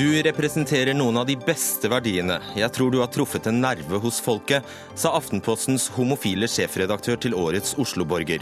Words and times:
Du 0.00 0.22
representerer 0.22 0.94
noen 0.96 1.18
av 1.20 1.26
de 1.28 1.34
beste 1.36 1.84
verdiene. 1.92 2.38
Jeg 2.56 2.72
tror 2.72 2.88
du 2.88 3.02
har 3.02 3.10
truffet 3.12 3.44
en 3.50 3.58
nerve 3.60 3.98
hos 4.00 4.16
folket, 4.24 4.64
sa 4.96 5.10
Aftenpostens 5.18 5.90
homofile 5.92 6.48
sjefredaktør 6.48 7.18
til 7.20 7.36
årets 7.36 7.74
Oslo-borger. 7.76 8.40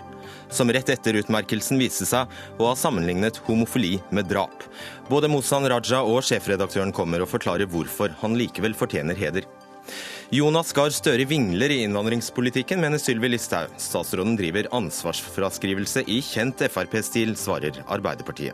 Som 0.54 0.70
rett 0.70 0.92
etter 0.94 1.18
utmerkelsen 1.18 1.80
viste 1.82 2.06
seg 2.06 2.30
å 2.62 2.68
ha 2.68 2.76
sammenlignet 2.78 3.40
homofili 3.48 3.96
med 4.14 4.30
drap. 4.30 4.68
Både 5.10 5.32
Mosan 5.32 5.66
Raja 5.66 6.04
og 6.06 6.22
sjefredaktøren 6.28 6.94
kommer 6.94 7.26
og 7.26 7.32
forklarer 7.32 7.66
hvorfor 7.66 8.14
han 8.22 8.38
likevel 8.38 8.78
fortjener 8.78 9.18
heder. 9.18 9.50
Jonas 10.28 10.74
Gahr 10.76 10.90
Støre 10.92 11.24
vingler 11.24 11.72
i 11.72 11.78
innvandringspolitikken, 11.86 12.82
mener 12.84 13.00
Sylvi 13.00 13.30
Listhaug. 13.30 13.72
Statsråden 13.80 14.34
driver 14.36 14.66
ansvarsfraskrivelse 14.76 16.02
i 16.04 16.18
kjent 16.20 16.60
Frp-stil, 16.68 17.32
svarer 17.40 17.80
Arbeiderpartiet. 17.88 18.52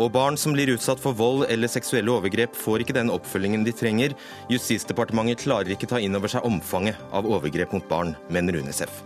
Og 0.00 0.08
barn 0.16 0.40
som 0.40 0.56
blir 0.56 0.72
utsatt 0.72 1.02
for 1.04 1.12
vold 1.12 1.44
eller 1.52 1.68
seksuelle 1.68 2.08
overgrep, 2.08 2.56
får 2.56 2.86
ikke 2.86 2.96
den 2.96 3.12
oppfølgingen 3.12 3.68
de 3.68 3.76
trenger. 3.76 4.16
Justisdepartementet 4.48 5.44
klarer 5.44 5.76
ikke 5.76 5.92
ta 5.92 6.00
inn 6.00 6.16
over 6.16 6.32
seg 6.32 6.48
omfanget 6.48 6.96
av 7.12 7.28
overgrep 7.28 7.76
mot 7.76 7.84
barn, 7.92 8.16
mener 8.32 8.56
UNICEF. 8.64 9.04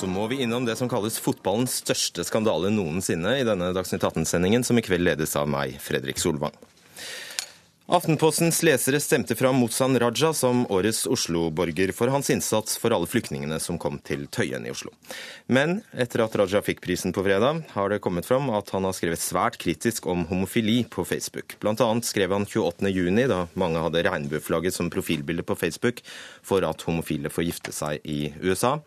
Så 0.00 0.06
må 0.08 0.22
vi 0.30 0.38
innom 0.40 0.64
det 0.64 0.78
som 0.80 0.88
kalles 0.88 1.18
fotballens 1.20 1.74
største 1.82 2.24
skandale 2.24 2.70
noensinne 2.72 3.34
i 3.36 3.44
denne 3.44 3.66
Dagsnytt 3.76 4.06
18-sendingen, 4.06 4.62
som 4.64 4.78
i 4.80 4.82
kveld 4.86 5.04
ledes 5.04 5.34
av 5.36 5.48
meg, 5.52 5.74
Fredrik 5.76 6.16
Solvang. 6.16 6.54
Aftenpostens 7.90 8.62
lesere 8.64 8.96
stemte 9.02 9.34
fram 9.36 9.58
Mozan 9.60 9.98
Raja 10.00 10.30
som 10.32 10.62
årets 10.72 11.02
Oslo-borger 11.10 11.92
for 11.92 12.08
hans 12.14 12.30
innsats 12.32 12.78
for 12.80 12.94
alle 12.96 13.08
flyktningene 13.12 13.58
som 13.60 13.76
kom 13.82 13.98
til 14.06 14.22
Tøyen 14.32 14.64
i 14.64 14.72
Oslo. 14.72 14.94
Men 15.52 15.82
etter 15.92 16.22
at 16.24 16.38
Raja 16.38 16.62
fikk 16.64 16.80
prisen 16.86 17.12
på 17.12 17.24
fredag, 17.26 17.60
har 17.74 17.92
det 17.92 17.98
kommet 18.00 18.28
fram 18.30 18.48
at 18.56 18.72
han 18.72 18.86
har 18.88 18.96
skrevet 18.96 19.20
svært 19.20 19.58
kritisk 19.60 20.08
om 20.08 20.22
homofili 20.30 20.78
på 20.88 21.04
Facebook. 21.04 21.58
Blant 21.60 21.82
annet 21.84 22.08
skrev 22.08 22.32
han 22.32 22.48
28.6, 22.48 23.20
da 23.34 23.42
mange 23.52 23.84
hadde 23.84 24.06
regnbueflagget 24.08 24.78
som 24.78 24.88
profilbilde 24.88 25.44
på 25.44 25.58
Facebook 25.60 26.00
for 26.40 26.64
at 26.64 26.86
homofile 26.88 27.28
får 27.28 27.48
gifte 27.50 27.76
seg 27.76 28.00
i 28.08 28.30
USA. 28.40 28.78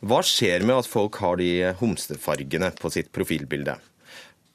Hva 0.00 0.22
skjer 0.24 0.64
med 0.64 0.80
at 0.80 0.88
folk 0.88 1.18
har 1.20 1.36
de 1.36 1.74
homsefargene 1.80 2.72
på 2.80 2.92
sitt 2.92 3.12
profilbilde? 3.12 3.76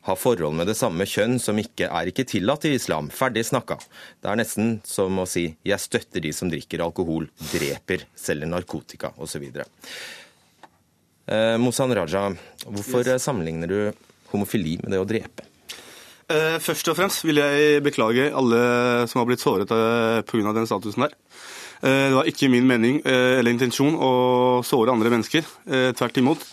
har 0.05 0.17
forhold 0.21 0.53
med 0.53 0.67
det 0.69 0.75
samme 0.77 1.05
kjønn 1.09 1.39
som 1.41 1.57
ikke 1.57 1.87
er 1.89 2.09
ikke 2.11 2.27
tillatt 2.29 2.67
i 2.69 2.75
islam. 2.77 3.07
Ferdig 3.09 3.41
snakka. 3.47 3.79
Det 4.21 4.29
er 4.29 4.37
nesten 4.37 4.75
som 4.85 5.17
å 5.17 5.25
si 5.25 5.55
'jeg 5.65 5.81
støtter 5.81 6.21
de 6.21 6.31
som 6.31 6.49
drikker 6.49 6.83
alkohol, 6.85 7.25
dreper, 7.51 8.05
selger 8.15 8.45
narkotika' 8.45 9.17
osv. 9.17 9.43
Eh, 11.27 11.57
Mosan 11.57 11.95
Raja, 11.95 12.35
hvorfor 12.69 13.07
yes. 13.07 13.23
sammenligner 13.23 13.67
du 13.67 13.93
homofili 14.29 14.77
med 14.83 14.91
det 14.91 14.99
å 15.01 15.09
drepe? 15.09 15.41
Eh, 16.29 16.59
først 16.59 16.87
og 16.87 16.97
fremst 16.97 17.23
vil 17.23 17.37
jeg 17.37 17.81
beklage 17.81 18.31
alle 18.31 19.07
som 19.07 19.19
har 19.21 19.25
blitt 19.25 19.41
såret 19.41 19.71
eh, 19.71 20.21
pga. 20.21 20.53
den 20.53 20.67
statusen 20.67 21.01
der. 21.01 21.13
Eh, 21.85 22.07
det 22.09 22.17
var 22.17 22.29
ikke 22.29 22.49
min 22.49 22.65
mening 22.65 22.97
eh, 23.05 23.37
eller 23.39 23.53
intensjon 23.53 23.97
å 24.01 24.11
såre 24.65 24.93
andre 24.93 25.11
mennesker. 25.13 25.45
Eh, 25.69 25.91
tvert 25.97 26.21
imot. 26.21 26.49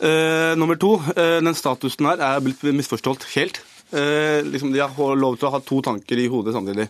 Nummer 0.00 0.78
to, 0.80 0.94
den 1.12 1.52
statusen 1.52 2.06
her 2.08 2.22
er 2.24 2.38
blitt 2.40 2.62
misforstått 2.64 3.26
helt. 3.34 3.58
Liksom 3.92 4.70
de 4.72 4.80
har 4.80 5.18
lov 5.20 5.34
til 5.36 5.44
å 5.44 5.50
ha 5.52 5.58
to 5.60 5.82
tanker 5.84 6.22
i 6.22 6.24
hodet 6.32 6.54
samtidig. 6.54 6.86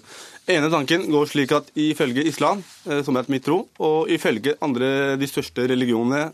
ene 0.46 0.68
tanken 0.70 1.08
går 1.10 1.26
slik 1.26 1.54
at 1.56 1.72
ifølge 1.74 2.22
islam, 2.30 2.62
som 2.86 3.16
er 3.18 3.26
et 3.26 3.32
mitt 3.34 3.42
tro, 3.42 3.64
og 3.82 4.12
ifølge 4.14 4.54
andre 4.62 5.16
de 5.18 5.26
største 5.26 5.66
religionene, 5.66 6.28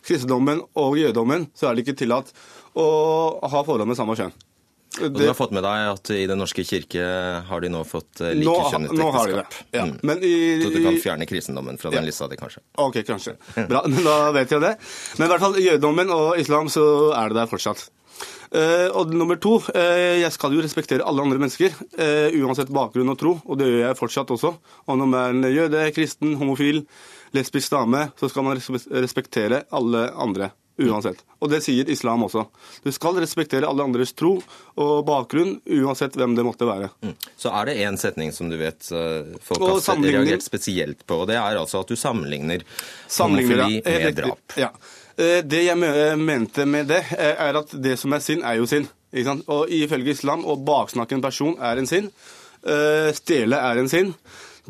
kristendommen 0.00 0.64
og 0.72 0.96
jødedommen, 1.02 1.50
så 1.52 1.68
er 1.68 1.76
det 1.76 1.84
ikke 1.84 1.98
tillatt 2.00 2.32
å 2.72 2.88
ha 3.44 3.62
forhold 3.68 3.92
med 3.92 4.00
samme 4.00 4.16
kjønn. 4.16 4.32
Det, 4.92 5.06
og 5.08 5.14
du 5.16 5.24
har 5.24 5.36
fått 5.36 5.54
med 5.56 5.64
deg 5.64 5.86
at 5.88 6.10
i 6.12 6.26
Den 6.28 6.42
norske 6.42 6.64
kirke 6.68 7.06
har 7.48 7.64
de 7.64 7.70
nå 7.72 7.80
fått 7.88 8.20
likekjønnet 8.20 8.92
ekteskap. 8.92 9.56
Ja. 9.72 9.86
Mm. 9.88 9.94
Men 10.04 10.20
i, 10.26 10.34
Så 10.60 10.68
du 10.74 10.82
kan 10.84 11.00
fjerne 11.00 11.28
kristendommen 11.30 11.80
fra 11.80 11.94
den 11.94 12.02
ja. 12.02 12.10
lista 12.10 12.28
di, 12.28 12.36
kanskje? 12.40 12.60
Ok, 12.82 13.00
kanskje. 13.08 13.38
Bra, 13.70 13.86
men 13.92 14.04
da 14.04 14.18
vet 14.36 14.52
jeg 14.52 14.64
det. 14.64 14.76
Men 15.16 15.26
i 15.26 15.32
hvert 15.32 15.46
fall 15.46 15.58
jødedommen 15.62 16.12
og 16.12 16.38
islam, 16.42 16.68
så 16.72 16.84
er 17.16 17.32
det 17.32 17.40
der 17.40 17.50
fortsatt. 17.50 17.88
Uh, 18.52 18.92
og 19.00 19.14
nummer 19.16 19.38
to, 19.40 19.54
uh, 19.72 20.20
jeg 20.20 20.28
skal 20.34 20.52
jo 20.52 20.60
respektere 20.60 21.04
alle 21.08 21.24
andre 21.24 21.40
mennesker, 21.40 21.72
uh, 21.96 22.28
uansett 22.44 22.68
bakgrunn 22.68 23.08
og 23.08 23.16
tro, 23.20 23.38
og 23.48 23.56
det 23.56 23.70
gjør 23.70 23.86
jeg 23.86 23.96
fortsatt 23.96 24.32
også. 24.34 24.52
Om 24.92 25.04
man 25.06 25.16
er 25.16 25.32
en 25.32 25.48
jøde, 25.48 25.86
kristen, 25.96 26.34
homofil, 26.36 26.82
lesbisk 27.32 27.72
dame, 27.72 28.10
så 28.20 28.28
skal 28.28 28.44
man 28.44 28.60
respektere 28.60 29.64
alle 29.72 30.10
andre 30.20 30.52
uansett. 30.80 31.20
Og 31.42 31.50
det 31.50 31.60
sier 31.64 31.88
islam 31.90 32.24
også. 32.26 32.44
Du 32.84 32.90
skal 32.94 33.18
respektere 33.20 33.68
alle 33.68 33.84
andres 33.84 34.14
tro 34.16 34.34
og 34.80 34.92
bakgrunn, 35.06 35.56
uansett 35.66 36.16
hvem 36.18 36.36
det 36.38 36.44
måtte 36.46 36.68
være. 36.68 36.90
Mm. 37.04 37.14
Så 37.38 37.52
er 37.52 37.68
det 37.68 37.76
én 37.84 37.98
setning 38.00 38.32
som 38.34 38.50
du 38.50 38.56
vet 38.60 38.88
eh, 38.94 39.34
folk 39.44 39.64
har 39.66 40.02
reagert 40.04 40.44
spesielt 40.44 41.06
på, 41.06 41.22
og 41.22 41.30
det 41.30 41.38
er 41.40 41.60
altså 41.60 41.82
at 41.82 41.92
du 41.92 41.98
sammenligner, 41.98 42.64
sammenligner 43.06 43.64
homofili 43.64 43.82
ja. 43.82 44.04
med 44.06 44.20
drap. 44.20 44.56
Ja. 44.60 44.70
Eh, 45.16 45.40
det 45.44 45.64
jeg 45.66 46.20
mente 46.20 46.66
med 46.68 46.88
det, 46.92 47.02
eh, 47.18 47.34
er 47.48 47.58
at 47.60 47.74
det 47.74 47.98
som 48.00 48.14
er 48.14 48.24
synd, 48.24 48.46
er 48.46 48.60
jo 48.60 48.68
synd. 48.70 48.88
Og 49.52 49.68
ifølge 49.68 50.14
islam 50.14 50.46
å 50.48 50.56
baksnakke 50.56 51.18
en 51.18 51.24
person 51.24 51.58
er 51.60 51.76
en 51.76 51.88
synd. 51.90 52.08
Stjele 53.12 53.58
er 53.60 53.80
en 53.82 53.90
synd. 53.90 54.14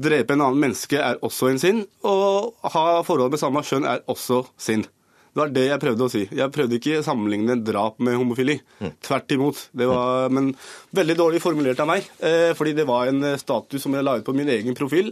Drepe 0.02 0.34
en 0.34 0.40
annen 0.40 0.58
menneske 0.58 0.98
er 0.98 1.20
også 1.22 1.52
en 1.52 1.60
synd. 1.62 1.84
Og 2.08 2.56
ha 2.74 2.82
forhold 3.06 3.30
med 3.30 3.38
samme 3.38 3.62
kjønn 3.62 3.86
er 3.86 4.02
også 4.10 4.40
synd. 4.58 4.88
Det 5.32 5.40
var 5.40 5.52
det 5.52 5.62
jeg 5.64 5.80
prøvde 5.80 6.04
å 6.04 6.12
si. 6.12 6.22
Jeg 6.28 6.52
prøvde 6.52 6.76
ikke 6.76 6.98
å 7.00 7.04
sammenligne 7.06 7.54
drap 7.64 8.02
med 8.04 8.18
homofili. 8.20 8.58
Mm. 8.82 8.90
Tvert 9.00 9.32
imot. 9.32 9.62
Det 9.72 9.86
var, 9.88 10.28
men 10.28 10.50
veldig 10.92 11.16
dårlig 11.16 11.40
formulert 11.40 11.80
av 11.80 11.88
meg, 11.88 12.10
eh, 12.20 12.50
fordi 12.58 12.74
det 12.76 12.84
var 12.88 13.08
en 13.08 13.24
status 13.40 13.80
som 13.86 13.96
jeg 13.96 14.04
la 14.04 14.18
ut 14.20 14.26
på 14.26 14.34
min 14.36 14.50
egen 14.52 14.76
profil 14.76 15.08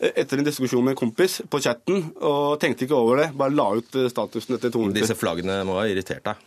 eh, 0.00 0.10
etter 0.10 0.42
en 0.42 0.48
diskusjon 0.48 0.82
med 0.82 0.96
en 0.96 1.02
kompis 1.04 1.38
på 1.46 1.62
chatten, 1.62 2.08
og 2.18 2.58
tenkte 2.62 2.88
ikke 2.88 2.98
over 2.98 3.22
det. 3.22 3.28
Bare 3.38 3.54
la 3.54 3.68
ut 3.78 4.00
eh, 4.02 4.10
statusen 4.10 4.58
etter 4.58 4.74
to 4.74 4.82
minutter. 4.82 5.06
Disse 5.06 5.18
flaggene 5.20 5.60
må 5.68 5.78
ha 5.78 5.86
irritert 5.86 6.26
deg? 6.26 6.42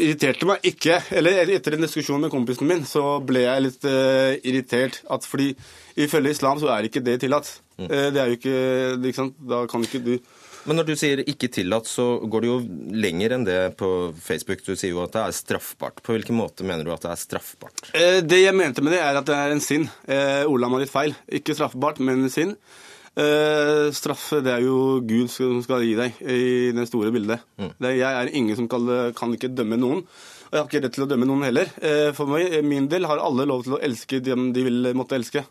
Irriterte 0.00 0.46
meg 0.50 0.66
ikke. 0.66 0.98
Eller 1.18 1.54
etter 1.54 1.78
en 1.78 1.86
diskusjon 1.86 2.22
med 2.22 2.34
kompisen 2.34 2.66
min, 2.66 2.82
så 2.86 3.20
ble 3.26 3.42
jeg 3.42 3.64
litt 3.64 3.86
uh, 3.90 4.36
irritert. 4.46 5.00
At 5.10 5.26
fordi 5.26 5.48
ifølge 5.98 6.34
islam 6.36 6.60
så 6.62 6.70
er 6.70 6.86
ikke 6.86 7.02
det 7.02 7.16
tillatt. 7.24 7.50
Mm. 7.74 7.88
Uh, 7.88 8.06
det 8.14 8.22
er 8.22 8.30
jo 8.30 8.38
ikke, 8.38 8.60
ikke 9.00 9.18
sant? 9.18 9.40
Da 9.50 9.64
kan 9.70 9.82
ikke 9.86 10.02
du 10.04 10.12
men 10.70 10.78
når 10.78 10.86
du 10.86 10.92
sier 10.94 11.20
ikke 11.26 11.48
tillatt, 11.50 11.88
så 11.90 12.04
går 12.30 12.44
det 12.44 12.48
jo 12.48 12.58
lenger 13.02 13.32
enn 13.34 13.42
det 13.46 13.58
på 13.80 13.88
Facebook. 14.22 14.60
Du 14.62 14.76
sier 14.76 14.92
jo 14.92 15.00
at 15.02 15.16
det 15.16 15.24
er 15.24 15.34
straffbart. 15.34 15.98
På 16.06 16.14
hvilken 16.14 16.36
måte 16.38 16.62
mener 16.62 16.86
du 16.86 16.92
at 16.94 17.02
det 17.02 17.10
er 17.10 17.18
straffbart? 17.18 17.82
Eh, 17.90 18.20
det 18.22 18.38
jeg 18.38 18.54
mente 18.54 18.84
med 18.86 18.94
det, 18.94 19.00
er 19.02 19.18
at 19.18 19.26
det 19.26 19.34
er 19.34 19.50
en 19.50 19.64
synd. 19.64 19.88
Eh, 20.06 20.46
har 20.46 20.78
litt 20.78 20.92
feil. 20.92 21.16
Ikke 21.26 21.56
straffbart, 21.58 21.98
men 21.98 22.22
en 22.22 22.30
synd. 22.30 22.54
Eh, 23.18 23.90
straffe, 23.98 24.38
det 24.46 24.54
er 24.54 24.62
jo 24.68 25.00
Gud 25.02 25.34
som 25.34 25.58
skal 25.66 25.82
gi 25.88 25.98
deg 25.98 26.22
i 26.22 26.70
det 26.78 26.86
store 26.86 27.10
bildet. 27.18 27.42
Mm. 27.58 27.74
Det, 27.74 27.94
jeg 27.98 28.22
er 28.22 28.32
ingen 28.38 28.62
som 28.62 28.70
kan, 28.70 28.86
kan, 29.18 29.34
ikke 29.34 29.50
dømme 29.50 29.80
noen. 29.82 30.06
Og 30.06 30.54
jeg 30.54 30.62
har 30.62 30.70
ikke 30.70 30.86
rett 30.86 30.98
til 31.00 31.08
å 31.08 31.10
dømme 31.10 31.26
noen 31.26 31.48
heller. 31.50 31.74
For 32.14 32.30
meg, 32.30 32.60
min 32.62 32.86
del 32.94 33.10
har 33.10 33.18
alle 33.18 33.50
lov 33.50 33.66
til 33.66 33.74
å 33.74 33.82
elske 33.82 34.22
dem 34.22 34.52
de 34.54 34.68
vil 34.70 34.94
måtte 34.94 35.18
elske. 35.18 35.42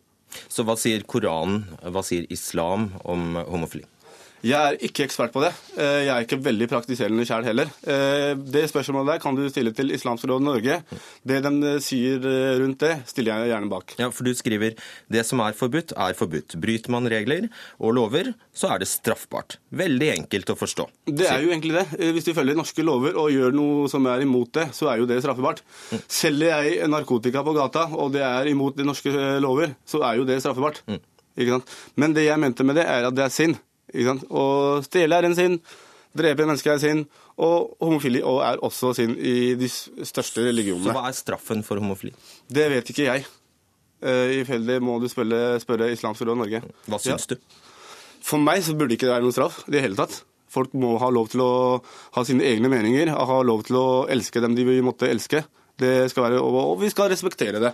Så 0.48 0.64
hva 0.64 0.80
sier 0.80 1.04
Koranen, 1.04 1.66
hva 1.92 2.08
sier 2.08 2.24
islam 2.32 2.94
om 3.04 3.34
homofili? 3.44 3.84
Jeg 4.46 4.56
er 4.56 4.78
ikke 4.88 5.04
ekspert 5.04 5.34
på 5.34 5.42
det. 5.44 5.50
Eh, 5.76 6.06
jeg 6.06 6.12
er 6.14 6.24
ikke 6.24 6.40
veldig 6.44 6.68
praktiserende 6.72 7.26
sjøl 7.28 7.48
heller. 7.48 7.72
Eh, 7.84 8.32
det 8.40 8.70
spørsmålet 8.72 9.14
der 9.14 9.22
kan 9.24 9.36
du 9.36 9.44
stille 9.52 9.74
til 9.76 9.92
Islamsk 9.96 10.30
Råd 10.30 10.46
Norge. 10.46 10.80
Det 11.28 11.42
de 11.44 11.52
eh, 11.74 11.80
sier 11.84 12.24
rundt 12.62 12.80
det, 12.86 12.94
stiller 13.10 13.44
jeg 13.44 13.52
gjerne 13.52 13.72
bak. 13.72 13.96
Ja, 14.00 14.08
for 14.16 14.28
du 14.28 14.32
skriver 14.38 14.80
det 15.12 15.26
som 15.28 15.44
er 15.44 15.58
forbudt, 15.60 15.92
er 15.92 16.16
forbudt. 16.18 16.56
Bryter 16.62 16.96
man 16.96 17.10
regler 17.12 17.50
og 17.80 17.98
lover, 18.00 18.32
så 18.56 18.72
er 18.74 18.84
det 18.84 18.90
straffbart. 18.92 19.60
Veldig 19.76 20.12
enkelt 20.16 20.56
å 20.56 20.58
forstå. 20.60 20.88
Det 21.12 21.28
er 21.28 21.44
jo 21.44 21.52
egentlig 21.52 21.76
det. 21.76 21.86
Hvis 22.16 22.32
du 22.32 22.34
følger 22.38 22.58
norske 22.58 22.86
lover 22.86 23.20
og 23.20 23.34
gjør 23.36 23.56
noe 23.60 23.92
som 23.92 24.08
er 24.08 24.24
imot 24.24 24.56
det, 24.56 24.70
så 24.78 24.94
er 24.94 25.04
jo 25.04 25.10
det 25.10 25.20
straffbart. 25.24 25.64
Mm. 25.92 26.04
Selger 26.08 26.68
jeg 26.70 26.92
narkotika 26.92 27.44
på 27.44 27.60
gata, 27.60 27.90
og 27.92 28.16
det 28.16 28.24
er 28.24 28.52
imot 28.52 28.80
de 28.80 28.88
norske 28.88 29.12
lover, 29.44 29.76
så 29.88 30.06
er 30.08 30.22
jo 30.22 30.28
det 30.30 30.40
straffbart. 30.44 30.86
Mm. 30.88 31.02
Men 32.00 32.14
det 32.16 32.26
jeg 32.26 32.40
mente 32.42 32.66
med 32.68 32.80
det, 32.80 32.88
er 32.88 33.06
at 33.08 33.16
det 33.16 33.28
er 33.28 33.32
sinn. 33.32 33.60
Å 33.94 34.44
stjele 34.86 35.18
er 35.18 35.30
en 35.30 35.38
synd, 35.38 35.60
drepe 36.18 36.46
mennesker 36.46 36.76
er 36.76 36.84
synd, 36.84 37.10
og 37.40 37.76
homofili 37.80 38.22
er 38.22 38.62
også 38.66 38.94
synd 38.98 39.18
i 39.18 39.56
de 39.60 39.70
største 39.70 40.44
religionene. 40.50 40.90
Så 40.90 40.96
hva 40.96 41.08
er 41.10 41.18
straffen 41.18 41.64
for 41.66 41.80
homofili? 41.80 42.12
Det 42.52 42.68
vet 42.74 42.92
ikke 42.92 43.08
jeg. 43.08 43.28
Uh, 44.00 44.32
Ifølge 44.40 44.80
må 44.84 44.98
du 45.04 45.10
spørre, 45.12 45.60
spørre 45.64 45.92
Islamsk 45.94 46.24
Råd 46.28 46.40
Norge. 46.40 46.64
Hva 46.88 47.00
syns 47.04 47.28
ja. 47.28 47.36
du? 47.36 47.62
For 48.26 48.42
meg 48.44 48.64
så 48.66 48.76
burde 48.76 48.94
det 48.94 49.00
ikke 49.00 49.14
være 49.14 49.24
noen 49.26 49.36
straff 49.36 49.62
i 49.68 49.76
det 49.76 49.84
hele 49.86 50.00
tatt. 50.00 50.22
Folk 50.50 50.74
må 50.82 50.96
ha 51.02 51.12
lov 51.14 51.30
til 51.32 51.44
å 51.46 51.54
ha 52.16 52.26
sine 52.26 52.46
egne 52.48 52.72
meninger, 52.72 53.12
ha 53.14 53.40
lov 53.46 53.64
til 53.68 53.78
å 53.80 53.88
elske 54.12 54.42
dem 54.44 54.58
de 54.58 54.66
vil 54.68 54.84
måtte 54.86 55.10
elske. 55.10 55.44
Det 55.80 56.10
skal 56.12 56.26
være, 56.26 56.42
og, 56.44 56.58
og 56.74 56.82
vi 56.82 56.90
skal 56.92 57.08
respektere 57.12 57.62
det. 57.64 57.72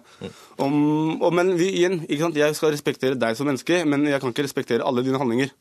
Om, 0.61 0.75
og, 1.15 1.31
men 1.33 1.55
vi, 1.57 1.71
igjen, 1.79 2.03
ikke 2.05 2.27
sant? 2.27 2.37
jeg 2.37 2.57
skal 2.57 2.73
respektere 2.75 3.17
deg 3.17 3.37
som 3.37 3.49
menneske, 3.49 3.79
men 3.89 4.05
jeg 4.11 4.21
kan 4.21 4.33
ikke 4.33 4.45
respektere 4.45 4.85
alle 4.85 5.01
dine 5.05 5.21
handlinger. 5.21 5.53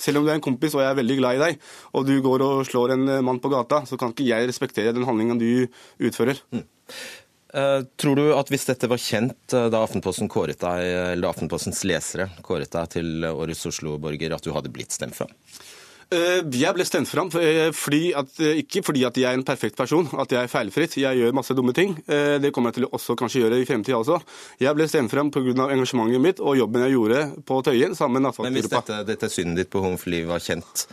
Selv 0.00 0.20
om 0.20 0.26
du 0.26 0.32
er 0.32 0.38
en 0.38 0.44
kompis 0.44 0.74
og 0.76 0.84
jeg 0.84 0.90
er 0.90 1.00
veldig 1.00 1.16
glad 1.20 1.38
i 1.38 1.42
deg, 1.44 1.64
og 1.96 2.06
du 2.08 2.14
går 2.24 2.44
og 2.46 2.62
slår 2.68 2.96
en 2.96 3.08
eh, 3.16 3.24
mann 3.24 3.40
på 3.42 3.52
gata, 3.52 3.82
så 3.88 3.98
kan 4.00 4.14
ikke 4.14 4.28
jeg 4.28 4.48
respektere 4.48 4.94
den 4.96 5.08
handlingen 5.08 5.40
du 5.40 5.66
utfører. 6.00 6.40
Eh, 7.50 7.80
tror 7.98 8.16
du 8.16 8.30
at 8.36 8.50
hvis 8.52 8.68
dette 8.68 8.88
var 8.90 9.02
kjent 9.02 9.56
eh, 9.56 9.68
da 9.72 9.82
Aftenposten 9.84 10.30
kåret 10.30 10.62
deg, 10.62 10.86
eller 11.16 11.32
Aftenpostens 11.32 11.82
lesere 11.88 12.30
kåret 12.46 12.72
deg 12.72 12.94
til 12.96 13.28
årets 13.30 13.66
Oslo-borger, 13.72 14.36
at 14.36 14.46
du 14.46 14.54
hadde 14.56 14.72
blitt 14.72 14.94
stemt 14.94 15.18
fram? 15.18 15.32
Eh, 16.10 16.40
Jeg 16.58 16.74
ble 16.74 16.84
stemt 16.86 17.06
fram 17.06 17.28
eh, 17.38 17.68
fordi 17.76 18.10
at, 18.18 18.32
eh, 18.42 18.58
ikke 18.64 18.82
fordi 18.82 19.04
at 19.06 19.18
jeg 19.20 19.30
er 19.30 19.38
en 19.38 19.46
perfekt 19.46 19.76
person, 19.78 20.08
at 20.18 20.32
jeg 20.34 20.42
er 20.42 20.50
feilfritt. 20.50 20.96
Jeg 20.98 21.20
gjør 21.20 21.36
masse 21.36 21.54
dumme 21.54 21.74
ting. 21.76 21.94
Det 22.06 22.50
kommer 22.54 22.70
jeg 22.72 22.80
til 22.80 22.88
å 22.88 22.94
også 22.98 23.14
kanskje 23.18 23.44
gjøre 23.44 23.60
i 23.60 23.68
fremtida 23.68 24.00
også. 24.00 24.18
Jeg 24.60 24.74
ble 24.74 24.88
stemt 24.90 25.12
fram 25.12 25.30
pga. 25.30 25.68
engasjementet 25.70 26.20
mitt 26.20 26.40
og 26.40 26.58
jobben 26.58 26.82
jeg 26.82 26.96
gjorde 26.96 27.20
på 27.46 27.62
Tøyen 27.62 27.94
sammen 27.94 28.22
med 28.22 28.34
Men 28.42 28.58
hvis 28.58 28.70
dette, 28.70 29.04
dette 29.06 29.30
synet 29.30 29.56
ditt 29.62 29.70
på 29.70 29.82
homofili 29.84 30.24
var 30.26 30.42
kjent 30.42 30.86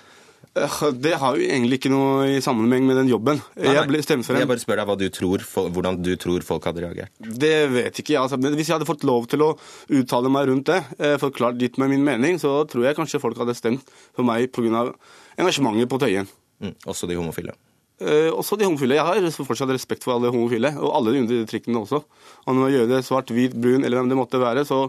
Det 0.97 1.13
har 1.21 1.37
jo 1.37 1.45
egentlig 1.45 1.79
ikke 1.79 1.91
noe 1.91 2.25
i 2.37 2.41
sammenheng 2.43 2.87
med 2.87 2.99
den 3.01 3.11
jobben. 3.11 3.41
Nei, 3.55 3.67
nei. 3.67 3.75
Jeg 3.77 3.91
ble 3.91 4.01
stemt. 4.05 4.29
Jeg 4.29 4.49
bare 4.49 4.63
spør 4.63 4.81
deg 4.81 4.89
hva 4.89 4.97
du 4.99 5.05
tror, 5.13 5.45
hvordan 5.75 5.99
du 6.03 6.11
tror 6.19 6.45
folk 6.47 6.67
hadde 6.69 6.83
reagert. 6.85 7.13
Det 7.19 7.53
vet 7.73 8.01
ikke 8.01 8.15
jeg. 8.15 8.23
Altså. 8.23 8.39
Hvis 8.41 8.71
jeg 8.71 8.77
hadde 8.77 8.89
fått 8.89 9.05
lov 9.07 9.29
til 9.31 9.45
å 9.45 9.53
uttale 9.99 10.31
meg 10.33 10.49
rundt 10.51 10.71
det, 10.71 10.81
eh, 10.99 11.15
forklart 11.21 11.61
litt 11.61 11.79
med 11.81 11.93
min 11.93 12.05
mening, 12.07 12.41
så 12.41 12.59
tror 12.69 12.87
jeg 12.87 12.97
kanskje 12.99 13.21
folk 13.23 13.39
hadde 13.41 13.57
stemt 13.57 13.87
for 14.15 14.27
meg 14.27 14.51
pga. 14.51 14.91
engasjementet 15.37 15.89
på 15.89 15.99
Tøyen. 16.01 16.27
Mm, 16.63 16.73
også 16.89 17.07
de 17.07 17.17
homofile. 17.17 17.53
Eh, 17.97 18.29
også 18.29 18.57
de 18.57 18.65
homofile. 18.65 18.97
Jeg 18.97 19.05
har 19.05 19.45
fortsatt 19.45 19.71
respekt 19.73 20.05
for 20.05 20.13
alle 20.13 20.29
homofile, 20.33 20.69
og 20.77 20.93
alle 20.93 21.13
de 21.13 21.23
undertrykkende 21.23 21.81
også. 21.81 22.03
Og 22.45 22.53
når 22.53 22.61
man 22.61 22.73
gjør 22.73 22.91
det 22.91 23.05
svart, 23.05 23.33
hvit, 23.33 23.55
brun 23.57 23.83
eller 23.83 23.97
hvem 23.97 24.11
det 24.11 24.19
måtte 24.19 24.41
være, 24.41 24.65
så 24.65 24.85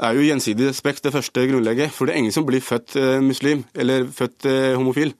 er 0.00 0.16
jo 0.16 0.24
gjensidig 0.26 0.68
respekt 0.70 1.04
det 1.06 1.12
første 1.14 1.44
grunnlegget. 1.50 1.92
For 1.94 2.06
det 2.06 2.14
er 2.14 2.22
ingen 2.24 2.34
som 2.34 2.46
blir 2.48 2.62
født 2.64 2.96
eh, 3.00 3.20
muslim 3.24 3.64
eller 3.74 4.06
født 4.10 4.48
eh, 4.50 4.72
homofil. 4.78 5.14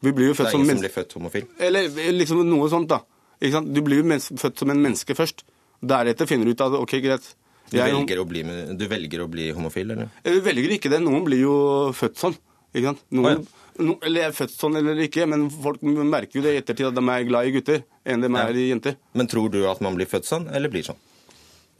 Vi 0.00 0.12
blir 0.16 0.30
jo 0.30 0.34
Det 0.34 0.46
er 0.46 0.54
ingen 0.56 0.66
som 0.66 0.76
som 0.76 0.84
blir 0.84 0.94
født 0.94 1.16
homofil. 1.18 1.46
Eller 1.60 1.88
liksom 2.16 2.44
noe 2.48 2.68
sånt, 2.72 2.88
da. 2.88 3.02
Du 3.40 3.80
blir 3.84 4.02
jo 4.02 4.18
født 4.40 4.58
som 4.58 4.70
en 4.70 4.80
menneske 4.80 5.16
først. 5.16 5.44
Deretter 5.80 6.28
finner 6.28 6.44
du 6.48 6.52
ut 6.52 6.60
at 6.64 6.76
OK, 6.76 6.98
greit. 7.00 7.34
Du 7.70 7.78
velger, 7.78 8.18
å 8.18 8.26
bli, 8.26 8.42
du 8.76 8.86
velger 8.90 9.22
å 9.22 9.28
bli 9.30 9.50
homofil, 9.54 9.92
eller? 9.94 10.08
jeg 10.26 10.42
velger 10.42 10.72
ikke 10.74 10.90
det. 10.90 10.98
Noen 11.04 11.22
blir 11.24 11.44
jo 11.44 11.54
født 11.94 12.18
sånn. 12.18 12.34
Ikke 12.74 12.90
sant? 12.90 13.04
Noen, 13.14 13.44
no, 13.78 13.96
eller 14.06 14.24
jeg 14.24 14.30
er 14.32 14.34
født 14.36 14.54
sånn 14.56 14.78
eller 14.80 14.98
ikke, 15.06 15.26
men 15.30 15.46
folk 15.50 15.82
merker 15.82 16.40
jo 16.40 16.42
det 16.46 16.56
i 16.56 16.60
ettertid 16.62 16.90
at 16.90 16.98
de 16.98 17.04
er 17.14 17.28
glad 17.28 17.46
i 17.46 17.54
gutter 17.54 17.84
enn 18.04 18.24
de 18.24 18.30
Ja. 18.30 18.48
er 18.48 18.58
i 18.58 18.68
jenter. 18.70 18.96
Men 19.14 19.30
tror 19.30 19.50
du 19.50 19.60
at 19.70 19.80
man 19.80 19.94
blir 19.94 20.06
født 20.10 20.26
sånn, 20.26 20.48
eller 20.54 20.68
blir 20.68 20.82
sånn? 20.86 20.98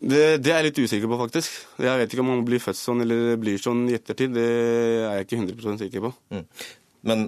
Det, 0.00 0.40
det 0.40 0.52
er 0.52 0.62
jeg 0.62 0.70
litt 0.70 0.78
usikker 0.80 1.10
på, 1.12 1.18
faktisk. 1.20 1.56
Jeg 1.84 2.00
vet 2.00 2.14
ikke 2.14 2.22
om 2.24 2.30
man 2.32 2.44
blir 2.46 2.62
født 2.62 2.78
sånn 2.78 3.04
eller 3.04 3.34
blir 3.40 3.60
sånn 3.60 3.84
i 3.90 3.96
ettertid. 3.98 4.32
Det 4.32 4.46
er 4.46 5.18
jeg 5.18 5.26
ikke 5.26 5.40
100% 5.42 5.82
sikker 5.84 6.06
på. 6.06 6.12
Mm. 6.32 6.46
Men 7.10 7.26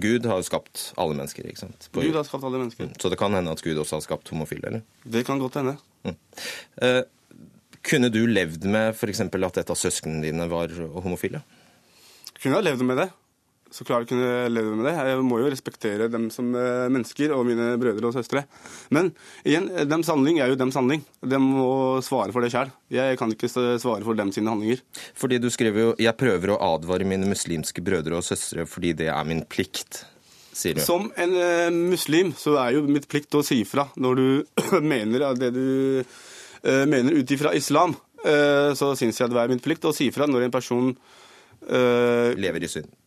Gud 0.00 0.28
har 0.28 0.42
jo 0.42 0.46
skapt 0.46 0.90
alle 1.00 1.16
mennesker, 1.16 1.48
ikke 1.48 1.62
sant? 1.64 1.88
På 1.94 2.04
Gud 2.04 2.18
har 2.18 2.26
skapt 2.28 2.44
alle 2.46 2.60
mennesker. 2.60 2.92
Så 3.00 3.10
det 3.10 3.18
kan 3.20 3.34
hende 3.34 3.54
at 3.56 3.64
Gud 3.64 3.80
også 3.80 3.98
har 3.98 4.04
skapt 4.04 4.28
homofile, 4.34 4.68
eller? 4.68 4.84
Det 5.02 5.24
kan 5.26 5.40
godt 5.40 5.56
hende. 5.58 5.78
Mm. 6.04 6.18
Eh, 6.86 7.00
kunne 7.88 8.12
du 8.12 8.20
levd 8.28 8.68
med 8.68 8.92
f.eks. 8.92 9.24
at 9.24 9.62
et 9.64 9.72
av 9.72 9.80
søsknene 9.80 10.22
dine 10.28 10.46
var 10.52 10.76
homofile? 11.00 11.40
Kunne 12.40 12.60
ha 12.60 12.64
levd 12.64 12.84
med 12.84 13.00
det. 13.00 13.08
Så 13.70 13.84
klart 13.86 14.08
kunne 14.10 14.26
jeg 14.26 14.50
leve 14.50 14.74
med 14.74 14.88
det. 14.88 14.96
Jeg 14.98 15.22
må 15.22 15.38
jo 15.38 15.50
respektere 15.50 16.08
dem 16.10 16.26
som 16.34 16.48
eh, 16.58 16.88
mennesker 16.90 17.30
og 17.36 17.44
mine 17.46 17.76
brødre 17.78 18.08
og 18.08 18.16
søstre. 18.16 18.42
Men 18.90 19.12
igjen, 19.46 19.68
dems 19.86 20.10
handling 20.10 20.40
er 20.42 20.50
jo 20.50 20.58
dems 20.58 20.74
handling. 20.74 21.04
De 21.22 21.38
må 21.38 21.68
svare 22.02 22.34
for 22.34 22.42
det 22.42 22.50
sjøl. 22.50 22.72
Jeg 22.90 23.18
kan 23.20 23.30
ikke 23.30 23.50
svare 23.50 24.02
for 24.02 24.18
dem 24.18 24.32
sine 24.34 24.50
handlinger. 24.50 24.82
Fordi 25.14 25.38
du 25.38 25.46
skriver 25.54 25.80
jo 25.84 25.94
'Jeg 25.98 26.18
prøver 26.18 26.50
å 26.50 26.58
advare 26.74 27.06
mine 27.06 27.30
muslimske 27.30 27.82
brødre 27.82 28.18
og 28.18 28.26
søstre 28.26 28.66
fordi 28.66 28.92
det 28.92 29.06
er 29.06 29.24
min 29.24 29.44
plikt', 29.46 30.04
sier 30.52 30.74
du. 30.74 30.80
Som 30.82 31.12
en 31.16 31.34
eh, 31.38 31.70
muslim 31.70 32.34
så 32.34 32.58
er 32.58 32.74
jo 32.74 32.82
mitt 32.90 33.06
plikt 33.06 33.38
å 33.38 33.44
si 33.46 33.62
ifra 33.62 33.86
når 33.96 34.14
du 34.16 34.26
mener 34.82 35.30
det 35.38 35.54
du 35.54 36.02
eh, 36.02 36.86
mener 36.90 37.14
ut 37.14 37.30
ifra 37.30 37.54
islam. 37.54 37.94
så 38.20 38.92
syns 39.00 39.16
jeg 39.16 39.30
det 39.32 39.38
er 39.40 39.48
min 39.48 39.62
plikt 39.64 39.84
å 39.88 39.94
si 39.96 40.10
ifra 40.10 40.26
når 40.26 40.42
en 40.44 40.52
person 40.52 40.96
Lever 42.36 42.64
i 42.64 42.68
synd. 42.68 42.99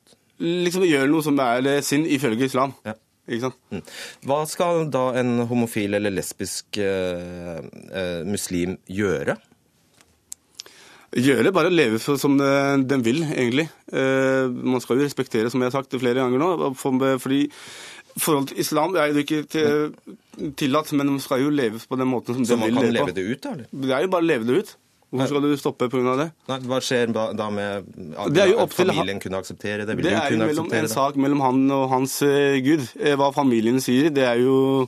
Liksom 0.43 0.83
gjør 0.87 1.07
noe 1.11 1.23
som 1.25 1.39
er 1.39 1.81
synd 1.85 2.09
ifølge 2.11 2.49
islam. 2.51 2.75
Ja. 2.85 2.95
Mm. 3.23 3.79
Hva 4.27 4.41
skal 4.51 4.89
da 4.91 5.13
en 5.15 5.45
homofil 5.47 5.95
eller 5.95 6.11
lesbisk 6.11 6.75
eh, 6.83 7.61
eh, 7.95 8.21
muslim 8.27 8.75
gjøre? 8.91 9.37
Gjøre 11.13 11.51
bare 11.53 11.69
leve 11.71 11.99
så- 12.01 12.17
som 12.19 12.35
eh, 12.41 12.77
den 12.83 13.03
vil, 13.05 13.21
egentlig. 13.23 13.69
Eh, 13.93 14.47
man 14.49 14.81
skal 14.81 14.97
jo 14.97 15.05
respektere, 15.05 15.49
som 15.51 15.61
jeg 15.61 15.71
har 15.71 15.81
sagt 15.83 15.93
flere 16.01 16.15
ganger 16.19 16.39
nå, 16.41 16.73
for, 16.75 17.17
fordi 17.21 17.47
forhold 18.17 18.47
til 18.49 18.59
islam 18.59 18.95
er 18.97 19.13
jo 19.13 19.21
ikke 19.23 19.43
til, 19.47 19.93
tillatt, 20.57 20.91
men 20.93 21.07
man 21.15 21.19
skal 21.19 21.41
jo 21.45 21.49
leve 21.53 21.79
på 21.79 21.97
den 21.97 22.09
måten 22.09 22.35
som 22.35 22.45
Så 22.45 22.57
den 22.57 22.59
man 22.59 22.73
kan 22.81 22.91
leve 22.91 23.05
leve 23.05 23.13
det 23.13 23.25
ut, 23.31 23.41
da? 23.41 23.53
Det 23.71 23.91
er 23.93 24.01
jo 24.01 24.07
bare 24.09 24.25
å 24.25 24.31
leve 24.33 24.45
det 24.49 24.57
ut. 24.57 24.75
Hvorfor 25.13 25.29
skal 25.29 25.43
du 25.45 25.57
stoppe 25.61 25.87
pga. 25.93 26.13
det? 26.17 26.25
Nei, 26.49 26.55
hva 26.65 26.77
skjer 26.81 27.11
da 27.13 27.47
med 27.53 27.89
at 28.17 28.71
til 28.73 28.89
familien 28.89 29.19
kunne 29.21 29.41
akseptere 29.43 29.85
det? 29.85 29.95
Vil 29.99 30.07
Det 30.07 30.13
er 30.17 30.31
jo 30.33 30.39
mellom, 30.41 30.69
en 30.73 30.87
det? 30.87 30.89
sak 30.89 31.19
mellom 31.21 31.43
han 31.43 31.59
og 31.75 31.83
hans 31.91 32.15
uh, 32.25 32.57
gud. 32.65 32.87
Eh, 32.97 33.13
Hva 33.19 33.29
familien 33.35 33.77
sier, 33.83 34.09
det 34.09 34.25
er 34.25 34.41
jo 34.41 34.87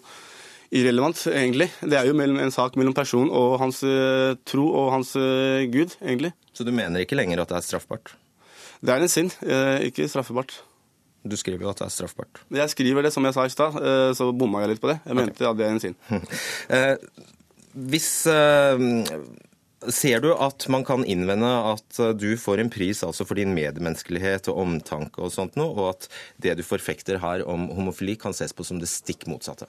irrelevant, 0.73 1.27
egentlig. 1.29 1.69
Det 1.85 1.99
er 1.99 2.09
jo 2.09 2.15
mellom, 2.17 2.39
en 2.41 2.51
sak 2.51 2.73
mellom 2.75 2.95
personen 2.97 3.29
og 3.29 3.59
hans 3.61 3.83
uh, 3.85 4.33
tro 4.49 4.65
og 4.65 4.89
hans 4.95 5.13
uh, 5.13 5.61
gud, 5.69 5.93
egentlig. 6.01 6.33
Så 6.57 6.65
du 6.65 6.73
mener 6.73 7.05
ikke 7.05 7.19
lenger 7.19 7.43
at 7.43 7.53
det 7.53 7.59
er 7.59 7.67
straffbart? 7.67 8.15
Det 8.81 8.93
er 8.93 9.05
en 9.05 9.09
synd, 9.11 9.31
ikke 9.85 10.09
straffbart. 10.09 10.57
Du 11.25 11.33
skriver 11.37 11.63
jo 11.65 11.69
at 11.71 11.79
det 11.79 11.85
er 11.87 11.93
straffbart. 11.93 12.41
Jeg 12.53 12.69
skriver 12.73 13.05
det 13.05 13.13
som 13.13 13.25
jeg 13.25 13.33
sa 13.33 13.45
i 13.47 13.53
stad, 13.53 13.77
så 14.17 14.27
bomma 14.35 14.61
jeg 14.61 14.75
litt 14.75 14.81
på 14.83 14.91
det. 14.91 14.99
Jeg 15.07 15.17
mente 15.17 15.47
at 15.47 15.57
det 15.57 15.65
er 15.65 15.73
en 15.73 15.81
synd. 15.81 15.95
Hvis 17.89 18.09
Ser 19.93 20.21
du 20.23 20.31
at 20.33 20.65
man 20.71 20.85
kan 20.87 21.05
innvende 21.05 21.49
at 21.73 21.99
eh, 22.01 22.13
du 22.17 22.35
får 22.39 22.61
en 22.61 22.71
pris 22.73 23.03
altså 23.05 23.25
for 23.27 23.37
din 23.39 23.53
medmenneskelighet 23.55 24.49
og 24.51 24.61
omtanke 24.63 25.23
og 25.23 25.33
sånt 25.33 25.57
noe, 25.59 25.73
og 25.75 25.89
at 25.93 26.07
det 26.41 26.57
du 26.59 26.63
forfekter 26.65 27.19
her 27.23 27.45
om 27.49 27.67
homofili 27.75 28.17
kan 28.19 28.35
ses 28.35 28.55
på 28.55 28.65
som 28.67 28.81
det 28.81 28.89
stikk 28.91 29.27
motsatte? 29.31 29.67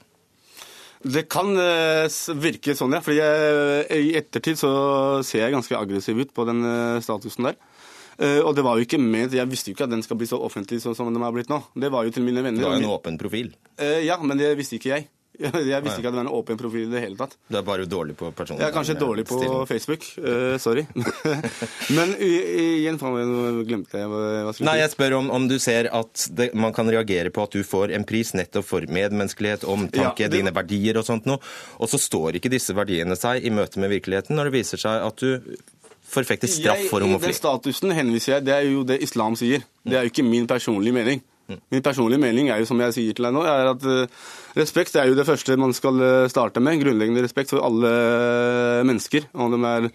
Det 1.07 1.27
kan 1.31 1.53
eh, 1.61 2.09
virke 2.41 2.75
sånn, 2.77 2.97
ja. 2.97 3.03
Fordi 3.05 3.21
jeg, 3.21 4.05
i 4.09 4.15
ettertid 4.19 4.61
så 4.61 4.71
ser 5.27 5.45
jeg 5.45 5.57
ganske 5.57 5.79
aggressiv 5.79 6.23
ut 6.25 6.33
på 6.35 6.47
den 6.49 6.65
eh, 6.67 7.01
statusen 7.05 7.51
der. 7.51 7.59
Og 8.17 8.55
det 8.57 8.63
var 8.65 8.79
jo 8.79 8.87
ikke 8.87 8.97
ment, 8.97 9.35
Jeg 9.37 9.45
visste 9.45 9.69
jo 9.69 9.75
ikke 9.75 9.85
at 9.85 9.91
den 9.93 10.01
skal 10.01 10.17
bli 10.17 10.25
så 10.25 10.39
offentlig 10.41 10.79
som 10.81 11.11
den 11.13 11.21
har 11.21 11.35
blitt 11.37 11.51
nå. 11.53 11.59
Det 11.77 11.91
var 11.93 12.07
jo 12.07 12.15
til 12.17 12.25
mine 12.25 12.41
venner. 12.41 12.65
Har 12.65 12.79
jo 12.79 12.87
en 12.87 12.95
åpen 12.95 13.19
profil. 13.21 13.51
Ja, 13.77 14.17
men 14.25 14.41
det 14.41 14.55
visste 14.57 14.79
ikke 14.79 14.95
jeg. 14.95 15.05
Jeg 15.39 15.83
visste 15.85 16.01
ikke 16.01 16.09
at 16.09 16.15
det 16.15 16.21
var 16.21 16.25
en 16.25 16.33
åpen 16.33 16.57
profil 16.61 16.87
i 16.87 16.91
det 16.93 17.03
hele 17.05 17.17
tatt. 17.19 17.35
Du 17.51 17.59
er 17.59 17.65
bare 17.67 17.85
dårlig 17.89 18.15
på 18.17 18.31
personlig 18.37 18.63
Jeg 18.65 18.71
er 18.71 18.75
kanskje 18.77 18.95
dårlig 19.01 19.25
på 19.29 19.37
stilling. 19.41 19.67
Facebook. 19.69 20.07
Uh, 20.17 20.57
sorry. 20.63 20.87
men 21.97 22.15
igjen, 22.23 22.97
glemte 23.69 24.01
jeg 24.01 24.09
hva 24.11 24.23
jeg 24.33 24.55
skulle 24.57 24.69
Nei, 24.71 24.77
si. 24.79 24.83
jeg 24.85 24.93
spør 24.95 25.17
om, 25.21 25.31
om 25.37 25.49
du 25.51 25.57
ser 25.63 25.91
at 25.95 26.27
det, 26.39 26.51
man 26.57 26.73
kan 26.77 26.89
reagere 26.93 27.33
på 27.35 27.45
at 27.45 27.57
du 27.57 27.63
får 27.67 27.93
en 27.97 28.07
pris 28.09 28.33
nettopp 28.39 28.67
for 28.67 28.89
medmenneskelighet, 28.89 29.67
omtanke, 29.69 30.25
Ja, 30.25 30.31
det- 30.31 30.41
dine 30.41 30.55
verdier 30.57 30.99
og 31.01 31.07
sånt 31.09 31.27
noe, 31.29 31.39
og 31.81 31.89
så 31.93 32.01
står 32.01 32.41
ikke 32.41 32.53
disse 32.53 32.75
verdiene 32.77 33.17
seg 33.19 33.45
i 33.45 33.53
møte 33.55 33.81
med 33.83 33.93
virkeligheten 33.93 34.37
når 34.37 34.51
det 34.51 34.57
viser 34.61 34.81
seg 34.81 35.05
at 35.07 35.17
du 35.23 35.57
forfekter 36.07 36.49
straff 36.49 36.85
for 36.91 37.03
homofili. 37.03 37.33
den 37.33 37.41
statusen 37.41 37.93
henviser 37.97 38.37
jeg, 38.39 38.45
det 38.47 38.55
er 38.55 38.69
jo 38.71 38.85
det 38.87 39.01
islam 39.03 39.35
sier. 39.37 39.65
Det 39.85 39.97
er 39.99 40.07
jo 40.07 40.13
ikke 40.15 40.25
min 40.27 40.47
personlige 40.47 40.95
mening. 40.95 41.23
Mm. 41.47 41.61
Min 41.71 41.83
personlige 41.87 42.23
mening 42.23 42.49
er 42.51 42.59
jo, 42.63 42.67
som 42.67 42.81
jeg 42.83 42.95
sier 42.97 43.15
til 43.15 43.29
deg 43.29 43.35
nå, 43.37 43.45
er 43.47 43.69
at 43.71 43.85
eh, 43.87 44.21
respekt 44.59 44.97
er 44.99 45.07
jo 45.11 45.15
det 45.19 45.27
første 45.29 45.55
man 45.61 45.75
skal 45.77 46.01
eh, 46.03 46.29
starte 46.33 46.63
med. 46.65 46.81
Grunnleggende 46.83 47.23
respekt 47.23 47.53
for 47.55 47.63
alle 47.67 47.93
mennesker. 48.89 49.29
Om 49.35 49.55
de 49.55 49.61
er 49.71 49.89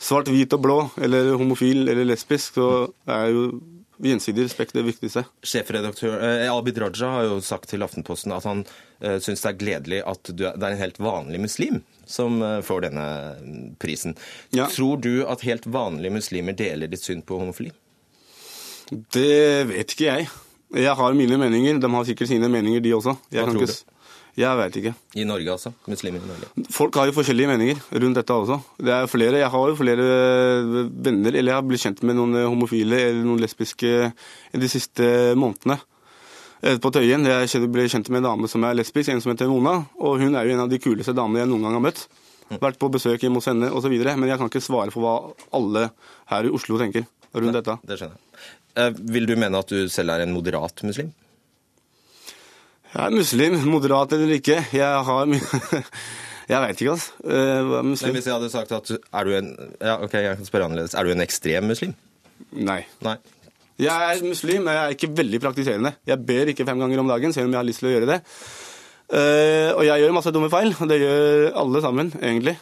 svart, 0.00 0.28
hvit 0.32 0.52
og 0.56 0.62
blå, 0.64 0.78
eller 1.00 1.34
homofil 1.40 1.86
eller 1.88 2.08
lesbisk, 2.08 2.56
så 2.60 2.68
er 3.12 3.30
jo 3.32 3.46
gjensidig 4.04 4.44
respekt 4.44 4.74
det 4.76 4.82
viktigste. 4.84 5.22
Sjefredaktør 5.46 6.16
eh, 6.20 6.48
Abid 6.52 6.76
Raja 6.82 7.12
har 7.14 7.28
jo 7.30 7.38
sagt 7.44 7.70
til 7.72 7.84
Aftenposten 7.84 8.34
at 8.36 8.44
han 8.48 8.64
eh, 9.00 9.16
syns 9.24 9.40
det 9.44 9.52
er 9.54 9.60
gledelig 9.62 10.00
at 10.04 10.32
du, 10.36 10.42
er- 10.48 10.56
det 10.60 10.66
er 10.68 10.74
en 10.76 10.82
helt 10.82 11.00
vanlig 11.00 11.40
muslim 11.46 11.78
som 12.06 12.36
eh, 12.44 12.58
får 12.64 12.84
denne 12.88 13.06
prisen. 13.80 14.12
Ja. 14.56 14.68
Tror 14.72 15.00
du 15.00 15.24
at 15.28 15.44
helt 15.48 15.64
vanlige 15.72 16.12
muslimer 16.18 16.56
deler 16.56 16.92
ditt 16.92 17.04
syn 17.04 17.24
på 17.24 17.40
homofili? 17.40 17.72
Det 19.16 19.66
vet 19.72 19.96
ikke 19.96 20.06
jeg. 20.12 20.28
Jeg 20.74 20.94
har 20.98 21.14
mine 21.14 21.38
meninger. 21.38 21.78
De 21.80 21.90
har 21.92 22.04
sikkert 22.04 22.28
sine 22.28 22.48
meninger, 22.50 22.80
de 22.82 22.94
også. 22.96 23.16
Jeg 23.30 23.40
Hva 23.40 23.46
kan 23.46 23.54
tror 23.54 23.62
ikke 23.68 23.76
du? 23.76 23.92
Jeg 24.36 24.56
vet 24.58 24.74
ikke. 24.76 24.90
I 25.16 25.24
Norge, 25.24 25.48
altså? 25.48 25.70
Muslimer 25.88 26.20
i 26.20 26.28
Norge. 26.28 26.66
Folk 26.70 26.94
har 27.00 27.06
jo 27.08 27.14
forskjellige 27.16 27.48
meninger 27.48 27.78
rundt 28.02 28.18
dette 28.18 28.34
også. 28.34 28.58
Det 28.76 28.92
er 28.92 29.06
flere, 29.08 29.38
Jeg 29.38 29.48
har 29.48 29.68
jo 29.70 29.76
flere 29.78 30.08
venner, 30.92 31.30
eller 31.32 31.52
jeg 31.52 31.56
har 31.56 31.64
blitt 31.64 31.80
kjent 31.86 32.02
med 32.04 32.18
noen 32.18 32.34
homofile 32.44 32.98
eller 33.08 33.24
noen 33.24 33.40
lesbiske 33.40 34.12
de 34.52 34.68
siste 34.68 35.34
månedene. 35.40 35.78
eh, 36.62 36.76
på 36.76 36.90
Tøyen. 36.92 37.24
Jeg 37.24 37.70
ble 37.72 37.88
kjent 37.88 38.10
med 38.10 38.18
en 38.24 38.28
dame 38.30 38.48
som 38.48 38.62
er 38.64 38.74
lesbisk, 38.74 39.08
en 39.08 39.20
som 39.20 39.32
heter 39.32 39.48
Mona. 39.48 39.86
Og 40.00 40.20
hun 40.20 40.34
er 40.34 40.44
jo 40.44 40.52
en 40.52 40.60
av 40.66 40.68
de 40.68 40.78
kuleste 40.78 41.14
damene 41.14 41.44
jeg 41.44 41.48
noen 41.48 41.62
gang 41.62 41.72
har 41.78 41.84
møtt. 41.88 42.06
Vært 42.50 42.78
på 42.78 42.90
besøk 42.92 43.20
hjemme 43.24 43.40
hos 43.40 43.48
henne 43.48 43.70
osv. 43.72 43.90
Men 43.90 44.28
jeg 44.28 44.38
kan 44.38 44.48
ikke 44.48 44.60
svare 44.62 44.92
for 44.92 45.00
hva 45.00 45.16
alle 45.56 45.90
her 46.26 46.44
i 46.44 46.52
Oslo 46.52 46.76
tenker 46.78 47.06
rundt 47.34 47.56
dette. 47.56 47.78
Det 47.86 47.98
skjønner 47.98 48.16
jeg. 48.16 48.56
Eh, 48.76 48.92
vil 49.14 49.28
du 49.28 49.34
mene 49.40 49.62
at 49.62 49.72
du 49.72 49.88
selv 49.92 50.14
er 50.14 50.24
en 50.24 50.34
moderat 50.36 50.84
muslim? 50.86 51.12
Jeg 52.92 53.02
er 53.02 53.14
muslim, 53.16 53.58
moderat 53.68 54.14
eller 54.16 54.36
ikke. 54.38 54.60
Jeg 54.76 55.04
har 55.10 55.28
mye 55.28 55.82
Jeg 56.46 56.62
veit 56.62 56.78
ikke, 56.78 56.92
altså. 56.92 57.80
muslim. 57.82 58.12
hvis 58.14 58.26
jeg 58.28 58.36
hadde 58.36 58.50
sagt 58.52 58.70
at 58.76 58.90
er 58.94 59.24
du 59.26 59.32
en 59.34 59.48
Ja, 59.80 59.96
ok, 59.98 60.12
jeg 60.14 60.36
kan 60.38 60.46
spørre 60.46 60.68
annerledes. 60.68 60.94
Er 60.94 61.02
du 61.02 61.10
en 61.10 61.24
ekstrem 61.24 61.66
muslim? 61.66 61.96
Nei. 62.54 62.84
Nei. 63.02 63.16
Jeg 63.82 63.92
er 63.92 64.22
muslim, 64.24 64.62
men 64.64 64.72
jeg 64.72 64.84
er 64.84 64.94
ikke 64.94 65.10
veldig 65.18 65.40
praktiserende. 65.42 65.92
Jeg 66.08 66.22
ber 66.28 66.52
ikke 66.52 66.64
fem 66.64 66.78
ganger 66.80 67.02
om 67.02 67.10
dagen, 67.10 67.34
selv 67.34 67.50
om 67.50 67.52
jeg 67.52 67.60
har 67.60 67.68
lyst 67.68 67.82
til 67.82 67.90
å 67.90 67.92
gjøre 67.92 68.08
det. 68.08 68.20
Uh, 69.06 69.70
og 69.76 69.82
jeg 69.86 70.02
gjør 70.02 70.14
masse 70.16 70.32
dumme 70.34 70.48
feil, 70.50 70.72
og 70.72 70.88
det 70.90 70.98
gjør 71.02 71.50
alle 71.60 71.82
sammen, 71.84 72.12
egentlig. 72.22 72.56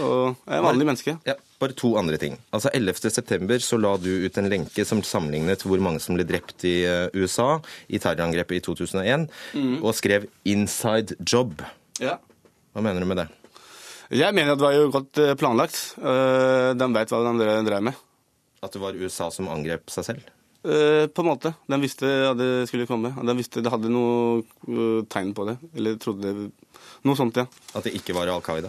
Og 0.00 0.36
jeg 0.44 0.58
er 0.58 0.64
vanlig 0.64 0.86
menneske. 0.86 1.14
Ja, 1.26 1.34
bare 1.60 1.74
to 1.76 1.94
andre 1.98 2.18
ting. 2.20 2.36
Altså 2.54 2.70
11.9 2.76 3.58
så 3.64 3.78
la 3.80 3.94
du 4.00 4.10
ut 4.26 4.38
en 4.40 4.48
lenke 4.52 4.84
som 4.88 5.00
sammenlignet 5.06 5.64
hvor 5.64 5.80
mange 5.82 6.02
som 6.04 6.18
ble 6.18 6.26
drept 6.28 6.66
i 6.68 6.82
eh, 6.88 7.06
USA 7.16 7.58
i 7.88 8.00
terrorangrepet 8.00 8.60
i 8.60 8.64
2001, 8.66 9.28
mm. 9.54 9.76
og 9.80 9.96
skrev 9.96 10.28
'inside 10.44 11.16
job'. 11.24 11.64
Ja. 12.00 12.18
Hva 12.74 12.84
mener 12.84 13.00
du 13.00 13.08
med 13.08 13.22
det? 13.22 13.28
Jeg 14.10 14.34
mener 14.34 14.52
at 14.52 14.58
det 14.58 14.66
var 14.66 14.76
jo 14.76 14.90
godt 14.92 15.22
eh, 15.22 15.34
planlagt. 15.34 15.80
Eh, 15.96 16.70
de 16.76 16.90
veit 16.92 17.14
hva 17.14 17.22
de 17.24 17.48
drev 17.64 17.88
med. 17.88 18.04
At 18.60 18.76
det 18.76 18.82
var 18.82 18.98
USA 18.98 19.30
som 19.32 19.48
angrep 19.48 19.88
seg 19.88 20.04
selv? 20.04 20.28
På 20.60 21.22
en 21.22 21.24
måte. 21.24 21.54
De 21.72 21.76
visste 21.80 22.04
at 22.04 22.36
det 22.36 22.68
skulle 22.68 22.84
komme. 22.84 23.14
De 23.16 23.34
visste 23.38 23.62
det 23.64 23.70
hadde 23.72 23.88
noe 23.88 24.42
tegn 25.08 25.32
på 25.32 25.46
det. 25.48 25.56
Eller 25.72 25.96
trodde 25.96 26.34
det 26.36 26.50
Noe 27.08 27.16
sånt, 27.16 27.38
ja. 27.40 27.46
At 27.72 27.86
det 27.88 27.94
ikke 27.96 28.12
var 28.12 28.28
Al 28.28 28.42
Qaida? 28.44 28.68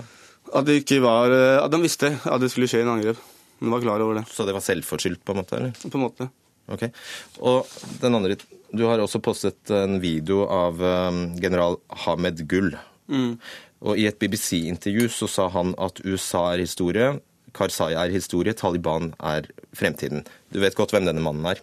At 0.52 0.68
det 0.68 0.82
ikke 0.82 1.00
var 1.04 1.32
At 1.32 1.72
de 1.72 1.80
visste 1.80 2.10
at 2.28 2.42
det 2.44 2.50
skulle 2.52 2.68
skje 2.68 2.84
en 2.84 2.94
angrep. 2.98 3.20
De 3.62 3.70
var 3.72 3.84
klar 3.84 4.04
over 4.04 4.20
det. 4.20 4.26
Så 4.32 4.44
det 4.48 4.56
var 4.56 4.64
selvforskyldt, 4.66 5.22
på 5.24 5.36
en 5.36 5.42
måte? 5.42 5.58
eller? 5.58 5.76
På 5.86 6.00
en 6.00 6.06
måte. 6.06 6.28
Ok. 6.72 6.88
Og 7.40 7.70
den 8.02 8.18
andre 8.18 8.38
Du 8.72 8.86
har 8.88 9.02
også 9.04 9.20
postet 9.20 9.72
en 9.76 10.00
video 10.02 10.46
av 10.48 10.80
general 11.42 11.78
Hamed 12.06 12.46
Gull. 12.48 12.72
Mm. 13.12 13.36
Og 13.82 13.98
I 13.98 14.06
et 14.08 14.20
BBC-intervju 14.22 15.10
så 15.12 15.28
sa 15.28 15.48
han 15.52 15.74
at 15.82 16.00
USA 16.06 16.52
er 16.54 16.64
historie, 16.64 17.20
Karzai 17.58 17.92
er 17.98 18.14
historie, 18.14 18.54
Taliban 18.56 19.12
er 19.20 19.48
fremtiden. 19.76 20.24
Du 20.54 20.62
vet 20.64 20.78
godt 20.78 20.94
hvem 20.96 21.08
denne 21.08 21.24
mannen 21.24 21.48
er? 21.52 21.60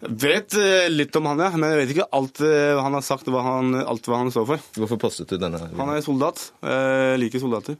Jeg 0.00 0.16
vet 0.22 0.54
eh, 0.56 0.88
litt 0.88 1.16
om 1.18 1.26
han, 1.28 1.40
ja, 1.44 1.50
men 1.60 1.74
jeg 1.74 1.80
vet 1.82 1.90
ikke 1.94 2.06
alt 2.16 2.40
eh, 2.46 2.78
han 2.80 2.96
har 2.96 3.04
sagt, 3.04 3.28
hva 3.28 3.42
han, 3.44 3.74
alt 3.82 4.08
hva 4.08 4.22
han 4.22 4.32
står 4.32 4.46
for. 4.48 4.68
Hvorfor 4.80 5.00
postet 5.02 5.32
du 5.32 5.36
denne? 5.40 5.60
Han 5.76 5.92
er 5.92 6.04
soldat. 6.04 6.46
Jeg 6.64 7.20
liker 7.20 7.42
soldater. 7.42 7.76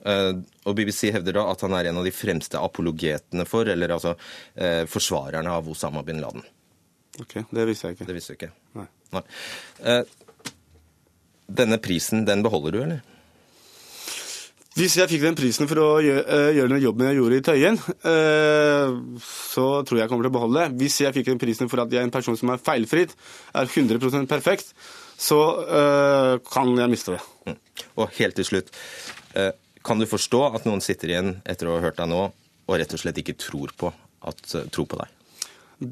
Og 0.00 0.72
BBC 0.78 1.10
hevder 1.12 1.36
da 1.36 1.42
at 1.52 1.60
han 1.66 1.74
er 1.76 1.90
en 1.90 2.00
av 2.00 2.06
de 2.08 2.14
fremste 2.14 2.56
apologetene 2.56 3.44
for, 3.44 3.68
eller 3.68 3.92
altså 3.92 4.14
forsvarerne 4.88 5.52
av 5.52 5.68
Osama 5.68 6.00
bin 6.06 6.22
Laden. 6.24 6.40
Ok, 7.20 7.42
Det 7.50 7.66
visste 7.68 7.90
jeg 7.90 7.98
ikke. 7.98 8.06
Det 8.08 8.16
visste 8.16 8.32
du 8.32 8.38
ikke? 8.38 8.50
Nei. 8.80 8.86
Nei. 9.12 9.24
Denne 11.60 11.76
prisen, 11.84 12.24
den 12.24 12.40
beholder 12.46 12.72
du, 12.72 12.80
eller? 12.86 13.04
Hvis 14.80 14.94
jeg 14.96 15.10
fikk 15.10 15.24
den 15.26 15.36
prisen 15.36 15.68
for 15.68 15.76
å 15.82 15.88
gjøre, 16.00 16.22
uh, 16.56 16.58
den 16.70 16.80
jobben 16.80 17.10
jeg 17.10 17.18
gjorde 17.18 17.36
i 17.36 17.42
Tøyen, 17.44 17.76
uh, 17.76 19.18
så 19.20 19.64
tror 19.84 19.98
jeg 19.98 20.06
jeg 20.06 20.12
kommer 20.12 20.24
til 20.24 20.32
å 20.32 20.36
beholde 20.38 20.62
det. 20.62 20.78
Hvis 20.80 20.96
jeg 21.02 21.12
fikk 21.18 21.28
den 21.28 21.42
prisen 21.42 21.68
for 21.68 21.82
at 21.82 21.92
jeg 21.92 22.00
er 22.00 22.08
en 22.08 22.14
person 22.14 22.38
som 22.38 22.54
er 22.54 22.62
feilfritt, 22.64 23.12
er 23.52 23.68
100% 23.68 24.30
perfekt, 24.30 24.72
så 25.20 25.40
uh, 25.60 26.34
kan 26.48 26.72
jeg 26.80 26.92
miste 26.94 27.18
det. 27.18 27.20
Mm. 27.50 27.58
Og 28.00 28.16
helt 28.16 28.38
til 28.40 28.48
slutt, 28.48 28.72
kan 29.84 30.00
du 30.00 30.08
forstå 30.08 30.40
at 30.56 30.64
noen 30.68 30.82
sitter 30.84 31.12
igjen 31.12 31.30
etter 31.48 31.68
å 31.68 31.76
ha 31.76 31.84
hørt 31.84 32.00
deg 32.00 32.08
nå, 32.10 32.24
og 32.70 32.80
rett 32.80 32.96
og 32.96 33.02
slett 33.02 33.20
ikke 33.20 33.36
tror 33.40 33.72
på, 33.76 33.92
at, 34.28 34.40
tror 34.72 34.88
på 34.88 35.00
deg? 35.00 35.12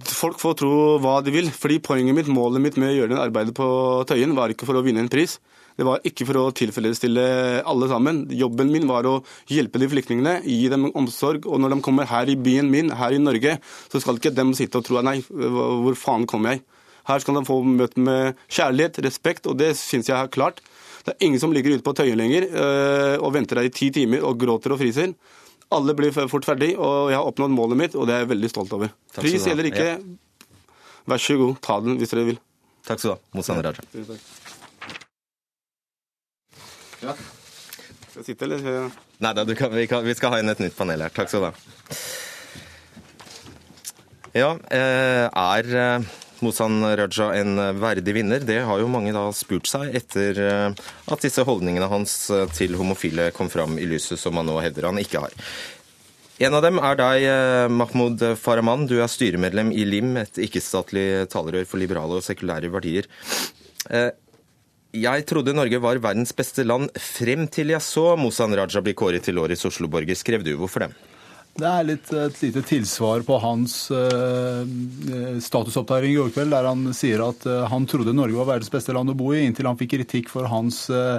Folk 0.09 0.41
får 0.41 0.59
tro 0.61 0.73
hva 1.01 1.19
de 1.25 1.33
vil. 1.33 1.53
fordi 1.53 1.79
Poenget 1.85 2.17
mitt, 2.17 2.33
målet 2.33 2.65
mitt 2.65 2.81
med 2.81 2.93
å 2.93 2.97
gjøre 2.97 3.13
den 3.15 3.23
arbeidet 3.23 3.57
på 3.57 3.69
Tøyen, 4.09 4.37
var 4.37 4.53
ikke 4.53 4.69
for 4.69 4.81
å 4.81 4.85
vinne 4.85 5.05
en 5.05 5.13
pris. 5.13 5.39
Det 5.79 5.87
var 5.87 6.03
ikke 6.07 6.27
for 6.27 6.41
å 6.41 6.49
tilfredsstille 6.59 7.25
alle 7.63 7.89
sammen. 7.91 8.25
Jobben 8.35 8.73
min 8.75 8.89
var 8.91 9.07
å 9.07 9.21
hjelpe 9.47 9.79
de 9.79 9.87
flyktningene, 9.93 10.41
gi 10.43 10.67
dem 10.73 10.89
omsorg. 10.91 11.47
Og 11.47 11.63
når 11.63 11.77
de 11.77 11.85
kommer 11.87 12.09
her 12.11 12.27
i 12.27 12.35
byen 12.35 12.67
min, 12.73 12.91
her 12.99 13.15
i 13.15 13.21
Norge, 13.23 13.61
så 13.87 14.03
skal 14.03 14.19
ikke 14.19 14.35
de 14.35 14.49
sitte 14.59 14.81
og 14.81 14.89
tro 14.89 15.05
nei, 15.07 15.21
hvor 15.29 15.95
faen 15.99 16.27
kommer 16.27 16.57
jeg? 16.57 16.65
Her 17.09 17.23
skal 17.23 17.39
de 17.39 17.45
få 17.47 17.61
møte 17.65 18.03
med 18.05 18.41
kjærlighet, 18.53 18.99
respekt, 19.07 19.47
og 19.49 19.57
det 19.63 19.71
syns 19.79 20.11
jeg 20.11 20.19
har 20.19 20.33
klart. 20.35 20.59
Det 21.07 21.15
er 21.15 21.25
ingen 21.25 21.41
som 21.41 21.55
ligger 21.55 21.79
ute 21.79 21.87
på 21.87 21.95
Tøyen 21.97 22.19
lenger 22.21 22.49
øh, 22.51 23.15
og 23.23 23.33
venter 23.39 23.61
der 23.61 23.71
i 23.71 23.73
ti 23.73 23.89
timer 23.95 24.27
og 24.29 24.37
gråter 24.43 24.75
og 24.75 24.83
friser. 24.83 25.15
Alle 25.73 25.95
blir 25.97 26.13
fort 26.13 26.49
ferdig, 26.49 26.75
og 26.75 27.13
jeg 27.13 27.17
har 27.21 27.29
oppnådd 27.29 27.55
målet 27.55 27.81
mitt, 27.81 27.97
og 27.97 28.09
det 28.09 28.17
er 28.17 28.23
jeg 28.25 28.33
veldig 28.35 28.51
stolt 28.53 28.75
over. 28.77 28.93
Pris 29.17 29.47
eller 29.49 29.71
ikke, 29.71 29.89
vær 31.09 31.23
så 31.23 31.39
god, 31.41 31.57
ta 31.65 31.79
den 31.85 31.97
hvis 32.01 32.13
dere 32.13 32.27
vil. 32.29 32.43
Takk 32.89 33.01
skal 33.01 33.15
du 33.15 33.15
ha, 33.15 33.21
Mosan 33.37 33.63
Raja. 33.65 34.19
Ja. 37.03 37.15
Skal 38.09 38.23
jeg 38.23 38.33
sitte, 38.33 38.49
eller? 38.49 38.91
Nei 39.23 39.35
da, 39.35 39.45
vi, 39.47 39.87
vi, 39.87 40.15
skal 40.19 40.33
ha 40.35 40.41
inn 40.43 40.51
et 40.51 40.63
nytt 40.63 40.77
panel 40.79 41.05
her. 41.07 41.15
Takk 41.15 41.31
skal 41.31 41.45
du 41.45 41.51
ha. 41.51 41.55
Ja, 44.37 44.53
eh, 44.75 45.27
er 45.27 45.69
eh, 45.83 46.09
Mosan 46.45 46.83
Raja 46.83 47.31
en 47.39 47.57
verdig 47.81 48.15
vinner? 48.19 48.45
Det 48.45 48.61
har 48.67 48.83
jo 48.83 48.91
mange 48.91 49.15
da 49.15 49.25
spurt 49.35 49.71
seg 49.71 49.97
etter 49.99 50.39
eh, 50.43 50.85
at 51.09 51.25
disse 51.25 51.43
holdningene 51.47 51.89
hans 51.91 52.15
til 52.55 52.77
homofile 52.79 53.31
kom 53.37 53.51
fram 53.51 53.79
i 53.81 53.89
lyset, 53.89 54.21
som 54.21 54.39
han 54.39 54.47
nå 54.51 54.59
hevder 54.63 54.91
han 54.91 55.01
ikke 55.01 55.25
har. 55.27 55.35
En 56.39 56.55
av 56.55 56.63
dem 56.63 56.79
er 56.79 56.95
deg, 56.99 57.25
Mahmoud 57.75 58.23
Farahman. 58.39 58.87
Du 58.87 59.01
er 59.03 59.11
styremedlem 59.11 59.73
i 59.75 59.83
LIM, 59.89 60.13
et 60.21 60.39
ikke-statlig 60.39 61.27
talerør 61.33 61.67
for 61.67 61.83
liberale 61.83 62.21
og 62.21 62.23
sekulære 62.23 62.71
verdier. 62.71 63.09
Jeg 64.97 65.27
trodde 65.29 65.53
Norge 65.53 65.77
var 65.85 66.01
verdens 66.01 66.33
beste 66.33 66.65
land 66.65 66.89
frem 66.97 67.45
til 67.53 67.75
jeg 67.75 67.85
så 67.85 68.15
Mosan 68.17 68.57
Raja 68.57 68.81
bli 68.81 68.95
kåret 68.97 69.27
til 69.27 69.37
årets 69.37 69.67
Oslo-borger, 69.69 70.17
skrev 70.17 70.47
du. 70.47 70.55
Hvorfor 70.57 70.87
det? 70.87 70.93
Det 71.59 71.67
er 71.67 71.85
litt 71.85 72.11
et 72.15 72.39
lite 72.41 72.63
tilsvar 72.63 73.25
på 73.27 73.37
hans 73.43 73.75
uh, 73.91 74.63
statusoppdatering 75.43 76.15
i 76.15 76.19
går 76.21 76.33
kveld, 76.33 76.55
der 76.55 76.69
han 76.71 76.93
sier 76.97 77.25
at 77.27 77.45
uh, 77.51 77.67
han 77.69 77.89
trodde 77.91 78.15
Norge 78.17 78.39
var 78.39 78.53
verdens 78.55 78.73
beste 78.73 78.95
land 78.95 79.11
å 79.13 79.17
bo 79.19 79.33
i, 79.35 79.43
inntil 79.43 79.69
han 79.69 79.79
fikk 79.81 79.97
kritikk 79.97 80.31
for 80.33 80.49
hans 80.49 80.85
uh, 80.95 81.19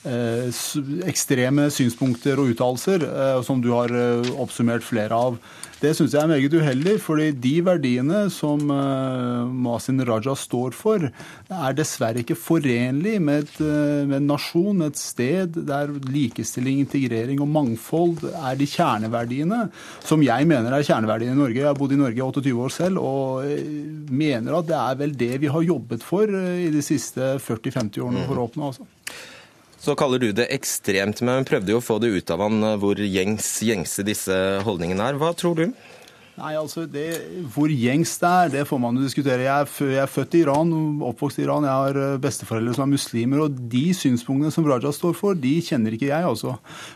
ekstreme 0.00 1.68
synspunkter 1.72 2.40
og 2.40 2.54
uttalelser, 2.54 3.04
som 3.44 3.60
du 3.60 3.72
har 3.74 3.92
oppsummert 4.40 4.86
flere 4.86 5.12
av. 5.12 5.36
Det 5.80 5.94
syns 5.96 6.12
jeg 6.12 6.20
er 6.20 6.28
meget 6.28 6.52
uheldig, 6.52 6.94
fordi 7.00 7.26
de 7.40 7.52
verdiene 7.64 8.26
som 8.32 8.60
Masin 9.64 10.02
Raja 10.04 10.34
står 10.36 10.74
for, 10.76 11.06
er 11.48 11.76
dessverre 11.76 12.20
ikke 12.20 12.36
forenlig 12.36 13.14
med, 13.20 13.46
et, 13.46 13.62
med 14.08 14.18
en 14.18 14.28
nasjon, 14.28 14.84
et 14.84 15.00
sted 15.00 15.56
der 15.68 15.92
likestilling, 16.12 16.82
integrering 16.84 17.40
og 17.40 17.48
mangfold 17.48 18.26
er 18.28 18.60
de 18.60 18.68
kjerneverdiene 18.68 19.62
som 20.04 20.20
jeg 20.24 20.48
mener 20.48 20.76
er 20.76 20.86
kjerneverdiene 20.86 21.36
i 21.36 21.40
Norge. 21.40 21.58
Jeg 21.62 21.70
har 21.70 21.78
bodd 21.78 21.96
i 21.96 22.00
Norge 22.00 22.18
i 22.18 22.24
28 22.26 22.54
år 22.64 22.74
selv 22.74 23.02
og 23.02 23.48
eh, 23.48 23.66
mener 24.10 24.60
at 24.60 24.68
det 24.70 24.78
er 24.78 25.00
vel 25.00 25.16
det 25.24 25.34
vi 25.42 25.50
har 25.52 25.66
jobbet 25.66 26.04
for 26.04 26.28
i 26.28 26.70
de 26.72 26.84
siste 26.84 27.36
40-50 27.40 28.04
årene 28.04 28.26
for 28.28 28.40
å 28.40 28.48
oppnå. 28.48 28.70
altså. 28.72 28.88
Så 29.80 29.94
kaller 29.96 30.20
du 30.20 30.28
det 30.36 30.50
ekstremt, 30.52 31.22
men 31.24 31.46
prøvde 31.48 31.72
jo 31.72 31.78
å 31.80 31.84
få 31.84 31.96
det 32.02 32.10
ut 32.12 32.32
av 32.34 32.42
han 32.44 32.60
eh, 32.66 32.76
hvor 32.82 33.00
gjengs, 33.00 33.48
gjengse 33.64 34.04
disse 34.04 34.36
holdningene 34.66 35.06
er. 35.08 35.20
Hva 35.20 35.32
tror 35.32 35.56
du? 35.56 35.70
Nei, 36.40 36.54
altså 36.56 36.86
det, 36.88 37.04
Hvor 37.52 37.68
gjengs 37.68 38.14
det 38.20 38.28
er, 38.28 38.50
det 38.54 38.62
får 38.68 38.78
man 38.80 38.96
jo 38.96 39.04
diskutere. 39.04 39.44
Jeg 39.44 39.66
er, 39.66 39.72
jeg 39.92 40.00
er, 40.00 40.08
født 40.08 40.36
i 40.38 40.40
Iran, 40.40 40.70
oppvokst 41.10 41.40
i 41.40 41.44
Iran. 41.44 41.66
Jeg 41.68 41.76
har 41.82 41.98
eh, 42.00 42.20
besteforeldre 42.22 42.72
som 42.76 42.86
er 42.86 42.94
muslimer. 42.94 43.42
og 43.44 43.58
De 43.72 43.82
synspunktene 43.96 44.52
som 44.54 44.64
Raja 44.68 44.92
står 44.94 45.12
for, 45.18 45.36
de 45.36 45.52
kjenner 45.64 45.96
ikke 45.96 46.08
jeg. 46.08 46.24
altså. 46.24 46.54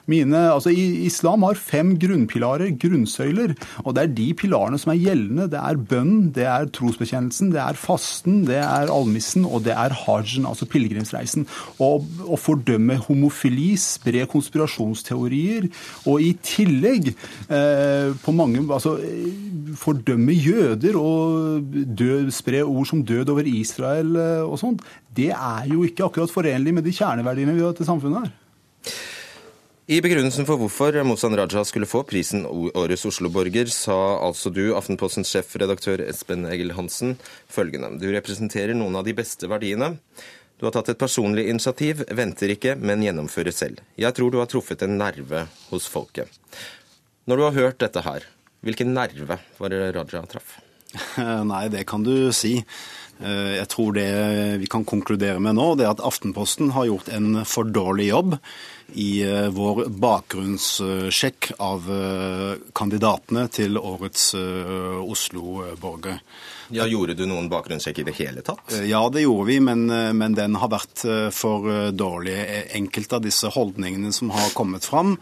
Mine, 0.08 0.40
altså 0.54 0.72
Islam 0.72 1.44
har 1.44 1.60
fem 1.60 1.92
grunnpilarer, 2.00 2.72
grunnsøyler. 2.80 3.52
og 3.84 3.96
Det 3.96 4.04
er 4.04 4.14
de 4.16 4.28
pilarene 4.40 4.80
som 4.80 4.94
er 4.94 5.02
gjeldende. 5.02 5.50
Det 5.52 5.60
er 5.60 5.82
bønnen, 5.92 6.32
det 6.38 6.48
er 6.48 6.72
trosbekjennelsen, 6.78 7.52
det 7.52 7.60
er 7.60 7.80
fasten, 7.80 8.40
det 8.48 8.62
er 8.62 8.92
almissen 8.94 9.44
og 9.44 9.66
det 9.68 9.76
er 9.76 9.92
hajen, 10.06 10.48
altså 10.48 10.68
pilegrimsreisen. 10.72 11.44
Å 11.84 12.40
fordømme 12.40 12.96
homofili, 13.04 13.74
spre 13.80 14.24
konspirasjonsteorier, 14.30 15.68
og 16.08 16.24
i 16.24 16.32
tillegg 16.40 17.12
eh, 17.12 18.14
på 18.24 18.32
mange 18.32 18.64
altså 18.64 18.96
fordømme 19.80 20.34
jøder 20.36 20.96
og 20.98 21.64
død, 21.72 22.30
spre 22.34 22.62
ord 22.64 22.88
som 22.90 23.02
død 23.06 23.32
over 23.34 23.48
Israel 23.48 24.14
eh, 24.20 24.44
og 24.44 24.58
sånt, 24.60 24.84
det 25.14 25.30
er 25.34 25.68
jo 25.70 25.84
ikke 25.86 26.06
akkurat 26.06 26.32
forenlig 26.32 26.74
med 26.74 26.86
de 26.86 26.94
kjerneverdiene 26.94 27.56
vi 27.56 27.64
har 27.64 27.76
til 27.76 27.88
samfunnet 27.88 28.26
her. 28.26 28.32
I 29.84 29.98
begrunnelsen 30.00 30.46
for 30.48 30.56
hvorfor 30.56 30.96
Mozan 31.04 31.34
Raja 31.36 31.60
skulle 31.68 31.84
få 31.84 32.00
prisen 32.08 32.46
Årets 32.48 33.04
Oslo-borger, 33.04 33.68
sa 33.68 33.96
altså 34.24 34.48
du, 34.48 34.70
Aftenpostens 34.72 35.28
sjefredaktør 35.34 36.00
Espen 36.06 36.46
Egil 36.48 36.72
Hansen, 36.72 37.18
følgende. 37.52 37.90
Du 38.00 38.06
representerer 38.14 38.72
noen 38.72 38.96
av 38.96 39.04
de 39.04 39.12
beste 39.18 39.50
verdiene. 39.50 39.90
Du 40.56 40.64
har 40.64 40.72
tatt 40.72 40.88
et 40.94 41.00
personlig 41.02 41.50
initiativ, 41.52 42.00
venter 42.16 42.54
ikke, 42.54 42.78
men 42.80 43.04
gjennomfører 43.04 43.52
selv. 43.52 43.84
Jeg 44.00 44.16
tror 44.16 44.32
du 44.32 44.38
har 44.40 44.48
truffet 44.48 44.86
en 44.86 44.96
nerve 44.96 45.44
hos 45.68 45.90
folket. 45.92 46.32
Når 47.28 47.36
du 47.36 47.44
har 47.44 47.58
hørt 47.58 47.84
dette 47.84 48.00
her, 48.06 48.24
hvilken 48.64 48.94
nerve 48.96 49.38
var 49.58 49.72
det 49.72 49.92
Raja 49.96 50.26
traff? 50.28 50.58
Nei, 51.52 51.66
det 51.72 51.86
kan 51.90 52.04
du 52.06 52.32
si. 52.34 52.60
Eh, 53.22 53.56
jeg 53.60 53.68
tror 53.70 53.94
det 53.94 54.10
vi 54.62 54.68
kan 54.70 54.84
konkludere 54.86 55.40
med 55.42 55.54
nå, 55.58 55.74
det 55.78 55.86
er 55.86 55.94
at 55.94 56.02
Aftenposten 56.04 56.72
har 56.74 56.88
gjort 56.88 57.10
en 57.14 57.44
for 57.46 57.68
dårlig 57.70 58.08
jobb 58.10 58.34
i 59.00 59.22
eh, 59.26 59.48
vår 59.54 59.86
bakgrunnssjekk 60.02 61.52
av 61.62 61.86
eh, 61.94 62.64
kandidatene 62.76 63.46
til 63.54 63.78
årets 63.78 64.34
Oslo-borger. 64.34 66.20
Ja, 66.74 66.88
Gjorde 66.90 67.14
du 67.14 67.26
noen 67.28 67.50
bakgrunnssjekk 67.52 68.02
i 68.02 68.06
det 68.08 68.16
hele 68.18 68.42
tatt? 68.42 68.74
Ja, 68.88 69.04
det 69.12 69.26
gjorde 69.26 69.48
vi, 69.52 69.60
men, 69.62 69.86
men 70.16 70.34
den 70.34 70.56
har 70.58 70.72
vært 70.72 71.04
for 71.36 71.92
dårlig. 71.92 72.38
Enkelte 72.74 73.20
av 73.20 73.26
disse 73.26 73.50
holdningene 73.52 74.14
som 74.16 74.32
har 74.34 74.48
kommet 74.56 74.88
fram, 74.88 75.18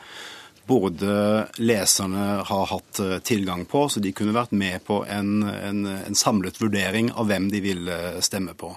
både 0.72 1.46
leserne 1.60 2.42
har 2.48 2.66
hatt 2.66 3.00
eh, 3.00 3.18
tilgang 3.18 3.64
på, 3.68 3.88
så 3.88 4.00
de 4.00 4.12
kunne 4.16 4.34
vært 4.36 4.54
med 4.56 4.84
på 4.88 5.02
en, 5.04 5.42
en, 5.44 5.82
en 5.86 6.16
samlet 6.18 6.60
vurdering 6.62 7.10
av 7.12 7.28
hvem 7.28 7.50
de 7.52 7.60
ville 7.64 7.98
stemme 8.24 8.54
på. 8.58 8.72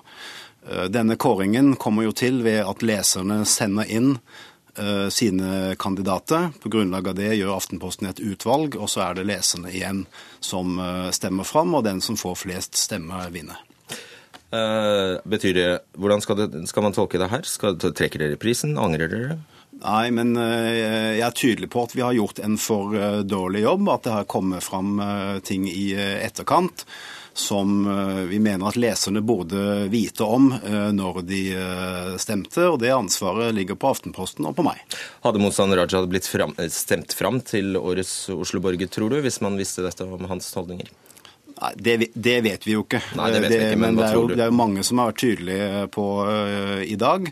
Eh, 0.68 0.88
denne 0.92 1.16
kåringen 1.16 1.76
kommer 1.80 2.08
jo 2.08 2.16
til 2.16 2.42
ved 2.46 2.64
at 2.66 2.84
leserne 2.86 3.44
sender 3.48 3.88
inn 3.88 4.18
uh, 4.80 5.08
sine 5.14 5.76
kandidater. 5.80 6.50
På 6.60 6.72
grunnlag 6.74 7.14
av 7.14 7.16
det 7.20 7.32
gjør 7.38 7.56
Aftenposten 7.56 8.10
et 8.10 8.20
utvalg, 8.20 8.76
og 8.76 8.92
så 8.92 9.06
er 9.08 9.20
det 9.20 9.30
leserne 9.32 9.72
igjen 9.72 10.04
som 10.44 10.76
stemmer 11.16 11.48
fram, 11.48 11.72
og 11.78 11.86
den 11.88 12.04
som 12.04 12.20
får 12.20 12.36
flest 12.44 12.78
stemmer, 12.78 13.32
vinner. 13.32 13.64
Uh, 14.52 15.18
betyr 15.26 15.56
det, 15.58 15.70
Hvordan 15.98 16.22
skal, 16.22 16.38
det, 16.44 16.68
skal, 16.70 16.86
man 16.86 16.94
tolke 16.96 17.20
det 17.20 17.32
her? 17.32 17.48
Skal, 17.50 17.80
trekker 17.80 18.22
dere 18.22 18.40
prisen? 18.40 18.76
Angrer 18.78 19.10
dere? 19.12 19.40
Nei, 19.84 20.08
men 20.16 20.38
eh, 20.40 21.18
jeg 21.18 21.26
er 21.26 21.36
tydelig 21.36 21.70
på 21.74 21.84
at 21.84 21.96
vi 21.98 22.04
har 22.06 22.16
gjort 22.16 22.40
en 22.46 22.56
for 22.62 22.96
eh, 22.96 23.20
dårlig 23.28 23.66
jobb. 23.66 23.90
At 23.92 24.08
det 24.08 24.16
har 24.16 24.32
kommet 24.32 24.64
fram 24.64 25.00
eh, 25.04 25.38
ting 25.46 25.68
i 25.70 25.92
etterkant 25.96 26.88
som 27.36 27.82
vi 28.30 28.38
mener 28.40 28.70
at 28.70 28.78
leserne 28.80 29.20
burde 29.20 29.90
vite 29.92 30.24
om 30.24 30.46
når 30.96 31.18
de 31.28 31.40
stemte. 32.16 32.62
Og 32.64 32.78
det 32.80 32.94
ansvaret 32.96 33.52
ligger 33.52 33.76
på 33.76 33.90
Aftenposten 33.92 34.48
og 34.48 34.54
på 34.56 34.64
meg. 34.64 34.80
Hadde 35.20 35.42
Mohsan 35.44 35.76
Raja 35.76 36.00
blitt 36.08 36.30
fram, 36.32 36.54
stemt 36.72 37.12
fram 37.12 37.42
til 37.44 37.76
årets 37.76 38.14
Oslo-borger, 38.32 38.88
tror 38.88 39.12
du, 39.12 39.18
hvis 39.26 39.42
man 39.44 39.60
visste 39.60 39.84
dette 39.84 40.08
om 40.08 40.24
hans 40.32 40.48
holdninger? 40.56 40.88
Nei, 41.60 41.74
det, 41.76 41.98
det, 42.16 42.38
vet 42.48 42.64
vi 42.64 42.78
jo 42.78 42.86
ikke. 42.88 43.04
Nei, 43.20 43.28
det 43.36 43.44
vet 43.44 43.52
det, 43.52 43.60
vi 43.60 43.68
ikke, 43.68 43.84
men, 43.84 44.00
men 44.00 44.00
hva 44.00 44.14
tror 44.16 44.32
du? 44.32 44.38
Det 44.38 44.48
er 44.48 44.54
jo 44.54 44.58
mange 44.64 44.88
som 44.88 45.04
har 45.04 45.12
vært 45.12 45.24
tydelige 45.26 45.86
på 46.00 46.08
i 46.88 46.98
dag. 47.04 47.30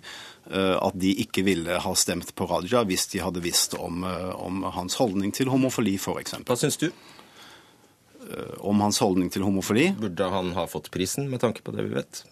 Eh, 0.51 0.77
at 0.83 0.95
de 0.99 1.13
ikke 1.23 1.43
ville 1.45 1.79
ha 1.79 1.95
stemt 1.95 2.33
på 2.35 2.47
Raja 2.49 2.83
hvis 2.87 3.07
de 3.13 3.21
hadde 3.23 3.43
visst 3.43 3.77
om, 3.79 4.03
eh, 4.03 4.31
om 4.35 4.63
hans 4.75 4.99
holdning 4.99 5.31
til 5.35 5.51
homofili, 5.53 5.95
f.eks. 5.95 6.35
Hva 6.43 6.57
syns 6.59 6.79
du? 6.81 6.89
Eh, 6.89 8.53
om 8.59 8.83
hans 8.83 8.99
holdning 9.03 9.31
til 9.31 9.45
homofili? 9.47 9.93
Burde 9.99 10.29
han 10.33 10.51
ha 10.57 10.67
fått 10.67 10.91
prisen, 10.91 11.29
med 11.31 11.43
tanke 11.43 11.63
på 11.63 11.75
det 11.75 11.87
vi 11.87 11.95
vet? 11.95 12.25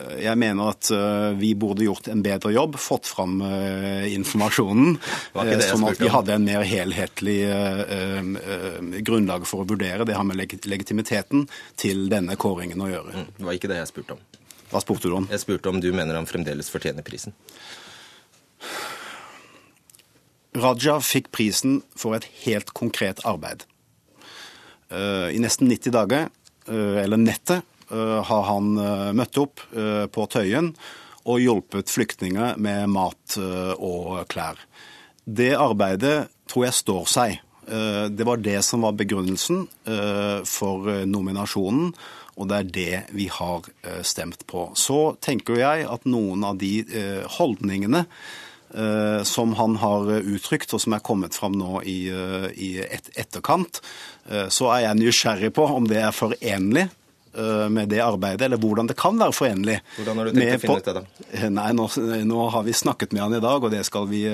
Jeg 0.00 0.32
mener 0.38 0.70
at 0.70 0.88
vi 1.36 1.50
burde 1.60 1.84
gjort 1.84 2.06
en 2.08 2.22
bedre 2.24 2.54
jobb, 2.54 2.78
fått 2.80 3.04
fram 3.10 3.34
informasjonen. 4.08 4.94
sånn 5.34 5.84
at 5.90 6.00
vi 6.00 6.08
hadde 6.08 6.38
en 6.38 6.46
mer 6.46 6.64
helhetlig 6.64 7.36
grunnlag 9.04 9.44
for 9.50 9.66
å 9.66 9.68
vurdere. 9.68 10.06
Det 10.08 10.16
har 10.16 10.24
med 10.24 10.40
legitimiteten 10.40 11.44
til 11.76 12.06
denne 12.08 12.38
kåringen 12.40 12.80
å 12.80 12.88
gjøre. 12.88 13.12
Mm, 13.12 13.28
det 13.36 13.48
var 13.50 13.58
ikke 13.58 13.72
det 13.74 13.82
jeg 13.82 13.92
spurte 13.92 14.16
om. 14.16 14.24
Hva 14.70 14.82
spurte 14.82 15.10
du 15.10 15.16
om? 15.18 15.26
Jeg 15.30 15.42
spurte 15.42 15.70
om 15.70 15.80
du 15.82 15.90
mener 15.92 16.18
han 16.18 16.28
fremdeles 16.30 16.70
fortjener 16.70 17.06
prisen. 17.06 17.34
Raja 20.54 20.96
fikk 21.02 21.30
prisen 21.34 21.80
for 21.98 22.16
et 22.16 22.26
helt 22.44 22.72
konkret 22.74 23.22
arbeid. 23.28 23.64
Eh, 24.90 25.28
I 25.36 25.38
nesten 25.42 25.70
90 25.70 25.94
dager, 25.94 26.30
eh, 26.66 26.96
eller 27.04 27.16
nettet, 27.16 27.62
eh, 27.90 28.22
har 28.22 28.42
han 28.42 28.74
møtt 29.14 29.38
opp 29.38 29.60
på 30.12 30.26
Tøyen 30.30 30.74
og 31.26 31.40
hjulpet 31.40 31.90
flyktninger 31.90 32.56
med 32.58 32.88
mat 32.88 33.36
og 33.78 34.26
klær. 34.28 34.56
Det 35.26 35.52
arbeidet 35.54 36.28
tror 36.48 36.64
jeg 36.64 36.74
står 36.74 37.04
seg. 37.06 37.40
Det 37.66 38.26
var 38.26 38.36
det 38.36 38.64
som 38.64 38.82
var 38.82 38.92
begrunnelsen 38.92 39.68
for 40.46 41.04
nominasjonen 41.06 41.92
og 42.40 42.48
det 42.48 42.58
er 42.58 42.70
det 42.74 43.00
vi 43.16 43.28
har 43.32 43.66
eh, 43.84 44.00
stemt 44.06 44.46
på. 44.48 44.70
Så 44.78 45.14
tenker 45.20 45.60
jeg 45.60 45.88
at 45.88 46.06
noen 46.08 46.46
av 46.46 46.60
de 46.60 46.80
eh, 46.82 47.26
holdningene 47.36 48.06
eh, 48.06 49.20
som 49.28 49.52
han 49.60 49.76
har 49.82 50.08
uttrykt, 50.20 50.72
og 50.72 50.80
som 50.80 50.96
er 50.96 51.04
kommet 51.04 51.36
fram 51.36 51.58
nå 51.60 51.82
i, 51.84 52.00
i 52.56 52.70
etterkant, 52.80 53.82
så 54.52 54.68
er 54.70 54.84
jeg 54.84 54.98
nysgjerrig 55.00 55.48
på 55.56 55.64
om 55.74 55.88
det 55.90 55.98
er 56.04 56.14
forenlig 56.14 56.84
med 57.70 57.88
det 57.92 58.00
arbeidet, 58.02 58.42
eller 58.46 58.58
hvordan 58.58 58.88
det 58.90 58.96
kan 58.98 59.18
være 59.20 59.34
forenlig. 59.36 59.76
Hvordan 59.96 60.18
har 60.18 60.28
du 60.28 60.34
tenkt 60.34 60.56
å 60.56 60.62
finne 60.64 60.78
ut 60.80 60.88
det, 60.88 60.94
da? 60.96 61.50
Nei, 61.60 61.68
nå, 61.78 61.86
nå, 62.26 62.40
har 62.54 62.64
vi 62.66 62.74
snakket 62.74 63.14
med 63.14 63.22
han 63.22 63.36
i 63.38 63.42
dag, 63.42 63.62
og 63.62 63.70
det 63.70 63.84
skal 63.86 64.08
vi, 64.10 64.24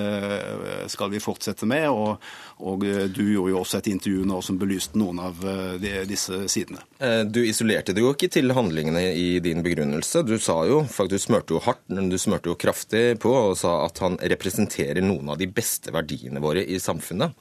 skal 0.92 1.12
vi 1.12 1.20
fortsette 1.22 1.68
med. 1.68 1.90
Og, 1.92 2.16
og 2.64 2.84
eh, 2.88 3.04
du 3.12 3.22
gjorde 3.28 3.52
jo 3.52 3.60
også 3.60 3.80
et 3.82 3.90
intervju 3.92 4.24
nå 4.28 4.40
som 4.44 4.56
belyste 4.60 4.96
noen 4.96 5.20
av 5.28 5.42
eh, 5.44 5.74
de, 5.80 5.92
disse 6.08 6.38
sidene. 6.52 6.80
Eh, 6.98 7.20
du 7.28 7.42
isolerte 7.44 7.92
det 7.96 8.04
jo 8.04 8.14
ikke 8.14 8.30
til 8.32 8.54
handlingene 8.56 9.02
i 9.12 9.26
din 9.44 9.60
begrunnelse. 9.66 10.24
Du 10.24 10.38
sa 10.40 10.62
jo, 10.68 10.82
faktisk 10.88 11.16
du 11.16 11.24
smørte 11.26 11.56
jo 11.56 11.62
hardt, 11.64 11.84
men 11.92 12.08
du 12.12 12.16
smørte 12.20 12.50
jo 12.50 12.58
kraftig 12.60 13.04
på 13.22 13.32
og 13.32 13.56
sa 13.60 13.78
at 13.86 14.00
han 14.04 14.18
representerer 14.20 15.04
noen 15.04 15.32
av 15.32 15.40
de 15.40 15.48
beste 15.48 15.92
verdiene 15.94 16.42
våre 16.44 16.64
i 16.64 16.80
samfunnet. 16.82 17.36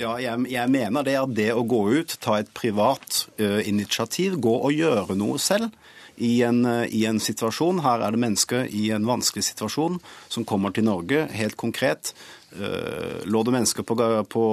Ja, 0.00 0.16
jeg, 0.22 0.46
jeg 0.52 0.72
mener 0.72 1.06
det 1.06 1.16
er 1.18 1.36
det 1.36 1.50
å 1.54 1.66
gå 1.68 1.84
ut, 2.00 2.16
ta 2.22 2.38
et 2.40 2.50
privat 2.56 3.24
uh, 3.40 3.60
initiativ, 3.68 4.38
gå 4.42 4.56
og 4.60 4.74
gjøre 4.74 5.18
noe 5.18 5.40
selv. 5.42 5.72
I 6.20 6.42
en, 6.44 6.66
I 6.92 7.06
en, 7.08 7.16
situasjon. 7.16 7.78
Her 7.80 8.02
er 8.04 8.12
det 8.12 8.20
mennesker 8.20 8.66
i 8.76 8.90
en 8.92 9.06
vanskelig 9.08 9.46
situasjon 9.46 9.94
som 10.28 10.44
kommer 10.44 10.74
til 10.76 10.84
Norge 10.84 11.22
helt 11.32 11.56
konkret 11.56 12.10
Eh, 12.52 13.24
lå 13.24 13.42
det 13.42 13.50
mennesker 13.50 13.82
på, 13.82 14.24
på 14.28 14.44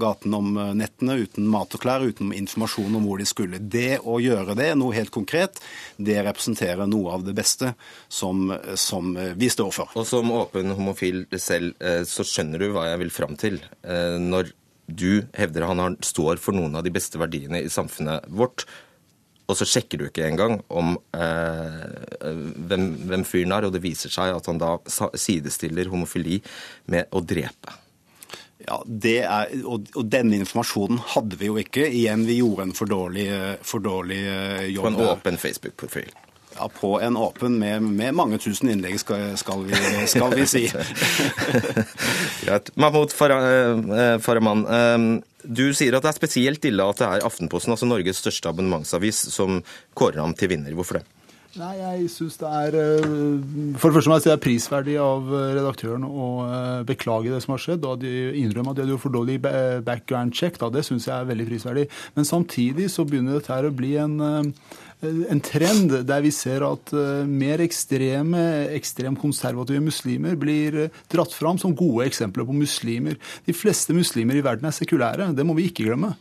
gaten 0.00 0.34
om 0.34 0.58
nettene 0.76 1.16
uten 1.22 1.46
mat 1.48 1.72
og 1.72 1.80
klær, 1.80 2.04
uten 2.04 2.32
informasjon 2.36 2.98
om 2.98 3.06
hvor 3.08 3.20
de 3.20 3.28
skulle. 3.28 3.60
Det 3.60 4.00
å 4.04 4.18
gjøre 4.20 4.56
det, 4.58 4.74
noe 4.76 4.96
helt 4.96 5.12
konkret, 5.14 5.60
det 5.96 6.20
representerer 6.26 6.88
noe 6.90 7.16
av 7.16 7.24
det 7.24 7.32
beste 7.38 7.72
som, 8.08 8.52
som 8.76 9.16
vi 9.36 9.48
står 9.52 9.72
for. 9.74 9.96
Og 9.96 10.06
som 10.08 10.32
åpen 10.34 10.76
homofil 10.76 11.24
selv, 11.40 11.72
så 12.08 12.26
skjønner 12.26 12.60
du 12.60 12.72
hva 12.74 12.90
jeg 12.90 13.02
vil 13.04 13.14
fram 13.14 13.36
til. 13.40 13.60
Når 14.28 14.52
du 14.88 15.24
hevder 15.36 15.68
han 15.68 15.96
står 16.04 16.40
for 16.42 16.56
noen 16.56 16.78
av 16.78 16.84
de 16.86 16.92
beste 16.94 17.20
verdiene 17.20 17.60
i 17.62 17.72
samfunnet 17.72 18.26
vårt, 18.32 18.64
og 19.48 19.56
så 19.56 19.64
sjekker 19.68 20.00
du 20.00 20.06
ikke 20.08 20.26
engang 20.28 20.58
om 20.68 20.96
eh, 21.16 22.30
hvem, 22.68 22.88
hvem 23.08 23.24
fyren 23.24 23.54
er, 23.56 23.64
og 23.68 23.72
det 23.72 23.80
viser 23.84 24.12
seg 24.12 24.34
at 24.34 24.48
han 24.50 24.60
da 24.60 24.74
sidestiller 24.88 25.88
homofili 25.88 26.42
med 26.92 27.08
å 27.16 27.24
drepe. 27.24 27.76
Ja, 28.66 28.82
er, 28.84 29.54
og, 29.62 29.88
og, 29.94 30.02
denne 30.10 30.36
informasjonen 30.42 31.00
hadde 31.14 31.38
vi 31.40 31.48
jo 31.48 31.56
ikke. 31.60 31.86
Igjen, 31.86 32.26
vi 32.28 32.40
gjorde 32.42 32.66
en 32.66 32.76
for 32.76 32.90
dårlig, 32.90 33.28
for 33.64 33.80
dårlig 33.80 34.20
eh, 34.28 34.64
jobb. 34.74 34.84
På 34.84 34.92
en 34.92 35.12
åpen 35.14 35.40
Facebook-profil. 35.40 36.12
Ja, 36.58 36.68
På 36.68 36.96
en 37.00 37.16
åpen 37.16 37.58
med, 37.60 37.82
med 37.82 38.16
mange 38.18 38.38
tusen 38.42 38.70
innlegg, 38.72 38.98
skal, 39.00 39.36
skal, 39.38 39.62
vi, 39.68 39.78
skal 40.10 40.34
vi, 40.34 40.46
si. 40.50 40.64
Greit. 42.44 42.72
Mahmoud 42.74 43.14
eh, 43.14 44.16
Farahman, 44.24 44.64
du 45.44 45.68
sier 45.76 45.94
at 45.94 46.02
det 46.02 46.10
er 46.10 46.18
spesielt 46.18 46.66
ille 46.66 46.88
at 46.90 46.98
det 46.98 47.06
er 47.06 47.28
Aftenposten, 47.28 47.76
altså 47.76 47.86
Norges 47.86 48.18
største 48.24 48.50
abonnementsavis, 48.50 49.28
som 49.30 49.62
kårer 49.94 50.20
ham 50.24 50.34
til 50.34 50.50
vinner. 50.56 50.74
Hvorfor 50.74 50.98
det? 50.98 51.06
Nei, 51.56 51.78
jeg 51.80 52.10
synes 52.12 52.36
det 52.38 52.48
er 52.48 52.74
eh, 52.76 53.06
For 53.80 53.88
det 53.88 53.96
første 53.96 54.10
må 54.10 54.18
jeg 54.18 54.24
si 54.26 54.28
det 54.28 54.34
er 54.34 54.42
prisverdig 54.44 54.96
av 55.00 55.30
eh, 55.32 55.46
redaktøren 55.56 56.04
å 56.04 56.26
eh, 56.44 56.82
beklage 56.86 57.32
det 57.32 57.40
som 57.42 57.54
har 57.54 57.62
skjedd, 57.64 57.86
og 57.88 58.02
de 58.02 58.12
innrømme 58.42 58.74
at 58.74 58.78
de 58.78 58.84
hadde 58.84 58.98
for 59.00 59.14
dårlig 59.14 59.38
background 59.40 60.36
check. 60.36 60.58
Da. 60.60 60.68
Det 60.74 60.84
syns 60.86 61.08
jeg 61.08 61.16
er 61.16 61.30
veldig 61.30 61.48
prisverdig. 61.48 61.86
Men 62.18 62.28
samtidig 62.28 62.90
så 62.92 63.06
begynner 63.08 63.38
dette 63.38 63.54
her 63.54 63.66
å 63.66 63.74
bli 63.74 63.94
en 63.98 64.20
en 65.00 65.40
trend 65.44 65.92
der 66.08 66.22
vi 66.24 66.30
ser 66.34 66.64
at 66.66 66.90
eh, 66.96 67.26
mer 67.28 67.62
ekstreme, 67.62 68.40
ekstremt 68.74 69.20
konservative 69.22 69.82
muslimer 69.84 70.34
blir 70.38 70.78
eh, 70.84 70.96
dratt 71.12 71.34
fram 71.36 71.58
som 71.60 71.76
gode 71.78 72.08
eksempler 72.08 72.46
på 72.48 72.56
muslimer. 72.56 73.18
De 73.46 73.54
fleste 73.54 73.94
muslimer 73.94 74.38
i 74.38 74.42
verden 74.42 74.66
er 74.66 74.74
sekulære, 74.74 75.30
det 75.38 75.46
må 75.46 75.54
vi 75.58 75.68
ikke 75.70 75.86
glemme. 75.86 76.14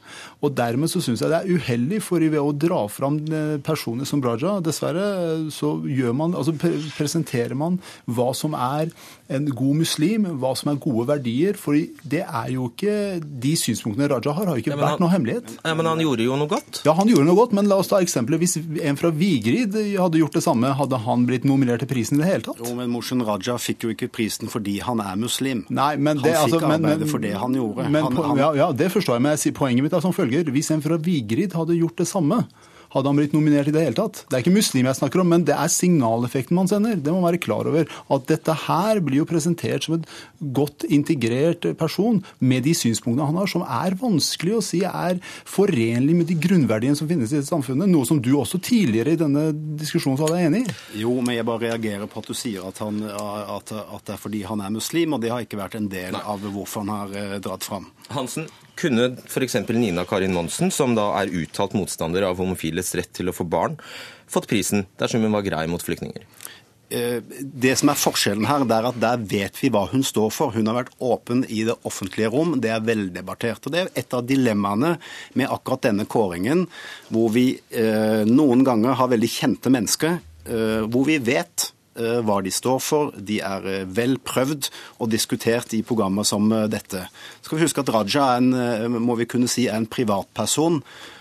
Og 0.46 0.54
dermed 0.58 0.92
så 0.94 1.02
syns 1.02 1.24
jeg 1.24 1.34
det 1.34 1.40
er 1.40 1.58
uheldig 1.58 2.04
for 2.06 2.22
ved 2.22 2.38
å 2.38 2.54
dra 2.54 2.84
fram 2.92 3.18
eh, 3.26 3.56
personer 3.66 4.06
som 4.06 4.22
Braja. 4.22 4.60
Dessverre 4.62 5.08
så 5.54 5.74
gjør 5.82 6.14
man, 6.18 6.38
altså 6.38 6.54
presenterer 6.58 7.58
man 7.58 7.82
hva 8.06 8.30
som 8.38 8.54
er 8.54 8.94
en 9.28 9.48
god 9.52 9.80
muslim, 9.82 10.28
hva 10.42 10.54
som 10.58 10.72
er 10.72 10.80
gode 10.82 11.08
verdier. 11.10 11.58
For 11.60 11.78
det 12.08 12.24
er 12.24 12.52
jo 12.54 12.70
ikke 12.72 13.20
De 13.20 13.54
synspunktene 13.60 14.10
Raja 14.12 14.34
har, 14.34 14.52
har 14.52 14.62
ikke 14.62 14.74
ja, 14.74 14.80
vært 14.80 14.96
han, 14.96 15.04
noe 15.04 15.14
hemmelighet. 15.14 15.56
Ja, 15.62 15.76
Men 15.78 15.90
han 15.92 16.04
gjorde 16.04 16.28
jo 16.28 16.38
noe 16.40 16.52
godt? 16.52 16.82
Ja, 16.88 16.96
han 16.98 17.12
gjorde 17.12 17.28
noe 17.28 17.40
godt. 17.40 17.56
Men 17.58 17.70
la 17.72 17.80
oss 17.82 17.92
ta 17.92 18.02
eksempelet. 18.04 18.42
Hvis 18.44 18.58
en 18.58 19.00
fra 19.00 19.12
Vigrid 19.16 19.76
hadde 19.98 20.22
gjort 20.22 20.38
det 20.40 20.44
samme, 20.46 20.72
hadde 20.80 21.02
han 21.08 21.26
blitt 21.30 21.48
nominert 21.48 21.84
til 21.84 21.92
prisen 21.92 22.20
i 22.20 22.24
det 22.24 22.32
hele 22.32 22.48
tatt? 22.48 22.62
Jo, 22.64 22.76
men 22.78 22.92
Moshen 22.94 23.24
Raja 23.28 23.58
fikk 23.62 23.88
jo 23.88 23.94
ikke 23.96 24.12
prisen 24.20 24.52
fordi 24.52 24.78
han 24.86 25.04
er 25.04 25.20
muslim. 25.20 25.66
Nei, 25.74 25.94
men 26.00 26.22
det, 26.24 26.36
han 26.38 26.48
fikk 26.48 26.62
altså, 26.62 26.74
arbeidet 26.78 27.04
men, 27.04 27.12
for 27.12 27.24
det 27.24 27.36
han 27.38 27.58
gjorde. 27.58 27.90
Men, 27.92 28.08
han, 28.08 28.24
han, 28.32 28.42
ja, 28.42 28.50
ja, 28.64 28.72
det 28.78 28.92
forstår 28.94 29.20
jeg, 29.20 29.28
men 29.28 29.58
poenget 29.58 29.88
mitt 29.88 29.98
er 29.98 30.04
som 30.04 30.16
følger. 30.16 30.50
Hvis 30.54 30.72
en 30.76 30.84
fra 30.84 31.00
Vigrid 31.02 31.56
hadde 31.58 31.78
gjort 31.78 32.00
det 32.00 32.08
samme, 32.10 32.44
hadde 32.94 33.12
han 33.12 33.20
blitt 33.20 33.36
nominert 33.36 33.70
i 33.70 33.74
det 33.76 33.84
hele 33.84 33.98
tatt. 33.98 34.24
Det 34.28 34.38
er 34.38 34.44
ikke 34.46 34.56
muslim 34.56 34.88
jeg 34.90 35.00
snakker 35.00 35.24
om, 35.24 35.32
men 35.34 35.46
det 35.48 35.56
er 35.56 35.72
signaleffekten 35.72 36.58
man 36.58 36.70
sender. 36.72 36.98
Det 37.00 37.14
må 37.14 37.22
man 37.22 37.32
være 37.32 37.42
klar 37.44 37.70
over. 37.70 37.90
At 38.14 38.28
dette 38.30 38.56
her 38.68 39.02
blir 39.04 39.22
jo 39.22 39.30
presentert 39.30 39.88
som 39.88 39.98
et 39.98 40.08
godt 40.56 40.86
integrert 40.88 41.68
person 41.80 42.22
med 42.40 42.66
de 42.68 42.76
synspunktene 42.78 43.28
han 43.28 43.40
har, 43.40 43.52
som 43.52 43.66
er 43.66 43.98
vanskelig 44.00 44.58
å 44.58 44.64
si 44.66 44.84
er 44.88 45.20
forenlig 45.48 46.16
med 46.18 46.30
de 46.30 46.38
grunnverdiene 46.48 46.98
som 47.00 47.10
finnes 47.10 47.32
i 47.34 47.40
dette 47.40 47.50
samfunnet. 47.50 47.90
Noe 47.92 48.08
som 48.08 48.22
du 48.24 48.32
også 48.38 48.62
tidligere 48.64 49.16
i 49.16 49.20
denne 49.20 49.50
diskusjonen 49.80 50.20
sa 50.20 50.30
deg 50.32 50.48
enig 50.48 50.64
i. 50.66 50.78
Jo, 51.04 51.16
men 51.22 51.38
jeg 51.38 51.48
bare 51.48 51.68
reagerer 51.72 52.10
på 52.12 52.24
at 52.24 52.32
du 52.32 52.38
sier 52.38 52.68
at, 52.68 52.82
han, 52.84 53.02
at, 53.08 53.74
at 53.74 54.08
det 54.08 54.16
er 54.16 54.22
fordi 54.22 54.46
han 54.48 54.64
er 54.64 54.74
muslim, 54.74 55.16
og 55.16 55.24
det 55.24 55.34
har 55.34 55.44
ikke 55.44 55.60
vært 55.60 55.80
en 55.80 55.92
del 55.92 56.18
av 56.20 56.46
hvorfor 56.46 56.86
han 56.86 56.94
har 56.94 57.18
eh, 57.18 57.36
dratt 57.44 57.66
fram. 57.68 57.90
Hansen, 58.14 58.48
kunne 58.80 59.12
f.eks. 59.26 59.58
Nina 59.74 60.06
Karin 60.08 60.36
Monsen, 60.36 60.72
som 60.74 60.96
da 60.98 61.10
er 61.22 61.34
uttalt 61.34 61.76
motstander 61.78 62.28
av 62.28 62.40
homofiles 62.42 62.94
rett 62.98 63.14
til 63.18 63.32
å 63.32 63.36
få 63.36 63.48
barn, 63.48 63.78
fått 64.30 64.50
prisen 64.50 64.86
dersom 65.00 65.24
hun 65.26 65.36
var 65.36 65.46
grei 65.48 65.66
mot 65.72 65.84
flyktninger? 65.84 66.26
Eh, 66.90 67.20
det 67.42 67.74
som 67.76 67.90
er 67.92 68.00
forskjellen 68.00 68.48
her, 68.48 68.64
det 68.64 68.76
er 68.78 68.86
at 68.88 69.00
der 69.02 69.24
vet 69.28 69.58
vi 69.60 69.72
hva 69.74 69.84
hun 69.92 70.06
står 70.08 70.30
for. 70.32 70.54
Hun 70.56 70.70
har 70.70 70.78
vært 70.80 70.94
åpen 71.04 71.44
i 71.52 71.66
det 71.68 71.76
offentlige 71.88 72.32
rom. 72.32 72.56
Det 72.64 72.72
er 72.72 72.86
veldebattert. 72.86 73.68
Og 73.68 73.74
det 73.74 73.82
er 73.82 73.92
et 74.04 74.16
av 74.16 74.24
dilemmaene 74.28 74.96
med 75.36 75.52
akkurat 75.52 75.90
denne 75.90 76.08
kåringen, 76.08 76.66
hvor 77.12 77.34
vi 77.36 77.50
eh, 77.76 78.24
noen 78.30 78.64
ganger 78.68 78.96
har 79.00 79.12
veldig 79.12 79.32
kjente 79.32 79.74
mennesker, 79.74 80.22
eh, 80.48 80.86
hvor 80.88 81.08
vi 81.10 81.20
vet 81.20 81.72
hva 82.26 82.40
de 82.46 82.54
står 82.54 82.80
for. 82.84 83.12
De 83.18 83.40
er 83.44 83.68
eh, 83.72 83.84
vel 83.88 84.18
prøvd 84.20 84.70
og 85.02 85.12
diskutert 85.12 85.74
i 85.78 85.84
programmer 85.86 86.28
som 86.28 86.52
eh, 86.52 86.68
dette. 86.72 87.08
Skal 87.42 87.58
vi 87.58 87.68
huske 87.68 87.84
at 87.84 87.94
Raja 87.94 88.32
er 88.38 88.42
en, 88.42 88.98
må 89.02 89.18
vi 89.20 89.30
kunne 89.30 89.50
si, 89.52 89.68
er 89.68 89.80
en 89.80 89.90
privatperson 89.90 90.82
Eh, 90.82 91.17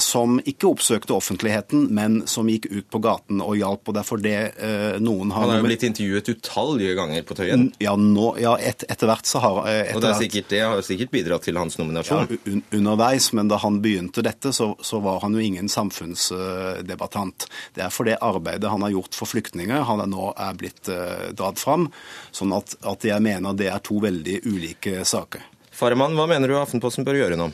som 0.00 0.38
ikke 0.48 0.68
oppsøkte 0.70 1.14
offentligheten, 1.16 1.88
men 1.94 2.22
som 2.30 2.48
gikk 2.48 2.68
ut 2.70 2.86
på 2.90 3.00
gaten 3.04 3.42
og 3.44 3.56
hjalp. 3.58 3.88
og 3.88 3.96
derfor 3.98 4.20
det 4.22 4.36
eh, 4.56 4.96
noen 5.02 5.32
har... 5.34 5.44
Han 5.44 5.52
har 5.52 5.60
jo 5.62 5.66
blitt 5.68 5.86
intervjuet 5.88 6.30
utallige 6.32 6.94
ganger 6.98 7.26
på 7.28 7.36
Tøyen. 7.38 7.66
Ja, 7.82 7.94
nå, 7.98 8.30
ja 8.40 8.54
et, 8.58 8.84
etter 8.88 9.10
hvert 9.10 9.28
så 9.28 9.42
har 9.44 9.60
etter 9.68 10.00
Og 10.00 10.06
det, 10.06 10.14
sikkert, 10.22 10.48
det, 10.52 10.62
har 10.64 10.82
sikkert 10.86 11.12
bidratt 11.14 11.46
til 11.48 11.60
hans 11.60 11.78
nominasjon? 11.80 12.32
Ja, 12.32 12.40
un, 12.52 12.64
underveis, 12.80 13.30
men 13.36 13.52
da 13.52 13.60
han 13.62 13.80
begynte 13.84 14.24
dette, 14.24 14.52
så, 14.56 14.70
så, 14.80 15.02
var 15.04 15.20
han 15.24 15.36
jo 15.36 15.44
ingen 15.44 15.70
samfunnsdebattant. 15.72 17.48
Det 17.76 17.84
er 17.86 17.94
for 17.94 18.08
det 18.08 18.18
arbeidet 18.24 18.72
han 18.72 18.84
har 18.86 18.94
gjort 18.96 19.18
for 19.18 19.30
flyktninger, 19.30 19.84
han 19.88 20.02
er 20.04 20.10
nå 20.10 20.32
er 20.34 20.58
blitt 20.58 20.90
dratt 21.38 21.60
fram. 21.60 21.88
Sånn 22.34 22.54
at, 22.56 22.76
at 22.88 23.04
jeg 23.06 23.24
mener 23.24 23.56
det 23.58 23.70
er 23.72 23.84
to 23.84 24.00
veldig 24.02 24.42
ulike 24.48 25.04
saker. 25.08 25.44
Farman, 25.78 26.16
hva 26.18 26.26
mener 26.26 26.50
du 26.50 26.58
Aftenposten 26.58 27.06
bør 27.06 27.20
gjøre 27.20 27.38
nå? 27.38 27.52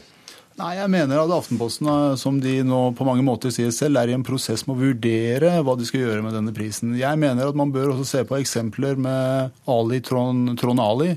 Nei, 0.55 0.77
Jeg 0.79 0.91
mener 0.93 1.19
at 1.19 1.33
Aftenposten, 1.35 1.89
eh, 1.91 2.17
som 2.21 2.37
de 2.39 2.61
nå 2.63 2.81
på 2.95 3.07
mange 3.07 3.25
måter 3.27 3.51
sier 3.51 3.73
selv, 3.75 3.99
er 3.99 4.13
i 4.13 4.15
en 4.15 4.23
prosess 4.27 4.63
med 4.69 4.77
å 4.77 4.85
vurdere 4.85 5.51
hva 5.67 5.75
de 5.75 5.87
skal 5.89 6.05
gjøre 6.05 6.23
med 6.23 6.37
denne 6.37 6.55
prisen. 6.55 6.93
Jeg 6.95 7.19
mener 7.19 7.51
at 7.51 7.59
man 7.59 7.73
bør 7.75 7.91
også 7.91 8.07
se 8.07 8.23
på 8.29 8.39
eksempler 8.39 8.95
med 8.95 9.51
Ali 9.67 9.99
Trond, 10.07 10.53
Trond 10.61 10.83
Ali, 10.85 11.17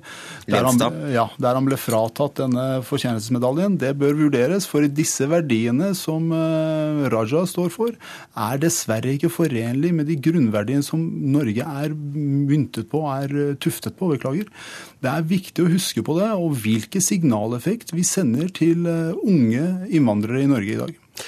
der 0.49 0.65
han, 0.65 0.81
ja, 1.13 1.27
der 1.37 1.53
han, 1.53 1.67
ble 1.69 1.77
fratatt 1.77 2.41
denne 2.41 2.65
fortjenestesmedaljen. 2.87 3.77
Det 3.77 3.93
bør 4.01 4.17
vurderes, 4.23 4.65
for 4.65 4.87
disse 4.89 5.29
verdiene 5.29 5.91
som 5.97 6.31
uh, 6.33 7.05
Raja 7.13 7.45
står 7.45 7.69
for, 7.75 7.93
er 7.93 8.61
dessverre 8.63 9.13
ikke 9.19 9.29
forenlig 9.33 9.93
med 9.93 10.09
de 10.09 10.17
grunnverdiene 10.17 10.85
som 10.85 11.03
Norge 11.29 11.61
er 11.61 11.93
myntet 11.93 12.89
på, 12.89 13.05
er 13.11 13.37
eh, 13.51 13.55
tuftet 13.61 13.99
på. 13.99 14.09
Beklager. 14.15 14.49
Det 14.97 15.09
er 15.11 15.25
viktig 15.29 15.61
å 15.63 15.69
huske 15.69 16.01
på 16.05 16.15
det, 16.17 16.29
og 16.33 16.55
hvilken 16.63 17.03
signaleffekt 17.03 17.93
vi 17.93 18.05
sender 18.07 18.49
til 18.49 18.87
uh, 18.89 19.17
unge 19.21 19.89
innvandrere 19.93 20.41
i 20.41 20.49
Norge 20.49 20.73
i 20.73 20.79
dag. 20.79 21.27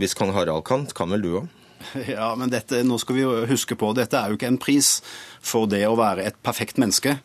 Hvis 0.00 0.14
kan 0.16 0.30
Harald 0.32 0.64
kan, 0.68 0.86
kan 0.94 1.10
vel 1.10 1.24
du 1.24 1.32
òg? 1.42 1.48
Ja, 2.14 2.30
men 2.38 2.52
dette, 2.52 2.82
nå 2.86 2.98
skal 3.00 3.16
vi 3.16 3.24
jo 3.24 3.34
huske 3.50 3.76
på, 3.78 3.90
dette 3.96 4.18
er 4.18 4.30
jo 4.30 4.38
ikke 4.38 4.50
en 4.52 4.60
pris 4.60 4.98
for 5.42 5.66
det 5.70 5.82
å 5.88 5.98
være 5.98 6.28
et 6.30 6.38
perfekt 6.46 6.78
menneske. 6.80 7.16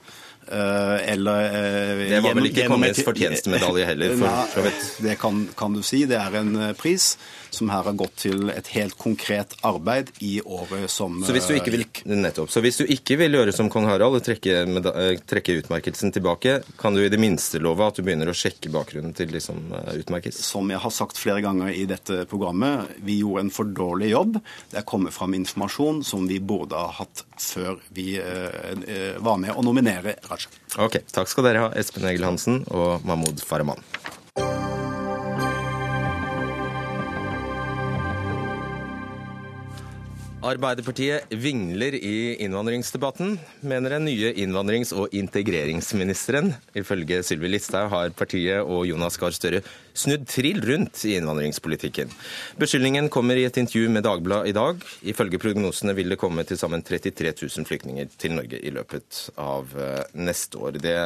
Uh, 0.46 1.12
eller 1.12 1.48
uh, 1.50 2.04
Det 2.10 2.22
var 2.22 2.38
vel 2.38 2.50
ikke 2.52 2.68
kongens 2.70 3.02
fortjenestemedalje 3.06 3.88
heller, 3.90 4.18
for 4.20 4.68
vidt? 4.68 4.84
Det 5.06 5.18
kan, 5.22 5.42
kan, 5.58 5.74
du 5.74 5.82
si. 5.86 6.06
Det 6.10 6.20
er 6.20 6.40
en 6.42 6.54
pris 6.78 7.16
som 7.56 7.70
her 7.70 7.84
har 7.84 7.96
gått 7.98 8.16
til 8.26 8.50
et 8.52 8.68
helt 8.76 8.98
konkret 9.00 9.56
arbeid 9.66 10.12
i 10.24 10.38
året 10.42 10.90
som 10.92 11.22
så 11.26 11.34
hvis 11.36 11.48
du 11.50 11.56
ikke 11.56 11.74
vil, 11.74 11.86
nettopp, 12.12 12.52
så 12.52 12.62
hvis 12.64 12.82
du 12.82 12.86
ikke 12.92 13.18
vil 13.20 13.38
gjøre 13.40 13.54
som 13.56 13.70
kong 13.72 13.88
Harald 13.90 14.20
og 14.20 14.26
trekke, 14.26 14.58
eh, 14.66 15.22
trekke, 15.26 15.58
utmerkelsen 15.62 16.14
tilbake, 16.16 16.60
kan 16.80 16.96
du 16.96 17.04
i 17.04 17.12
det 17.12 17.20
minste 17.22 17.62
love 17.64 17.88
at 17.88 18.00
du 18.00 18.04
begynner 18.06 18.30
å 18.32 18.36
sjekke 18.36 18.72
bakgrunnen 18.74 19.16
til 19.18 19.32
de 19.34 19.42
som 19.44 19.60
eh, 19.72 20.02
utmerkes? 20.02 20.42
Som 20.46 20.72
jeg 20.74 20.82
har 20.84 20.94
sagt 20.94 21.22
flere 21.22 21.44
ganger 21.46 21.72
i 21.72 21.86
dette 21.90 22.24
programmet, 22.32 22.92
vi 23.06 23.20
gjorde 23.22 23.46
en 23.46 23.54
for 23.56 23.72
dårlig 23.78 24.12
jobb. 24.12 24.40
Det 24.72 24.82
er 24.82 24.88
kommet 24.88 25.16
fram 25.16 25.36
informasjon 25.38 26.04
som 26.06 26.28
vi 26.30 26.42
burde 26.44 26.80
ha 26.80 26.92
hatt 27.00 27.24
før 27.42 27.80
vi 27.96 28.16
eh, 28.20 29.16
var 29.24 29.40
med 29.42 29.56
å 29.56 29.64
nominere 29.66 30.18
Raja. 30.36 30.52
Ok, 30.86 31.00
Takk 31.16 31.32
skal 31.32 31.48
dere 31.50 31.66
ha, 31.66 31.72
Espen 31.80 32.08
Egil 32.12 32.28
Hansen 32.28 32.64
og 32.68 33.06
Mahmoud 33.08 33.44
Farahman. 33.46 33.80
Arbeiderpartiet 40.46 41.32
vingler 41.42 41.96
i 41.98 42.36
innvandringsdebatten, 42.46 43.32
mener 43.66 43.96
den 43.96 44.06
nye 44.06 44.30
innvandrings- 44.38 44.94
og 44.94 45.14
integreringsministeren. 45.18 46.52
Ifølge 46.78 47.24
Sylvi 47.26 47.50
Listhaug 47.50 47.90
har 47.90 48.14
partiet 48.14 48.62
og 48.62 48.84
Jonas 48.86 49.18
Gahr 49.18 49.34
Støre 49.34 49.64
snudd 49.98 50.28
trill 50.30 50.62
rundt 50.62 51.02
i 51.10 51.16
innvandringspolitikken. 51.18 52.14
Beskyldningen 52.62 53.10
kommer 53.10 53.42
i 53.42 53.48
et 53.50 53.58
intervju 53.58 53.90
med 53.90 54.06
Dagbladet 54.06 54.52
i 54.52 54.58
dag. 54.60 54.86
Ifølge 55.02 55.42
prognosene 55.42 55.98
vil 55.98 56.14
det 56.14 56.22
komme 56.22 56.46
til 56.46 56.62
sammen 56.62 56.86
33 56.86 57.34
000 57.42 57.66
flyktninger 57.66 58.14
til 58.14 58.38
Norge 58.38 58.62
i 58.62 58.74
løpet 58.76 59.24
av 59.42 59.74
eh, 59.74 60.04
neste 60.14 60.62
år. 60.62 60.78
Det 60.78 61.00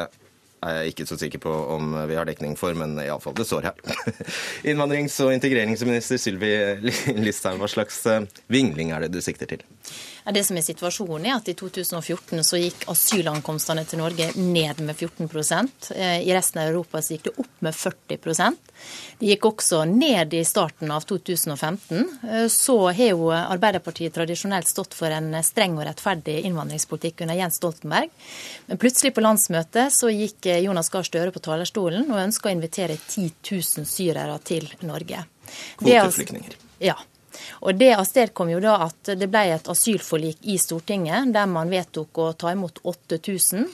er 0.60 0.76
jeg 0.76 0.92
ikke 0.92 1.06
så 1.08 1.16
sikker 1.20 1.42
på 1.42 1.52
om 1.76 1.94
vi 2.08 2.18
har 2.18 2.28
dekning 2.28 2.56
for, 2.58 2.76
men 2.76 2.98
iallfall 3.00 3.36
det 3.38 3.46
står 3.48 3.70
her. 3.70 3.82
Innvandrings- 4.70 5.18
og 5.24 5.32
integreringsminister 5.34 6.20
Sylvi 6.20 6.52
Listhaug, 7.20 7.60
hva 7.62 7.70
slags 7.70 8.02
eh, 8.10 8.26
vingling 8.52 8.92
er 8.92 9.06
det 9.06 9.14
du 9.14 9.20
sikter 9.24 9.50
til? 9.50 9.64
Ja, 10.24 10.32
det 10.32 10.44
som 10.44 10.58
er 10.58 10.64
situasjonen 10.64 11.28
er 11.28 11.36
at 11.38 11.48
I 11.48 11.54
2014 11.58 12.42
så 12.46 12.60
gikk 12.60 12.84
asylankomstene 12.92 13.84
til 13.88 14.00
Norge 14.02 14.30
ned 14.36 14.82
med 14.84 14.96
14 14.96 15.28
eh, 15.94 16.20
I 16.26 16.34
resten 16.34 16.60
av 16.62 16.70
Europa 16.70 17.00
så 17.02 17.14
gikk 17.14 17.28
det 17.30 17.34
opp 17.40 17.64
med 17.64 17.76
40% 17.76 18.58
Det 19.20 19.30
gikk 19.30 19.46
også 19.48 19.82
ned 19.88 20.34
i 20.36 20.42
starten 20.44 20.90
av 20.92 21.04
2015. 21.08 22.04
Eh, 22.28 22.46
så 22.52 22.76
har 22.90 23.12
jo 23.12 23.30
Arbeiderpartiet 23.32 24.14
tradisjonelt 24.14 24.68
stått 24.68 24.96
for 24.96 25.12
en 25.12 25.32
streng 25.46 25.78
og 25.78 25.86
rettferdig 25.88 26.40
innvandringspolitikk 26.44 27.24
under 27.24 27.38
Jens 27.40 27.60
Stoltenberg. 27.60 28.10
Men 28.66 28.80
plutselig 28.80 29.14
på 29.16 29.24
landsmøtet 29.24 29.94
så 29.96 30.12
gikk 30.12 30.50
eh, 30.50 30.62
Jonas 30.66 30.92
Gahr 30.92 31.06
Støre 31.06 31.34
på 31.34 31.42
talerstolen 31.44 32.10
og 32.10 32.22
ønska 32.26 32.50
å 32.50 32.54
invitere 32.54 32.98
10 32.98 33.30
000 33.52 33.88
syrere 33.88 34.36
til 34.44 34.68
Norge. 34.84 35.24
Kvoteflyktninger. 35.80 36.60
Ja. 36.84 36.96
Og 37.66 37.74
Det 37.78 37.92
avstedkom 37.96 38.50
jo 38.52 38.60
da 38.62 38.76
at 38.86 39.12
det 39.18 39.28
ble 39.30 39.44
et 39.54 39.70
asylforlik 39.70 40.42
i 40.42 40.58
Stortinget 40.60 41.32
der 41.34 41.46
man 41.50 41.70
vedtok 41.72 42.18
å 42.18 42.32
ta 42.32 42.52
imot 42.54 42.82
8000. 42.84 43.66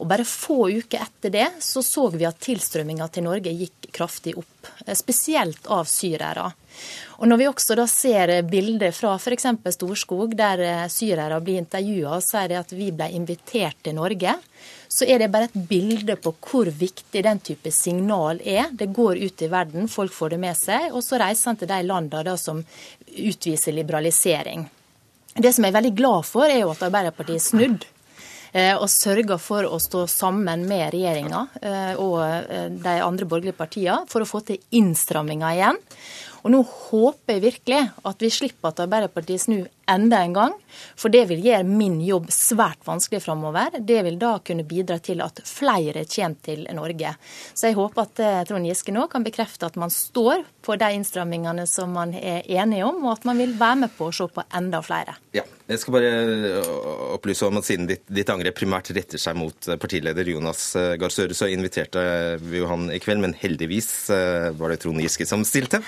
Og 0.00 0.08
Bare 0.08 0.26
få 0.28 0.68
uker 0.70 1.02
etter 1.02 1.34
det 1.34 1.48
så 1.64 1.82
så 1.84 2.08
vi 2.14 2.28
at 2.28 2.40
tilstrømminga 2.44 3.08
til 3.08 3.26
Norge 3.26 3.52
gikk 3.52 3.90
kraftig 3.96 4.36
opp. 4.38 4.72
Eh, 4.86 4.96
spesielt 4.96 5.66
av 5.66 5.88
syrere. 5.88 6.50
Og 7.20 7.28
Når 7.28 7.36
vi 7.36 7.48
også 7.50 7.76
da 7.76 7.84
ser 7.90 8.32
bilder 8.48 8.94
fra 8.96 9.12
f.eks. 9.18 9.46
Storskog, 9.76 10.32
der 10.36 10.62
eh, 10.64 10.86
syrere 10.88 11.40
blir 11.44 11.60
intervjua 11.60 12.16
og 12.16 12.24
sier 12.24 12.54
at 12.56 12.72
vi 12.72 12.88
ble 12.96 13.10
invitert 13.12 13.76
til 13.84 13.98
Norge, 13.98 14.38
så 14.88 15.04
er 15.04 15.20
det 15.20 15.28
bare 15.30 15.50
et 15.50 15.68
bilde 15.68 16.16
på 16.16 16.32
hvor 16.40 16.70
viktig 16.72 17.22
den 17.22 17.42
type 17.44 17.70
signal 17.76 18.40
er. 18.40 18.72
Det 18.72 18.88
går 18.96 19.20
ut 19.20 19.44
i 19.44 19.50
verden, 19.52 19.88
folk 19.92 20.14
får 20.16 20.32
det 20.32 20.40
med 20.40 20.56
seg, 20.58 20.88
og 20.96 21.04
så 21.04 21.20
reiser 21.20 21.52
han 21.52 21.60
til 21.60 21.70
de 21.70 21.80
landene 21.84 22.36
som 22.40 22.62
utviser 23.06 23.76
liberalisering. 23.76 24.64
Det 25.36 25.52
som 25.54 25.64
jeg 25.64 25.74
er 25.74 25.78
veldig 25.78 25.96
glad 26.00 26.26
for, 26.26 26.48
er 26.48 26.62
jo 26.64 26.72
at 26.72 26.82
Arbeiderpartiet 26.88 27.36
er 27.36 27.44
snudd 27.44 27.84
eh, 28.56 28.72
og 28.72 28.88
sørger 28.90 29.38
for 29.38 29.68
å 29.68 29.76
stå 29.78 30.06
sammen 30.10 30.64
med 30.66 30.88
regjeringa 30.96 31.44
eh, 31.60 31.92
og 32.00 32.16
de 32.80 32.96
andre 33.04 33.28
borgerlige 33.28 33.60
partiene 33.60 34.08
for 34.08 34.24
å 34.24 34.30
få 34.32 34.40
til 34.48 34.80
innstramminger 34.80 35.60
igjen. 35.60 35.84
Og 36.40 36.52
nå 36.54 36.62
håper 36.64 37.36
jeg 37.36 37.44
virkelig 37.44 37.80
at 38.06 38.22
vi 38.24 38.30
slipper 38.32 38.70
at 38.70 38.82
Arbeiderpartiet 38.86 39.44
snur 39.44 39.68
enda 39.90 40.22
en 40.24 40.36
gang. 40.36 40.56
For 40.98 41.12
det 41.12 41.26
vil 41.30 41.42
gjøre 41.44 41.66
min 41.66 41.98
jobb 42.04 42.30
svært 42.34 42.82
vanskelig 42.86 43.22
framover. 43.24 43.78
Det 43.80 44.00
vil 44.06 44.18
da 44.20 44.36
kunne 44.44 44.66
bidra 44.68 44.98
til 45.02 45.22
at 45.24 45.42
flere 45.46 46.04
kommer 46.06 46.38
til 46.44 46.66
Norge. 46.76 47.14
Så 47.54 47.70
jeg 47.70 47.78
håper 47.78 48.06
at 48.06 48.22
eh, 48.22 48.40
Trond 48.48 48.68
Giske 48.68 48.94
nå 48.94 49.06
kan 49.10 49.24
bekrefte 49.26 49.68
at 49.68 49.78
man 49.80 49.92
står 49.92 50.44
på 50.64 50.76
de 50.80 50.90
innstrammingene 50.96 51.66
som 51.68 51.92
man 51.96 52.12
er 52.14 52.46
enige 52.46 52.86
om, 52.86 53.02
og 53.06 53.18
at 53.18 53.26
man 53.28 53.40
vil 53.40 53.56
være 53.58 53.82
med 53.84 53.94
på 53.96 54.10
å 54.10 54.14
se 54.14 54.28
på 54.30 54.44
enda 54.56 54.82
flere. 54.84 55.16
Ja, 55.36 55.44
jeg 55.70 55.82
skal 55.82 55.96
bare 55.96 56.12
øh, 56.12 56.70
opplyse 57.16 57.48
om 57.48 57.60
at 57.60 57.68
siden 57.68 57.88
ditt, 57.90 58.04
ditt 58.10 58.30
angrep 58.32 58.58
primært 58.60 58.92
retter 58.94 59.20
seg 59.20 59.38
mot 59.40 59.70
øh, 59.70 59.78
partileder 59.80 60.32
Jonas 60.34 60.70
Gahr 61.00 61.12
Støre, 61.12 61.36
så 61.36 61.50
inviterte 61.50 62.02
vi 62.44 62.60
jo 62.60 62.70
han 62.70 62.90
i 62.92 63.00
kveld, 63.02 63.24
men 63.24 63.36
heldigvis 63.38 63.90
var 64.10 64.72
det 64.72 64.80
Trond 64.82 65.02
Giske 65.02 65.26
som 65.28 65.44
stilte. 65.46 65.82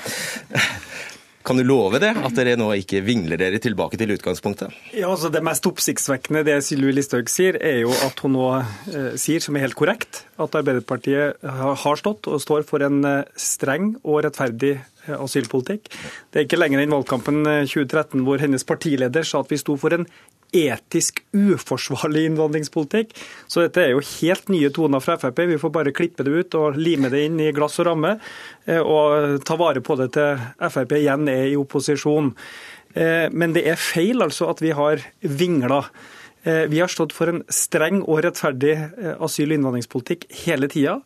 Kan 1.43 1.59
du 1.59 1.65
love 1.67 1.99
det, 2.03 2.13
at 2.15 2.37
dere 2.39 2.55
nå 2.59 2.69
ikke 2.79 3.01
vingler 3.03 3.41
dere 3.41 3.59
tilbake 3.63 3.99
til 3.99 4.15
utgangspunktet? 4.15 4.75
Ja, 4.95 5.11
altså 5.11 5.31
Det 5.33 5.43
mest 5.45 5.67
oppsiktsvekkende 5.67 6.45
det 6.47 6.61
Sylvi 6.67 6.95
Listhaug 6.95 7.31
sier, 7.33 7.59
er 7.59 7.83
jo 7.83 7.95
at 8.07 8.23
hun 8.23 8.37
nå 8.37 8.47
eh, 8.61 9.15
sier, 9.19 9.43
som 9.43 9.59
er 9.59 9.67
helt 9.67 9.79
korrekt, 9.79 10.25
at 10.43 10.55
Arbeiderpartiet 10.59 11.43
har 11.43 12.01
stått 12.01 12.29
og 12.31 12.43
står 12.43 12.67
for 12.69 12.85
en 12.87 13.03
eh, 13.09 13.29
streng 13.39 13.95
og 14.03 14.23
rettferdig 14.27 14.77
eh, 14.79 15.17
asylpolitikk. 15.19 15.91
Det 16.31 16.41
er 16.41 16.47
ikke 16.47 16.61
lenger 16.61 16.83
enn 16.83 16.95
valgkampen 16.95 17.43
2013 17.67 18.21
eh, 18.21 18.25
hvor 18.27 18.43
hennes 18.43 18.67
partileder 18.69 19.27
sa 19.27 19.43
at 19.43 19.51
vi 19.51 19.61
sto 19.61 19.77
for 19.81 19.99
en 19.99 20.07
etisk 20.53 21.23
uforsvarlig 21.33 22.27
innvandringspolitikk. 22.29 23.15
Så 23.49 23.65
dette 23.65 23.83
er 23.83 23.95
jo 23.95 24.05
helt 24.05 24.53
nye 24.53 24.71
toner 24.75 25.03
fra 25.03 25.17
Frp. 25.21 25.45
Vi 25.49 25.59
får 25.61 25.75
bare 25.75 25.95
klippe 25.97 26.27
det 26.27 26.33
ut 26.33 26.57
og 26.61 26.79
lime 26.81 27.11
det 27.13 27.25
inn 27.27 27.41
i 27.41 27.53
glass 27.57 27.81
og 27.81 27.89
ramme, 27.89 28.19
eh, 28.67 28.81
og 28.81 29.41
ta 29.49 29.57
vare 29.61 29.83
på 29.85 29.97
det 30.01 30.13
til 30.17 30.41
Frp 30.61 30.97
igjen 31.01 31.29
er 31.33 31.47
i 31.51 31.59
opposisjon. 31.59 32.35
Eh, 32.95 33.29
men 33.33 33.57
det 33.57 33.67
er 33.69 33.81
feil 33.81 34.25
altså 34.25 34.51
at 34.53 34.61
vi 34.61 34.75
har 34.77 35.01
vingla. 35.21 35.85
Eh, 36.45 36.67
vi 36.69 36.83
har 36.83 36.91
stått 36.93 37.15
for 37.17 37.33
en 37.33 37.45
streng 37.49 38.03
og 38.03 38.25
rettferdig 38.27 38.77
asyl- 39.23 39.53
og 39.53 39.57
innvandringspolitikk 39.57 40.29
hele 40.45 40.69
tida. 40.69 41.01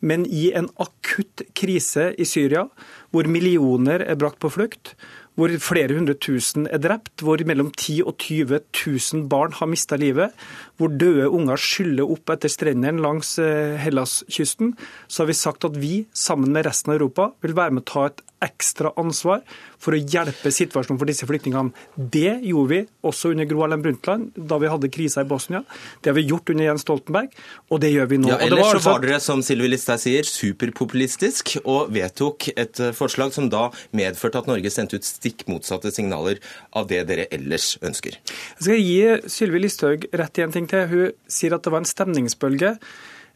Men 0.00 0.24
i 0.26 0.50
en 0.56 0.68
akutt 0.80 1.44
krise 1.56 2.10
i 2.16 2.24
Syria, 2.24 2.66
hvor 3.12 3.28
millioner 3.28 4.00
er 4.00 4.16
brakt 4.16 4.40
på 4.40 4.52
flukt, 4.52 4.94
hvor 5.40 5.52
flere 5.64 5.96
hundre 5.96 6.14
tusen 6.20 6.66
er 6.68 6.80
drept, 6.84 7.22
hvor 7.24 7.40
mellom 7.48 7.70
10 7.72 8.02
og 8.04 8.18
20 8.20 8.60
000 8.76 9.28
barn 9.32 9.54
har 9.56 9.70
mista 9.70 9.96
livet, 9.96 10.34
hvor 10.76 10.92
døde 10.92 11.30
unger 11.32 11.60
skyller 11.60 12.10
opp 12.12 12.34
etter 12.34 12.52
strendene 12.52 13.00
langs 13.00 13.38
eh, 13.40 13.78
Hellaskysten, 13.80 14.74
så 15.08 15.22
har 15.22 15.30
vi 15.30 15.38
sagt 15.40 15.64
at 15.64 15.78
vi, 15.80 16.04
sammen 16.12 16.52
med 16.52 16.68
resten 16.68 16.92
av 16.92 17.00
Europa, 17.00 17.30
vil 17.40 17.56
være 17.56 17.76
med 17.76 17.86
å 17.86 17.90
ta 17.92 18.04
et 18.10 18.20
ekstra 18.44 18.92
ansvar 19.00 19.42
for 19.80 19.96
å 19.96 20.00
hjelpe 20.00 20.52
situasjonen 20.52 20.98
for 21.00 21.08
disse 21.08 21.26
flyktningene. 21.28 21.72
Det 21.96 22.40
gjorde 22.46 22.70
vi 22.70 22.80
også 23.06 23.32
under 23.34 23.48
Gro 23.48 23.62
Harlem 23.64 23.84
Brundtland, 23.84 24.30
da 24.36 24.58
vi 24.60 24.70
hadde 24.70 24.90
krisa 24.92 25.24
i 25.24 25.28
Bosnia. 25.28 25.62
Det 26.00 26.12
har 26.12 26.18
vi 26.18 26.26
gjort 26.28 26.52
under 26.52 26.66
Jens 26.66 26.84
Stoltenberg, 26.84 27.36
og 27.70 27.82
det 27.84 27.92
gjør 27.94 28.10
vi 28.12 28.20
nå. 28.22 28.32
Ja, 28.32 28.40
ellers 28.44 28.64
var, 28.64 28.80
altså... 28.80 28.94
var 28.94 29.04
dere, 29.04 29.20
som 29.24 29.44
Sylvi 29.44 29.70
Listhaug 29.72 30.02
sier, 30.02 30.28
superpopulistisk 30.28 31.56
og 31.62 31.92
vedtok 31.94 32.50
et 32.54 32.82
eh, 32.82 32.94
forslag 32.96 33.34
som 33.36 33.48
da 33.52 33.68
medførte 33.96 34.42
at 34.42 34.50
Norge 34.50 34.72
sendte 34.72 35.00
ut 35.00 35.08
stikk 35.08 35.46
motsatte 35.50 35.92
signaler 35.94 36.40
av 36.76 36.88
det 36.90 37.04
dere 37.08 37.28
ellers 37.32 37.74
ønsker. 37.84 38.20
Jeg 38.20 38.66
skal 38.66 38.84
gi 38.84 39.30
Sylvi 39.32 39.64
Listhaug 39.64 40.10
rett 40.16 40.40
i 40.40 40.46
en 40.46 40.54
ting 40.54 40.68
til. 40.70 40.86
Hun 40.90 41.16
sier 41.30 41.56
at 41.56 41.64
det 41.64 41.72
var 41.72 41.84
en 41.84 41.88
stemningsbølge. 41.88 42.76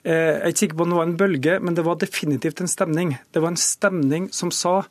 Eh, 0.04 0.12
jeg 0.12 0.40
er 0.42 0.52
ikke 0.52 0.64
sikker 0.66 0.78
på 0.78 0.84
om 0.84 0.92
det 0.92 1.00
var 1.00 1.08
en 1.08 1.18
bølge, 1.20 1.58
men 1.64 1.76
det 1.76 1.84
var 1.86 1.98
definitivt 2.00 2.60
en 2.60 2.70
stemning. 2.70 3.16
Det 3.32 3.42
var 3.42 3.54
en 3.54 3.60
stemning 3.60 4.28
som 4.36 4.52
sa 4.52 4.82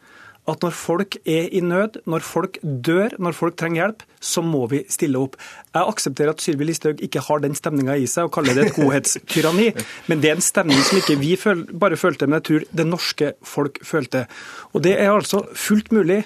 at 0.49 0.59
når 0.59 0.73
folk 0.75 1.15
er 1.29 1.45
i 1.55 1.61
nød, 1.63 2.01
når 2.09 2.23
folk 2.27 2.57
dør, 2.63 3.13
når 3.21 3.35
folk 3.37 3.55
trenger 3.59 3.79
hjelp, 3.79 4.01
så 4.19 4.41
må 4.43 4.65
vi 4.71 4.81
stille 4.91 5.21
opp. 5.21 5.37
Jeg 5.71 5.87
aksepterer 5.93 6.33
at 6.33 6.43
Sylvi 6.43 6.67
Listhaug 6.67 7.03
ikke 7.05 7.23
har 7.23 7.43
den 7.43 7.55
stemninga 7.55 7.95
i 7.95 8.09
seg 8.11 8.27
og 8.27 8.33
kaller 8.35 8.57
det 8.57 8.65
et 8.67 8.75
godhetstyranni, 8.75 9.69
men 10.09 10.23
det 10.23 10.31
er 10.31 10.39
en 10.39 10.43
stemning 10.43 10.81
som 10.83 10.99
ikke 10.99 11.19
vi 11.21 11.37
føl 11.39 11.63
bare 11.71 11.99
følte, 11.99 12.27
men 12.27 12.41
jeg 12.41 12.47
tror 12.49 12.65
det 12.81 12.87
norske 12.89 13.31
folk 13.47 13.79
følte. 13.87 14.25
Og 14.73 14.83
det 14.83 14.97
er 14.97 15.13
altså 15.13 15.45
fullt 15.55 15.93
mulig 15.95 16.23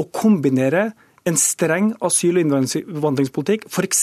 å 0.00 0.08
kombinere 0.10 0.90
en 1.30 1.38
streng 1.38 1.90
asyl- 2.04 2.40
og 2.40 2.44
innvandringspolitikk, 2.44 3.66
f.eks. 3.70 4.02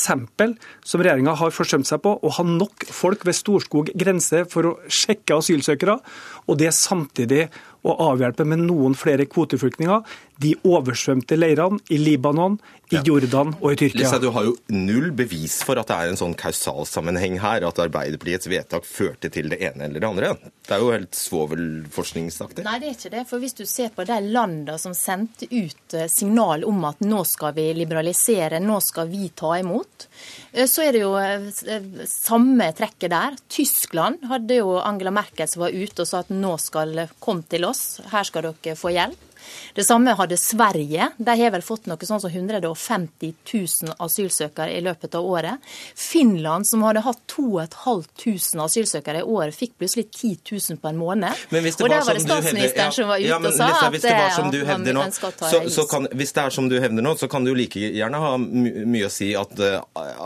som 0.88 1.04
regjeringa 1.04 1.36
har 1.40 1.54
forsømt 1.56 1.90
seg 1.90 2.02
på, 2.04 2.16
å 2.18 2.34
ha 2.38 2.46
nok 2.48 2.88
folk 2.92 3.26
ved 3.28 3.38
Storskog 3.38 3.92
grense 3.98 4.46
for 4.52 4.72
å 4.72 4.76
sjekke 4.88 5.38
asylsøkere, 5.42 6.00
og 6.48 6.60
det 6.62 6.72
samtidig 6.76 7.48
å 7.88 7.96
avhjelpe 8.10 8.46
med 8.48 8.63
noen 8.66 8.96
flere 8.98 9.28
kvoteflyktninger 9.30 10.18
de 10.41 10.54
oversvømte 10.67 11.38
leirene 11.38 11.80
i 11.93 11.97
Libanon, 12.02 12.58
i 12.93 13.00
Jordan 13.04 13.52
og 13.60 13.73
i 13.73 13.78
Tyrkia. 13.82 14.06
Lisa, 14.06 14.19
du 14.21 14.30
har 14.32 14.45
jo 14.47 14.54
null 14.71 15.10
bevis 15.15 15.58
for 15.65 15.80
at 15.80 15.89
det 15.89 15.97
er 15.97 16.12
en 16.12 16.19
sånn 16.19 16.36
kausalsammenheng 16.39 17.36
her, 17.43 17.65
at 17.67 17.82
Arbeiderpartiets 17.84 18.47
vedtak 18.47 18.88
førte 18.88 19.32
til 19.34 19.52
det 19.52 19.60
ene 19.67 19.89
eller 19.89 20.04
det 20.04 20.08
andre. 20.08 20.30
Det 20.63 20.76
er 20.76 20.84
jo 20.84 20.93
helt 20.93 21.17
svovelforskningsaktig. 21.17 22.63
Nei, 22.67 22.78
det 22.80 22.89
er 22.89 22.95
ikke 22.95 23.13
det. 23.17 23.26
For 23.28 23.43
hvis 23.43 23.58
du 23.60 23.65
ser 23.67 23.91
på 23.95 24.08
de 24.08 24.21
landene 24.23 24.78
som 24.80 24.95
sendte 24.95 25.50
ut 25.52 25.97
eh, 25.97 26.08
signal 26.12 26.63
om 26.67 26.80
at 26.88 27.04
nå 27.04 27.23
skal 27.28 27.56
vi 27.58 27.67
liberalisere, 27.76 28.62
nå 28.63 28.80
skal 28.84 29.12
vi 29.12 29.32
ta 29.36 29.58
imot, 29.60 30.08
eh, 30.54 30.67
så 30.69 30.88
er 30.88 30.95
det 30.95 31.04
jo 31.04 31.13
eh, 31.19 32.02
samme 32.08 32.71
trekket 32.78 33.12
der. 33.12 33.39
Tyskland 33.52 34.23
hadde 34.32 34.62
jo 34.62 34.78
Angela 34.80 35.12
Merkel 35.15 35.50
som 35.52 35.67
var 35.67 35.76
ute 35.76 36.06
og 36.06 36.10
sa 36.10 36.23
at 36.23 36.32
nå 36.32 36.56
skal 36.62 37.08
komme 37.19 37.43
til 37.52 37.67
oss, 37.67 38.00
her 38.13 38.28
skal 38.28 38.47
dere 38.47 38.80
få 38.80 38.95
hjelp. 38.95 39.27
Det 39.78 39.86
samme 39.88 40.16
hadde 40.18 40.38
Sverige. 40.38 41.10
De 41.18 41.38
har 41.42 41.54
vel 41.54 41.66
fått 41.66 41.88
noe 41.90 42.10
sånn 42.10 42.22
som 42.24 42.32
150 42.32 43.34
000 43.54 43.96
asylsøkere 44.04 44.74
i 44.78 44.82
løpet 44.86 45.16
av 45.18 45.26
året. 45.26 45.68
Finland, 45.96 46.68
som 46.68 46.84
hadde 46.88 47.04
hatt 47.06 47.22
2500 47.32 48.66
asylsøkere 48.66 49.22
i 49.24 49.28
året, 49.28 49.56
fikk 49.56 49.78
plutselig 49.80 50.08
10 50.12 50.38
000 50.52 50.82
på 50.82 50.92
en 50.92 51.00
måned. 51.00 51.46
og 51.52 51.90
der 51.90 52.04
var 52.06 52.18
det 52.18 52.24
statsministeren 52.26 52.94
som 52.96 53.12
var 53.12 53.22
ute 53.22 53.30
ja, 53.30 53.38
og 53.38 53.54
sa 53.54 53.90
Lisa, 53.92 54.14
at 54.28 54.36
som 54.38 54.52
du 54.52 54.60
å 54.64 55.32
ta 55.32 55.52
så, 55.52 55.62
så 55.72 55.86
kan, 55.90 56.08
Hvis 56.18 56.34
det 56.36 56.44
er 56.44 56.54
som 56.54 56.70
du 56.70 56.78
hevder 56.82 57.06
nå, 57.06 57.16
så 57.20 57.30
kan 57.32 57.46
det 57.46 57.54
jo 57.54 57.58
like 57.58 57.80
gjerne 57.80 58.22
ha 58.22 58.34
mye 58.38 59.08
å 59.08 59.12
si 59.14 59.32
at, 59.38 59.54
eh, 59.64 59.80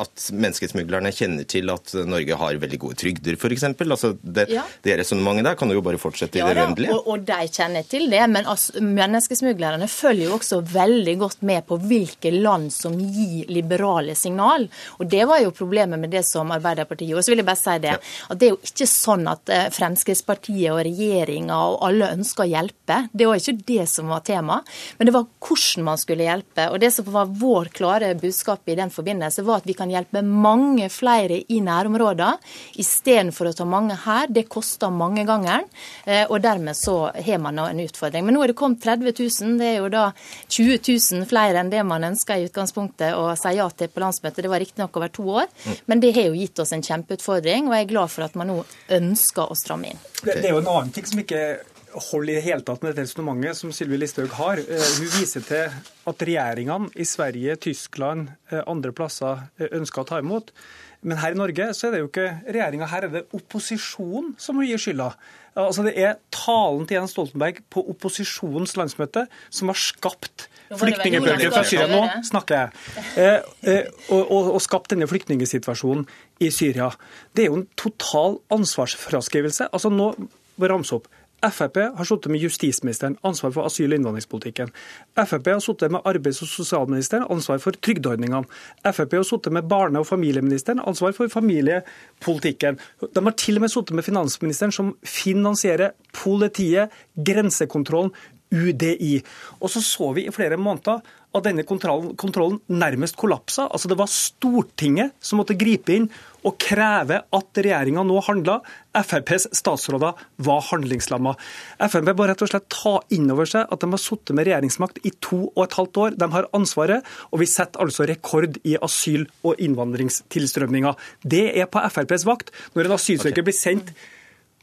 at 0.04 0.28
menneskesmuglerne 0.32 1.12
kjenner 1.16 1.48
til 1.50 1.72
at 1.74 1.94
Norge 2.08 2.38
har 2.40 2.60
veldig 2.62 2.80
gode 2.82 3.00
trygder, 3.02 3.38
f.eks. 3.40 3.68
Altså, 3.82 4.14
det, 4.22 4.48
ja. 4.54 4.64
det 4.86 4.98
resonnementet 5.02 5.50
der 5.50 5.60
kan 5.60 5.72
du 5.72 5.78
jo 5.78 5.84
bare 5.86 6.00
fortsette 6.02 6.40
i 6.40 6.46
det 6.46 6.56
uendelige. 6.58 6.96
Og, 6.96 7.10
og 7.14 7.26
de 7.28 7.40
kjenner 7.52 7.88
til 7.88 8.08
det, 8.12 8.22
men 8.32 8.48
altså, 8.50 8.82
menneskesmuglerne 9.12 9.88
følger 9.91 10.30
jo 10.30 10.38
også 10.38 10.62
veldig 10.71 11.15
godt 11.21 11.43
med 11.47 11.65
på 11.67 11.78
hvilke 11.84 12.32
land 12.34 12.71
som 12.74 12.95
gir 12.95 13.50
liberale 13.52 14.15
signal. 14.15 14.67
Og 15.00 15.08
Det 15.12 15.26
var 15.28 15.41
jo 15.43 15.52
problemet 15.52 16.00
med 16.00 16.12
det 16.12 16.24
som 16.28 16.52
Arbeiderpartiet 16.52 17.12
gjorde. 17.12 17.26
Så 17.26 17.34
vil 17.34 17.41
jeg 17.41 17.50
bare 17.50 17.60
si 17.60 17.78
det, 17.84 17.95
at 18.00 18.39
det 18.39 18.47
er 18.47 18.54
jo 18.54 18.62
ikke 18.71 18.88
sånn 18.88 19.28
at 19.32 19.52
eh, 19.52 19.67
Fremskrittspartiet 19.74 20.71
og 20.71 20.82
regjeringa 20.88 21.58
og 21.71 21.82
alle 21.88 22.12
ønsker 22.15 22.45
å 22.45 22.52
hjelpe. 22.52 23.00
Det 23.12 23.28
var 23.28 23.41
ikke 23.41 23.65
det 23.67 23.88
som 23.91 24.12
var 24.12 24.24
tema, 24.28 24.62
men 24.97 25.10
det 25.10 25.15
var 25.15 25.28
hvordan 25.41 25.88
man 25.91 26.02
skulle 26.02 26.28
hjelpe. 26.28 26.69
Og 26.71 26.80
Det 26.82 26.91
som 26.95 27.12
var 27.12 27.32
vår 27.41 27.71
klare 27.76 28.13
budskap 28.19 28.69
i 28.69 28.78
den 28.80 28.93
forbindelse, 28.93 29.45
var 29.45 29.62
at 29.62 29.69
vi 29.69 29.78
kan 29.78 29.91
hjelpe 29.91 30.24
mange 30.26 30.89
flere 30.93 31.41
i 31.52 31.60
nærområder 31.63 32.39
istedenfor 32.82 33.52
å 33.52 33.56
ta 33.58 33.67
mange 33.67 33.97
her. 34.06 34.32
Det 34.32 34.47
koster 34.52 34.93
mange 34.93 35.26
ganger, 35.28 35.65
eh, 36.06 36.26
og 36.30 36.41
dermed 36.41 36.78
så 36.78 37.12
har 37.12 37.41
man 37.41 37.60
en 37.60 37.84
utfordring. 37.84 38.26
Men 38.26 38.38
nå 38.38 38.43
er 38.43 38.52
det 38.52 38.60
kommet 38.60 38.82
30 38.84 39.01
30 39.02 39.28
000. 39.44 39.58
Det 39.60 39.68
er 39.68 39.78
jo 39.80 39.90
da 39.92 40.06
20 40.48 40.80
000 40.88 41.28
flere 41.30 41.62
enn 41.62 41.74
det 41.74 41.84
man 41.88 42.08
ønska 42.12 42.38
i 42.38 42.48
utgangspunktet 42.48 43.18
å 43.18 43.32
si 43.40 43.56
ja 43.58 43.68
til 43.76 43.92
på 43.92 44.04
landsmøtet. 44.04 44.44
Det 44.46 44.54
var 44.54 44.64
riktignok 44.64 45.02
over 45.02 45.12
to 45.14 45.28
år, 45.42 45.52
men 45.92 46.04
det 46.04 46.14
har 46.18 46.30
jo 46.30 46.38
gitt 46.38 46.64
oss 46.64 46.74
en 46.76 46.86
kjempeutfordring, 46.86 47.70
og 47.70 47.78
jeg 47.78 47.88
er 47.88 47.92
glad 47.92 48.14
for 48.14 48.28
at 48.28 48.38
man 48.40 48.52
nå 48.54 48.62
ønsker 49.02 49.52
å 49.52 49.58
stramme 49.58 49.92
inn. 49.92 50.02
Det, 50.22 50.38
det 50.38 50.50
er 50.50 50.56
jo 50.56 50.64
en 50.64 50.74
annen 50.78 50.96
ting 50.96 51.08
som 51.10 51.22
ikke 51.22 51.44
holder 51.92 52.34
i 52.34 52.36
det 52.38 52.46
hele 52.46 52.66
tatt 52.66 52.84
med 52.84 52.94
dette 52.94 53.06
resonnementet 53.06 53.58
som 53.58 53.74
Sylvi 53.76 54.00
Listhaug 54.00 54.32
har. 54.38 54.62
Eh, 54.62 54.88
hun 55.00 55.10
viser 55.18 55.44
til 55.46 55.82
at 56.12 56.24
regjeringene 56.28 56.92
i 56.96 57.08
Sverige, 57.08 57.58
Tyskland, 57.68 58.32
eh, 58.52 58.64
andre 58.68 58.94
plasser 58.96 59.48
eh, 59.60 59.72
ønsker 59.72 60.04
å 60.04 60.08
ta 60.08 60.22
imot. 60.24 60.54
Men 61.02 61.18
her 61.18 61.34
i 61.34 61.38
Norge 61.40 61.72
så 61.74 61.88
er 61.88 61.96
det 61.96 62.02
jo 62.04 62.10
ikke 62.12 62.28
regjeringa, 62.46 62.90
her 62.92 63.08
er 63.08 63.14
det 63.16 63.22
opposisjonen 63.34 64.36
som 64.42 64.60
gir 64.62 64.82
skylda. 64.82 65.12
Altså 65.60 65.84
Det 65.84 65.96
er 66.00 66.20
talen 66.32 66.86
til 66.88 66.96
Jens 66.96 67.12
Stoltenberg 67.16 67.60
på 67.74 67.84
opposisjonens 67.92 68.78
landsmøte 68.80 69.26
som 69.50 69.72
har 69.72 69.80
skapt 69.80 70.46
flyktningbølgen 70.80 71.52
fra 71.52 71.64
Syria. 71.68 71.90
Nå 71.92 72.24
snakker 72.30 72.60
jeg. 72.62 72.84
Eh, 73.20 73.40
eh, 73.68 73.90
og, 74.14 74.22
og, 74.22 74.52
og 74.56 74.62
skapt 74.64 74.94
denne 74.94 75.10
flyktningsituasjonen 75.12 76.06
i 76.40 76.52
Syria. 76.56 76.92
Det 77.36 77.44
er 77.44 77.52
jo 77.52 77.60
en 77.60 77.68
total 77.76 78.40
ansvarsfraskrivelse. 78.54 79.68
Altså 79.74 79.92
Nå 79.92 80.14
ramse 80.62 80.96
opp 80.96 81.10
Frp 81.41 81.77
har 81.97 82.06
sittet 82.06 82.32
med 82.32 82.41
justisministeren, 82.43 83.17
ansvar 83.25 83.51
for 83.51 83.65
asyl- 83.65 83.91
og 83.91 83.97
innvandringspolitikken. 83.99 84.69
Frp 85.17 85.47
har 85.47 85.60
sittet 85.60 85.91
med 85.91 86.01
arbeids- 86.06 86.41
og 86.41 86.49
sosialministeren, 86.51 87.25
ansvar 87.30 87.58
for 87.58 87.71
trygdeordningene. 87.71 88.45
Frp 88.86 89.13
har 89.17 89.23
sittet 89.23 89.54
med 89.54 89.69
barne- 89.69 89.99
og 89.99 90.08
familieministeren, 90.08 90.80
ansvar 90.80 91.12
for 91.17 91.27
familiepolitikken. 91.27 92.80
De 93.15 93.23
har 93.23 93.32
til 93.32 93.58
og 93.58 93.62
med 93.62 93.69
sittet 93.69 93.95
med 93.95 94.04
finansministeren, 94.04 94.71
som 94.71 94.93
finansierer 95.04 95.91
politiet, 96.13 96.89
grensekontrollen, 97.15 98.12
UDI. 98.51 99.21
Og 99.62 99.69
så 99.69 99.82
så 99.82 100.12
vi 100.13 100.27
i 100.27 100.32
flere 100.32 100.58
måneder 100.58 100.99
at 101.32 101.46
denne 101.46 101.63
kontrollen, 101.67 102.15
kontrollen 102.20 102.60
nærmest 102.67 103.15
kollapsa. 103.20 103.70
Altså 103.72 103.88
Det 103.88 103.98
var 104.00 104.12
Stortinget 104.12 105.15
som 105.24 105.39
måtte 105.39 105.56
gripe 105.60 105.94
inn 105.96 106.10
og 106.48 106.58
kreve 106.60 107.22
at 107.24 107.60
regjeringa 107.62 108.04
nå 108.08 108.20
handla. 108.26 108.60
FrPs 108.98 109.48
statsråder 109.56 110.17
var 110.44 110.63
handlingslamma. 110.72 111.36
Frp 111.80 112.12
må 112.17 112.28
rett 112.28 112.44
og 112.44 112.52
slett 112.52 112.67
ta 112.74 112.98
inn 113.13 113.30
over 113.32 113.48
seg 113.48 113.70
at 113.72 113.84
de 113.84 113.91
har 113.94 114.02
sittet 114.02 114.36
med 114.36 114.50
regjeringsmakt 114.50 115.04
i 115.08 115.13
to 115.24 115.44
og 115.54 115.63
et 115.65 115.78
halvt 115.80 116.02
år. 116.06 116.17
De 116.20 116.32
har 116.34 116.50
ansvaret, 116.58 117.12
og 117.32 117.44
vi 117.44 117.50
setter 117.50 117.84
altså 117.86 118.10
rekord 118.10 118.58
i 118.67 118.76
asyl- 118.82 119.30
og 119.46 119.62
innvandringstilstrømninga. 119.62 120.96
Det 121.24 121.46
er 121.54 121.70
på 121.72 121.84
FrPs 121.94 122.28
vakt. 122.28 122.52
Når 122.76 122.89
en 122.89 122.98
asylsøker 122.98 123.46
blir 123.46 123.56
sendt 123.56 123.94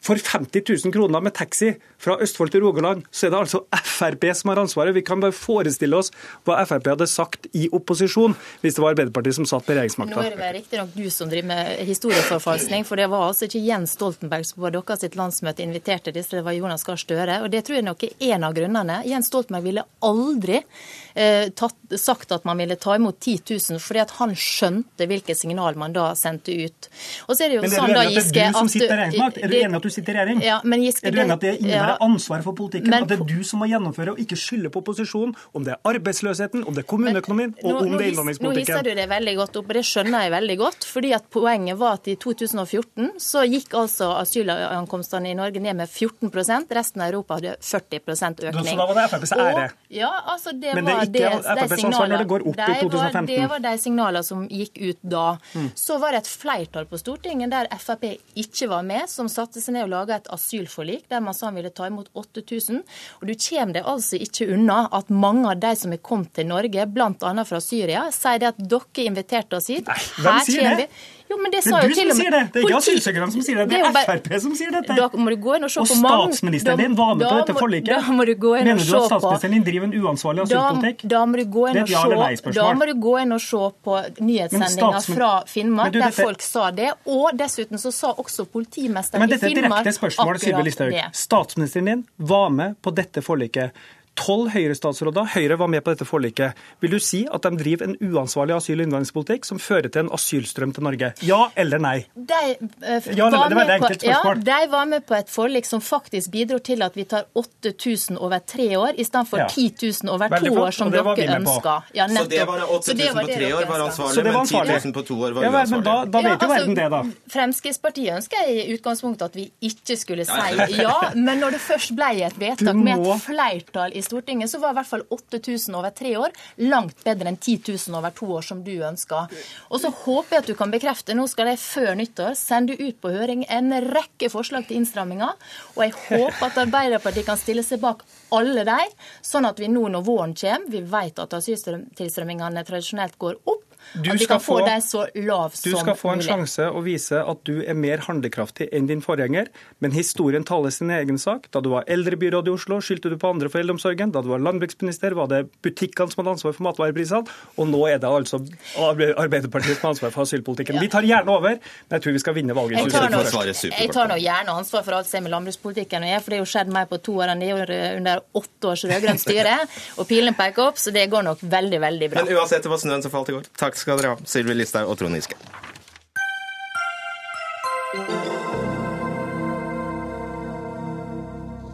for 0.04 0.18
50 0.18 0.62
000 0.84 0.94
kroner 0.94 1.22
med 1.24 1.34
taxi 1.34 1.74
fra 1.98 2.16
Østfold 2.22 2.52
til 2.54 2.62
Rogaland, 2.62 3.02
så 3.10 3.26
er 3.26 3.34
det 3.34 3.40
altså 3.40 3.64
Frp 3.98 4.24
som 4.38 4.52
har 4.52 4.60
ansvaret. 4.62 4.94
Vi 4.94 5.02
kan 5.06 5.20
bare 5.22 5.34
forestille 5.34 5.98
oss 5.98 6.12
hva 6.46 6.60
Frp 6.68 6.92
hadde 6.92 7.08
sagt 7.10 7.48
i 7.58 7.66
opposisjon 7.74 8.36
hvis 8.62 8.76
det 8.76 8.84
var 8.84 8.94
Arbeiderpartiet 8.94 9.38
som 9.38 9.48
satt 9.48 9.66
på 9.66 9.74
regjeringsmakta. 9.74 10.14
Nå 10.14 10.24
er 10.26 10.36
det 10.38 10.52
riktignok 10.60 10.94
du 10.94 11.08
som 11.12 11.30
driver 11.30 11.50
med 11.50 11.82
historieforfalskning, 11.88 12.86
for 12.88 13.00
det 13.00 13.08
var 13.10 13.26
altså 13.28 13.48
ikke 13.48 13.64
Jens 13.66 13.96
Stoltenberg 13.98 14.46
som 14.46 14.62
på 14.62 14.72
deres 14.72 15.18
landsmøte 15.18 15.64
inviterte 15.64 16.14
disse, 16.14 16.36
det 16.36 16.44
var 16.46 16.56
Jonas 16.56 16.86
Gahr 16.86 17.00
Støre. 17.00 17.40
Og 17.44 17.50
det 17.52 17.64
tror 17.66 17.80
jeg 17.80 17.88
nok 17.88 18.06
er 18.08 18.14
en 18.32 18.46
av 18.46 18.54
grunnene. 18.56 19.00
Jens 19.08 19.30
Stoltenberg 19.32 19.66
ville 19.66 19.84
aldri 20.06 20.60
eh, 20.60 21.48
tatt, 21.58 21.76
sagt 21.98 22.32
at 22.34 22.46
man 22.48 22.60
ville 22.60 22.78
ta 22.80 22.96
imot 22.98 23.18
10 23.18 23.42
000, 23.74 23.82
fordi 23.82 24.02
at 24.04 24.14
han 24.20 24.34
skjønte 24.38 25.08
hvilke 25.10 25.36
signal 25.38 25.78
man 25.80 25.96
da 25.96 26.10
sendte 26.18 26.54
ut. 26.54 26.90
Og 27.26 27.34
så 27.34 27.46
er 27.46 27.52
det 27.52 27.58
jo 27.58 27.64
men 27.64 27.72
er 27.72 27.82
sånn 27.82 27.94
da, 27.94 28.04
enig 28.06 28.22
at 28.22 28.32
det 28.32 28.44
er 28.44 28.52
du 28.52 28.60
som 28.60 28.72
sitter 28.72 28.86
i 28.86 28.98
regjeringsmakt? 29.02 29.42
Er 29.42 29.52
du 29.52 29.58
enig 29.58 29.80
at 29.80 29.87
du 29.87 29.87
sitter 29.92 30.14
i 30.14 30.18
regjering? 30.18 30.42
Ja, 30.44 30.60
men 30.64 30.82
Giske, 30.84 31.06
er 31.08 31.14
du 31.14 31.20
enig 31.22 31.34
at 31.36 31.44
det 31.44 31.54
innebærer 31.60 31.94
ja, 31.94 31.98
ansvar 32.04 32.44
for 32.46 32.56
politikken? 32.58 32.90
Men 32.90 33.06
at 33.06 33.12
det 33.12 33.18
er 33.20 33.24
du 33.28 33.42
som 33.46 33.62
må 33.62 33.68
gjennomføre 33.70 34.14
og 34.14 34.22
ikke 34.22 34.38
skylde 34.38 34.72
på 34.74 34.82
opposisjonen? 34.82 35.34
Om 35.56 35.66
det 35.66 35.74
er 35.74 35.92
arbeidsløsheten, 35.92 36.64
om 36.68 36.76
det 36.76 36.84
er 36.84 36.88
kommuneøkonomien 36.90 37.54
og 37.62 37.70
Nå- 37.70 37.80
om 37.84 37.96
det 37.96 38.06
er 38.06 38.12
innvandringspolitikken? 38.12 38.74
Nå 38.74 38.78
hisser 38.78 38.88
du 38.88 39.00
det 39.00 39.08
veldig 39.10 39.36
godt 39.42 39.60
opp, 39.60 39.68
og 39.68 39.78
det 39.78 39.84
skjønner 39.88 40.26
jeg 40.26 40.34
veldig 40.36 40.58
godt. 40.64 40.88
fordi 40.88 41.12
at 41.16 41.24
Poenget 41.38 41.78
var 41.78 41.98
at 41.98 42.08
i 42.08 42.16
2014 42.16 43.10
så 43.22 43.44
gikk 43.46 43.74
altså 43.76 44.10
asylankomstene 44.22 45.30
i 45.30 45.36
Norge 45.38 45.60
ned 45.60 45.76
med 45.76 45.88
14% 45.88 46.72
Resten 46.78 47.02
av 47.02 47.12
Europa 47.12 47.38
hadde 47.38 47.56
40% 47.60 48.44
økning. 48.48 48.68
Så 48.68 48.76
da 48.76 48.86
var 48.86 48.94
det 48.98 49.04
FrPs 49.12 49.32
ære? 49.32 49.66
Ja, 49.94 50.10
altså 50.26 50.52
det 50.52 50.74
Men 50.74 50.88
det 50.88 50.94
er 50.94 51.06
ikke 51.06 51.42
FrPs 51.42 51.74
de 51.74 51.86
ansvar 51.88 52.08
når 52.12 52.22
det 52.24 52.28
går 52.32 52.46
opp 52.50 52.58
i 52.58 52.78
2015. 52.82 53.12
Var, 53.12 53.26
det 53.30 53.50
var 53.52 53.64
de 53.64 53.72
signalene 53.82 54.24
som 54.26 54.44
gikk 54.48 54.80
ut 54.82 55.00
da. 55.02 55.26
Mm. 55.54 55.70
Så 55.78 55.98
var 56.02 56.14
det 56.14 56.22
et 56.24 56.32
flertall 56.42 56.88
på 56.90 57.00
Stortinget 57.00 57.52
der 57.52 57.70
Frp 57.78 58.04
ikke 58.38 58.68
var 58.70 58.82
med, 58.86 59.08
som 59.10 59.28
satte 59.32 59.62
seg 59.62 59.76
ned 59.76 59.77
og 59.84 59.92
laga 59.92 60.18
et 60.18 60.30
asylforlik 60.34 61.06
der 61.10 61.22
man 61.24 61.36
sa 61.36 61.48
han 61.48 61.58
ville 61.58 61.72
ta 61.74 61.88
imot 61.88 62.10
8000. 62.14 62.82
Og 63.20 63.28
du 63.28 63.34
kommer 63.34 63.78
deg 63.78 63.90
altså 63.94 64.20
ikke 64.22 64.48
unna 64.54 64.80
at 64.98 65.12
mange 65.12 65.46
av 65.52 65.60
de 65.62 65.74
som 65.78 65.94
er 65.94 66.02
kommet 66.04 66.34
til 66.36 66.48
Norge, 66.50 66.88
bl.a. 66.92 67.44
fra 67.48 67.62
Syria, 67.62 68.08
sier 68.14 68.42
det 68.42 68.52
at 68.52 68.60
dere 68.74 69.06
inviterte 69.08 69.58
oss 69.58 69.70
hit. 69.72 69.88
Nei, 69.88 70.00
hvem 70.24 70.44
sier 70.48 70.82
det? 70.82 70.88
Jo, 71.28 71.36
men 71.36 71.50
det 71.52 71.60
Det 71.64 71.72
er 71.72 71.82
jo 71.82 71.88
du 71.88 71.94
til 71.94 71.98
som 71.98 72.08
og 72.08 72.16
med 72.16 72.16
sier 72.16 72.30
det. 72.32 72.52
Det 72.52 72.60
er 72.62 72.64
ikke 72.68 72.78
asylsøkerne 72.78 73.32
som 73.32 73.42
sier 73.44 73.56
det. 73.60 73.64
Det 73.68 73.78
er 73.78 73.92
bare- 73.92 74.06
Frp 74.08 74.40
som 74.40 74.54
sier 74.56 74.70
dette. 74.72 74.94
Da 74.96 75.08
må 75.12 75.28
du 75.28 75.36
gå 75.36 75.56
inn 75.56 75.64
og 75.64 75.70
se 75.70 75.80
Og 75.80 75.86
på 75.88 75.96
mange 76.00 76.32
statsministeren 76.32 76.78
din 76.78 76.94
var 76.96 77.14
med 77.14 77.26
på 77.28 77.36
dette 77.46 77.54
forliket. 77.58 77.88
Da 77.92 78.00
må 78.16 78.24
du 78.24 78.34
gå 78.34 78.52
inn 78.58 78.64
Mener 78.64 78.80
og 78.80 78.86
du 78.88 78.96
at 78.96 79.08
statsministeren 79.10 79.52
din 79.52 79.64
driver 79.68 79.84
en 79.84 79.92
uansvarlig 80.02 80.48
da, 80.48 80.56
asylpolitikk? 80.62 81.08
da 81.08 81.20
må 81.26 81.36
du 81.36 81.44
gå 81.44 81.62
inn 81.68 81.82
og 81.82 81.88
ja 81.88 82.02
se, 82.38 82.52
da 82.52 82.72
må 82.74 82.86
du 82.86 82.94
gå 82.94 83.14
inn 83.22 83.32
og 83.32 83.40
se 83.44 83.62
på 83.84 83.92
nyhetssendinga 84.20 84.92
Men 84.92 85.16
fra 85.18 85.30
Finnmark, 85.46 85.84
Men 85.84 85.92
du, 85.92 85.98
der 86.00 86.10
dette- 86.10 86.24
folk 86.24 86.42
sa 86.42 86.70
det. 86.70 86.90
Og 87.06 87.30
dessuten 87.36 87.78
så 87.78 87.92
sa 87.92 88.12
også 88.14 88.46
politimesteren 88.48 89.20
Men 89.20 89.28
i 89.28 89.32
dette 89.32 89.44
er 89.44 89.50
et 89.50 89.54
Finnmark 89.58 89.84
direkte 89.84 89.98
spørsmål, 90.00 90.38
Sylvi 90.38 90.52
akkurat 90.52 90.64
Listhaug. 90.64 90.90
det. 90.90 91.04
Statsministeren 91.12 91.84
din 91.84 92.06
var 92.18 92.48
med 92.50 92.76
på 92.82 92.94
dette 92.94 93.20
forliket. 93.22 93.70
Tolv 94.18 94.50
Høyre-statsråder 94.50 95.28
Høyre 95.36 95.56
var 95.60 95.68
med 95.70 95.84
på 95.86 95.92
dette 95.94 96.06
forliket. 96.08 96.56
Vil 96.82 96.90
du 96.90 96.98
si 97.02 97.20
at 97.30 97.44
de 97.46 97.50
driver 97.60 97.86
en 97.86 97.96
uansvarlig 98.02 98.56
asyl- 98.56 98.80
og 98.82 98.86
innvandringspolitikk 98.88 99.46
som 99.46 99.60
fører 99.62 99.88
til 99.94 100.04
en 100.06 100.10
asylstrøm 100.16 100.72
til 100.74 100.82
Norge? 100.86 101.12
Ja 101.22 101.40
eller 101.56 101.78
nei? 101.82 101.96
De, 102.16 102.40
uh, 102.58 103.08
Ja, 103.14 103.30
det- 103.30 103.38
var 103.38 103.48
det 103.48 103.56
var 103.56 103.62
et 103.62 103.80
med 103.80 103.80
på, 103.80 104.08
ja, 104.08 104.34
de 104.34 104.58
var 104.72 104.84
med 104.90 105.06
på 105.06 105.14
et 105.18 105.30
forlik 105.30 105.66
som 105.66 105.80
faktisk 105.80 106.30
bidro 106.34 106.58
til 106.58 106.82
at 106.82 106.96
vi 106.98 107.04
tar 107.04 107.24
8000 107.34 108.18
over 108.18 108.38
tre 108.46 108.68
år, 108.78 108.92
istedenfor 108.98 109.38
Ja. 109.38 109.46
10 109.48 109.70
000 110.02 110.10
over 110.14 110.28
to 110.28 110.52
år, 110.58 110.70
som 110.72 110.86
og 110.88 110.92
det 110.92 111.04
var 111.04 111.14
dere 111.16 111.38
ønska. 111.38 111.76
Ja, 111.94 112.08
Så 112.08 112.28
det 112.28 112.46
var 112.46 112.58
nettopp. 112.58 112.88
8000 112.88 113.14
på 113.14 113.26
tre 113.34 113.52
år 113.54 113.66
var 113.68 113.80
ansvarlig, 113.86 114.24
var 114.24 114.40
ansvarlig. 114.40 114.72
men 114.72 114.80
10 114.82 114.88
000 114.88 114.92
på 114.98 115.06
to 115.06 115.14
år 115.22 115.32
var 115.34 115.42
Ja 115.42 115.50
men 115.50 115.70
da, 115.70 115.76
uansvarlig. 115.78 116.10
da 116.12 116.18
vet 116.18 116.28
jo 116.42 116.48
altså, 116.48 116.48
verden 116.48 116.74
det, 116.74 116.90
da. 116.90 117.02
Fremskrittspartiet 117.38 118.16
ønsker 118.18 118.50
i 118.50 118.58
utgangspunktet 118.74 119.22
at 119.30 119.36
vi 119.38 119.50
ikke 119.62 119.96
skulle 119.96 120.24
si 120.26 120.82
ja, 120.82 120.96
men 121.14 121.40
når 121.40 121.50
det 121.56 121.60
først 121.60 121.94
ble 121.96 122.10
et 122.26 122.38
vedtak 122.40 122.74
med 122.76 122.98
et 123.06 123.22
flertall 123.22 123.92
i 123.94 124.02
Stortinget, 124.08 124.50
så 124.50 124.60
var 124.62 124.72
i 124.72 124.78
hvert 124.78 124.90
fall 124.90 125.04
8000 125.14 125.76
over 125.78 125.92
tre 125.94 126.14
år 126.18 126.34
langt 126.64 127.04
bedre 127.04 127.30
enn 127.30 127.38
10 127.38 127.58
000 127.68 127.98
over 127.98 128.14
to 128.16 128.30
år, 128.38 128.46
som 128.46 128.62
du 128.64 128.72
ønsker. 128.74 129.28
Og 129.68 129.82
så 129.82 129.92
håper 129.92 130.38
jeg 130.38 130.44
at 130.44 130.50
du 130.50 130.56
kan 130.58 130.72
bekrefte, 130.72 131.16
nå 131.16 131.28
skal 131.30 131.52
jeg 131.52 131.62
før 131.62 131.92
nyttår 132.00 132.36
sende 132.38 132.78
ut 132.78 133.00
på 133.02 133.12
høring 133.12 133.44
en 133.52 133.74
rekke 133.92 134.30
forslag 134.32 134.68
til 134.68 134.80
innstramminger, 134.80 135.36
og 135.76 135.84
jeg 135.84 135.96
håper 136.08 136.48
at 136.48 136.60
Arbeiderpartiet 136.64 137.28
kan 137.28 137.40
stille 137.40 137.64
seg 137.66 137.82
bak 137.84 138.04
alle 138.34 138.64
de, 138.68 138.80
sånn 139.24 139.48
at 139.48 139.60
vi 139.60 139.70
nå 139.72 139.86
når 139.92 140.04
våren 140.06 140.36
kommer, 140.38 140.68
vi 140.72 140.82
vet 140.88 141.20
at 141.22 141.38
asyltilstrømmingene 141.38 142.64
tradisjonelt 142.68 143.18
går 143.20 143.40
opp, 143.44 143.67
Du 143.94 144.10
at 144.10 144.20
vi 144.20 144.26
kan 144.26 144.40
få 144.40 144.58
få- 144.58 144.66
deg 144.66 144.82
så 144.84 145.06
lav 145.14 145.54
som 145.54 145.70
mulig. 145.70 145.78
Du 145.78 145.80
skal 145.80 145.94
få 145.96 146.12
en 146.12 146.20
sjanse 146.24 146.68
å 146.72 146.82
vise 146.84 147.22
at 147.24 147.44
du 147.44 147.62
er 147.62 147.74
mer 147.74 147.98
handlekraftig 147.98 148.68
enn 148.72 148.86
din 148.86 149.00
forgjenger, 149.00 149.48
men 149.80 149.92
historien 149.92 150.44
taler 150.44 150.70
sin 150.70 150.90
egen 150.90 151.18
sak. 151.18 151.50
Da 151.50 151.60
du 151.60 151.70
var 151.70 151.84
eldrebyråd 151.88 152.48
i 152.48 152.50
Oslo, 152.50 152.80
skyldte 152.84 153.10
du 153.10 153.16
på 153.16 153.30
andre 153.30 153.48
for 153.48 153.60
eldreomsorgen. 153.62 154.12
Da 154.12 154.20
du 154.22 154.28
var 154.28 154.38
landbruksminister, 154.44 155.14
var 155.14 155.28
det 155.28 155.48
butikkene 155.62 156.12
som 156.12 156.24
hadde 156.24 156.34
ansvar 156.36 156.52
for 156.54 156.62
matvareprisene. 156.68 157.26
Og 157.58 157.68
nå 157.68 157.86
er 157.88 157.98
det 157.98 158.08
altså 158.08 158.42
Arbeiderpartiet 158.78 159.76
som 159.78 159.88
har 159.88 159.94
ansvar 159.94 160.12
for 160.14 160.22
asylpolitikken. 160.26 160.78
Vi 160.80 160.88
tar 160.92 161.02
gjerne 161.06 161.28
over, 161.32 161.56
men 161.58 161.96
jeg 161.96 162.04
tror 162.04 162.12
vi 162.16 162.22
skal 162.22 162.34
vinne 162.36 162.54
valget 162.56 162.78
Jeg 162.78 162.92
tar, 162.92 163.08
nå, 163.12 163.22
jeg 163.22 163.92
tar 163.94 164.10
nå 164.10 164.18
gjerne 164.20 164.54
ansvar 164.58 164.84
for 164.86 164.98
alt 164.98 165.08
som 165.08 165.18
er 165.20 165.24
med 165.26 165.32
landbrukspolitikken, 165.34 166.04
og 166.06 166.12
jeg, 166.12 166.22
for 166.24 166.34
det 166.34 166.38
er 166.38 166.42
jo 166.42 166.50
skjedd 166.52 166.72
mer 166.74 166.88
på 166.90 167.00
to 167.08 167.16
år 167.22 167.32
enn 167.34 167.42
det 167.42 167.50
gjorde 167.52 167.78
under 167.98 168.22
åtte 168.42 168.70
års 168.72 168.84
rød-grønt 168.88 169.22
styre. 169.22 169.56
Og 169.98 170.06
pilene 170.08 170.34
peker 170.36 170.68
opp, 170.68 170.78
så 170.80 170.92
det 170.94 171.06
går 171.10 171.24
nok 171.26 171.40
veldig, 171.42 171.80
veldig 171.82 172.10
bra. 172.12 172.22
Men 172.24 172.36
uansett, 172.38 172.62
det 172.62 172.70
var 172.72 172.80
snøen 172.82 173.02
som 173.04 173.12
falt 173.14 173.30
i 173.32 173.36
går. 173.36 173.48
Takk 173.58 173.77
skal 173.78 174.00
dere 174.00 174.14
ha, 174.14 174.28
Sylvi 174.28 174.56
Listhaug 174.58 174.90
og 174.92 174.98
Trond 175.00 175.18
Giske. 175.18 175.38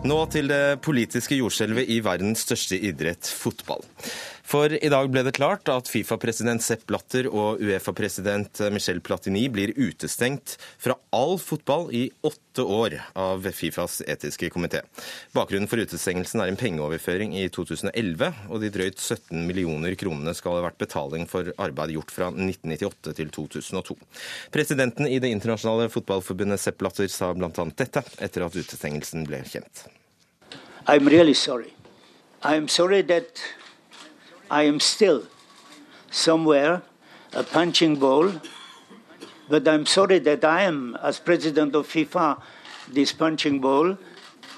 Nå 0.05 0.19
til 0.29 0.51
det 0.53 0.83
politiske 0.85 1.39
jordskjelvet 1.39 1.89
i 1.89 2.03
verdens 2.05 2.43
største 2.45 2.77
idrett, 2.77 3.25
fotball. 3.25 3.81
For 4.45 4.69
i 4.77 4.91
dag 4.93 5.09
ble 5.09 5.23
det 5.25 5.33
klart 5.39 5.71
at 5.73 5.89
Fifa-president 5.89 6.63
Sepp 6.63 6.83
Blatter 6.91 7.31
og 7.31 7.63
Uefa-president 7.65 8.61
Michel 8.75 9.01
Platini 9.01 9.47
blir 9.49 9.73
utestengt 9.73 10.59
fra 10.77 10.99
all 11.17 11.39
fotball 11.41 11.89
i 11.97 12.03
åtte 12.29 12.63
år 12.63 12.99
av 13.17 13.49
Fifas 13.57 14.03
etiske 14.05 14.51
komité. 14.53 14.83
Bakgrunnen 15.33 15.71
for 15.71 15.81
utestengelsen 15.81 16.45
er 16.45 16.53
en 16.53 16.61
pengeoverføring 16.61 17.33
i 17.41 17.47
2011, 17.49 18.31
og 18.53 18.61
de 18.61 18.71
drøyt 18.77 19.01
17 19.01 19.47
millioner 19.49 19.97
kronene 19.99 20.37
skal 20.37 20.59
ha 20.59 20.67
vært 20.69 20.79
betaling 20.85 21.25
for 21.31 21.49
arbeid 21.57 21.97
gjort 21.97 22.13
fra 22.13 22.29
1998 22.29 23.17
til 23.17 23.35
2002. 23.41 23.99
Presidenten 24.53 25.09
i 25.09 25.19
Det 25.25 25.33
internasjonale 25.33 25.89
fotballforbundet 25.89 26.61
Sepp 26.61 26.83
Blatter 26.85 27.09
sa 27.09 27.33
bl.a. 27.33 27.51
dette 27.81 28.05
etter 28.21 28.45
at 28.45 28.61
utestengelsen 28.61 29.25
ble 29.25 29.41
kjent. 29.49 29.89
I'm 30.87 31.09
really 31.09 31.35
sorry. 31.35 31.73
I'm 32.45 32.69
sorry 32.69 33.01
that 33.09 33.41
I 34.51 34.65
am 34.65 34.81
still 34.81 35.25
somewhere 36.11 36.83
a 37.33 37.43
punching 37.43 37.97
ball, 37.97 38.33
but 39.49 39.67
I'm 39.67 39.87
sorry 39.87 40.19
that 40.21 40.45
I 40.45 40.63
am, 40.63 40.97
as 41.03 41.19
president 41.19 41.75
of 41.75 41.89
FIFA, 41.89 42.41
this 42.89 43.13
punching 43.13 43.61
ball, 43.61 43.99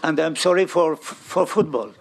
and 0.02 0.18
I'm 0.18 0.36
sorry 0.36 0.66
for, 0.66 0.96
for 0.96 1.46
football. 1.46 1.92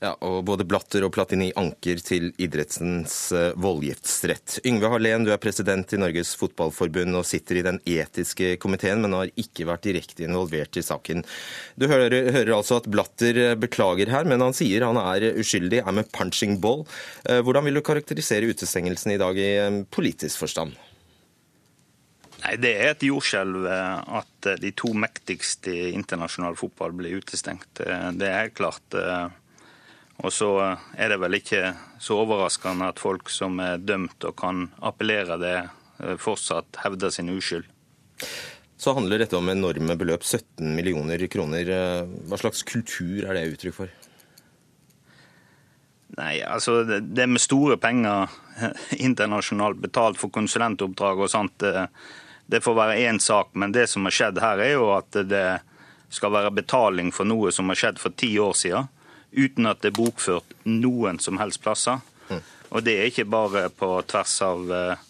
Ja, 0.00 0.14
og 0.24 0.46
Både 0.48 0.64
Blatter 0.64 1.04
og 1.04 1.12
Platini 1.12 1.50
anker 1.60 1.98
til 2.00 2.30
idrettens 2.40 3.14
eh, 3.36 3.50
voldgiftsrett. 3.60 4.56
Yngve 4.64 4.88
Hallén, 4.94 5.26
du 5.26 5.32
er 5.34 5.40
president 5.42 5.92
i 5.92 5.98
Norges 6.00 6.30
Fotballforbund 6.40 7.18
og 7.18 7.26
sitter 7.28 7.58
i 7.60 7.64
den 7.66 7.76
etiske 7.84 8.54
komiteen, 8.62 9.02
men 9.04 9.12
har 9.12 9.32
ikke 9.36 9.66
vært 9.68 9.84
direkte 9.84 10.24
involvert 10.24 10.78
i 10.80 10.84
saken. 10.86 11.20
Du 11.76 11.84
hører, 11.90 12.30
hører 12.32 12.54
altså 12.56 12.78
at 12.80 12.88
Blatter 12.88 13.40
eh, 13.42 13.58
beklager 13.60 14.08
her, 14.08 14.24
men 14.24 14.40
han 14.40 14.56
sier 14.56 14.86
han 14.88 14.96
er 15.02 15.34
uskyldig, 15.34 15.82
er 15.84 15.98
med 15.98 16.08
punching 16.16 16.56
ball. 16.64 16.86
Eh, 17.28 17.42
Hvordan 17.44 17.68
vil 17.68 17.76
du 17.76 17.84
karakterisere 17.84 18.48
utestengelsen 18.48 19.12
i 19.12 19.20
dag 19.20 19.36
i 19.36 19.50
politisk 19.92 20.46
forstand? 20.46 20.80
Nei, 22.40 22.54
Det 22.56 22.72
er 22.72 22.94
et 22.94 23.04
jordskjelv 23.04 23.68
at 23.68 24.48
de 24.64 24.72
to 24.72 24.94
mektigste 24.96 25.76
i 25.76 25.92
internasjonal 25.92 26.56
fotball 26.56 26.96
blir 26.96 27.20
utestengt. 27.20 27.68
Det 27.84 28.24
er 28.24 28.46
helt 28.46 28.56
klart. 28.56 29.00
Eh, 30.20 30.24
Og 30.24 30.32
så 30.32 30.76
er 30.96 31.08
det 31.08 31.20
vel 31.20 31.38
ikke 31.40 31.74
så 31.98 32.20
overraskende 32.20 32.88
at 32.92 33.00
folk 33.00 33.30
som 33.30 33.60
er 33.60 33.78
dømt 33.78 34.24
og 34.24 34.36
kan 34.36 34.68
appellere 34.80 35.38
det, 35.40 35.68
eh, 36.00 36.16
fortsatt 36.16 36.82
hevder 36.84 37.10
sin 37.10 37.28
uskyld. 37.28 37.64
Så 38.80 38.94
handler 38.94 39.18
dette 39.18 39.36
om 39.36 39.48
enorme 39.48 39.96
beløp, 39.96 40.22
17 40.24 40.74
millioner 40.74 41.26
kroner. 41.28 41.68
Eh, 41.68 42.06
Hva 42.28 42.38
slags 42.38 42.62
kultur 42.62 43.26
er 43.26 43.34
det 43.34 43.52
uttrykk 43.54 43.74
for? 43.74 43.88
Nei, 46.16 46.40
altså 46.42 46.82
Det 46.84 47.28
med 47.28 47.40
store 47.40 47.76
penger 47.76 48.28
internasjonalt 49.06 49.78
betalt 49.80 50.18
for 50.18 50.30
konsulentoppdrag 50.30 51.20
og 51.20 51.30
sånt, 51.30 51.58
det, 51.58 51.88
det 52.50 52.62
får 52.64 52.74
være 52.74 52.98
én 53.08 53.20
sak. 53.20 53.54
Men 53.54 53.72
det 53.72 53.88
som 53.88 54.04
har 54.04 54.16
skjedd 54.16 54.40
her, 54.40 54.58
er 54.58 54.72
jo 54.72 54.90
at 54.96 55.12
det 55.12 55.60
skal 56.10 56.32
være 56.32 56.50
betaling 56.50 57.12
for 57.14 57.28
noe 57.28 57.52
som 57.52 57.68
har 57.70 57.78
skjedd 57.78 58.00
for 58.02 58.16
ti 58.18 58.32
år 58.42 58.56
siden, 58.58 58.88
uten 59.32 59.66
at 59.70 59.82
det 59.82 59.92
er 59.92 59.98
bokført 59.98 60.54
noen 60.64 61.18
som 61.22 61.38
helst 61.40 61.62
plasser. 61.62 62.00
Og 62.70 62.84
det 62.86 62.96
er 62.96 63.10
ikke 63.10 63.26
bare 63.26 63.66
på 63.74 63.88
tvers 64.10 64.36
av 64.46 64.72
eh, 64.74 65.06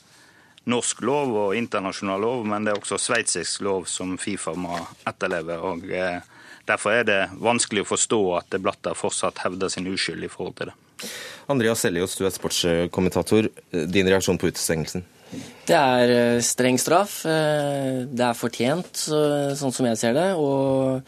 norsk 0.72 1.02
lov 1.04 1.34
og 1.36 1.56
internasjonal 1.58 2.22
lov, 2.24 2.44
men 2.48 2.64
det 2.64 2.72
er 2.72 2.80
også 2.80 2.98
sveitsisk 3.00 3.64
lov 3.66 3.88
som 3.90 4.16
Fifa 4.20 4.54
må 4.56 4.78
etterleve. 5.08 5.58
og 5.60 5.84
eh, 5.92 6.20
Derfor 6.68 6.94
er 6.94 7.08
det 7.08 7.20
vanskelig 7.40 7.84
å 7.84 7.90
forstå 7.90 8.20
at 8.38 8.56
Blatter 8.62 8.96
fortsatt 8.96 9.42
hevder 9.44 9.72
sin 9.72 9.88
uskyld 9.90 10.24
i 10.24 10.30
forhold 10.32 10.56
til 10.60 10.70
det. 10.70 10.76
Andreas 11.50 11.82
Sellios, 11.82 12.14
du 12.16 12.26
er 12.28 12.32
sportskommentator. 12.32 13.48
Din 13.90 14.08
reaksjon 14.08 14.38
på 14.40 14.52
utestengelsen? 14.52 15.04
Det 15.68 15.76
er 15.76 16.14
eh, 16.14 16.44
streng 16.44 16.80
straff. 16.80 17.20
Det 17.26 18.24
er 18.24 18.38
fortjent, 18.38 19.04
sånn 19.04 19.74
som 19.74 19.90
jeg 19.90 20.00
ser 20.00 20.16
det. 20.16 20.30
og 20.40 21.04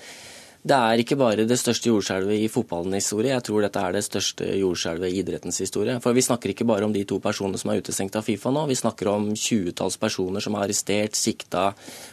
det 0.62 0.76
er 0.78 1.00
ikke 1.02 1.16
bare 1.18 1.42
det 1.48 1.56
største 1.58 1.90
jordskjelvet 1.90 2.44
i 2.44 2.50
fotballens 2.50 3.02
historie, 3.02 3.32
jeg 3.32 3.42
tror 3.48 3.64
dette 3.64 3.80
er 3.82 3.96
det 3.96 4.04
største 4.06 4.46
jordskjelvet 4.60 5.10
i 5.10 5.18
idrettens 5.18 5.58
historie. 5.58 5.96
For 6.04 6.14
vi 6.14 6.22
snakker 6.22 6.52
ikke 6.52 6.66
bare 6.68 6.86
om 6.86 6.94
de 6.94 7.02
to 7.08 7.18
personene 7.24 7.58
som 7.58 7.72
er 7.72 7.82
utestengt 7.82 8.14
av 8.18 8.22
Fifa 8.28 8.52
nå, 8.54 8.62
vi 8.70 8.78
snakker 8.78 9.10
om 9.10 9.32
tjuetalls 9.34 9.98
personer 9.98 10.44
som 10.44 10.54
er 10.54 10.68
arrestert, 10.68 11.18
sikta 11.18 11.72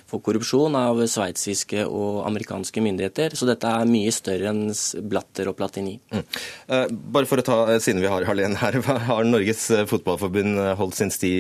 for 0.10 0.26
korrupsjon 0.26 0.74
av 0.80 1.04
sveitsiske 1.06 1.86
og 1.86 2.24
amerikanske 2.26 2.82
myndigheter. 2.82 3.38
Så 3.38 3.46
dette 3.46 3.70
er 3.70 3.90
mye 3.94 4.14
større 4.18 4.50
enn 4.50 4.66
Blatter 5.14 5.54
og 5.54 5.60
Platini. 5.60 6.00
Mm. 6.10 6.26
Uh, 6.74 6.86
bare 6.90 7.30
for 7.30 7.42
å 7.44 7.46
ta, 7.46 7.62
eh, 7.70 7.82
siden 7.86 8.02
vi 8.02 8.10
har 8.10 8.26
Harlen 8.26 8.58
her, 8.58 8.82
har 9.12 9.30
Norges 9.30 9.68
eh, 9.78 9.86
Fotballforbund 9.90 10.58
holdt 10.82 10.98
sin 10.98 11.14
sti 11.14 11.36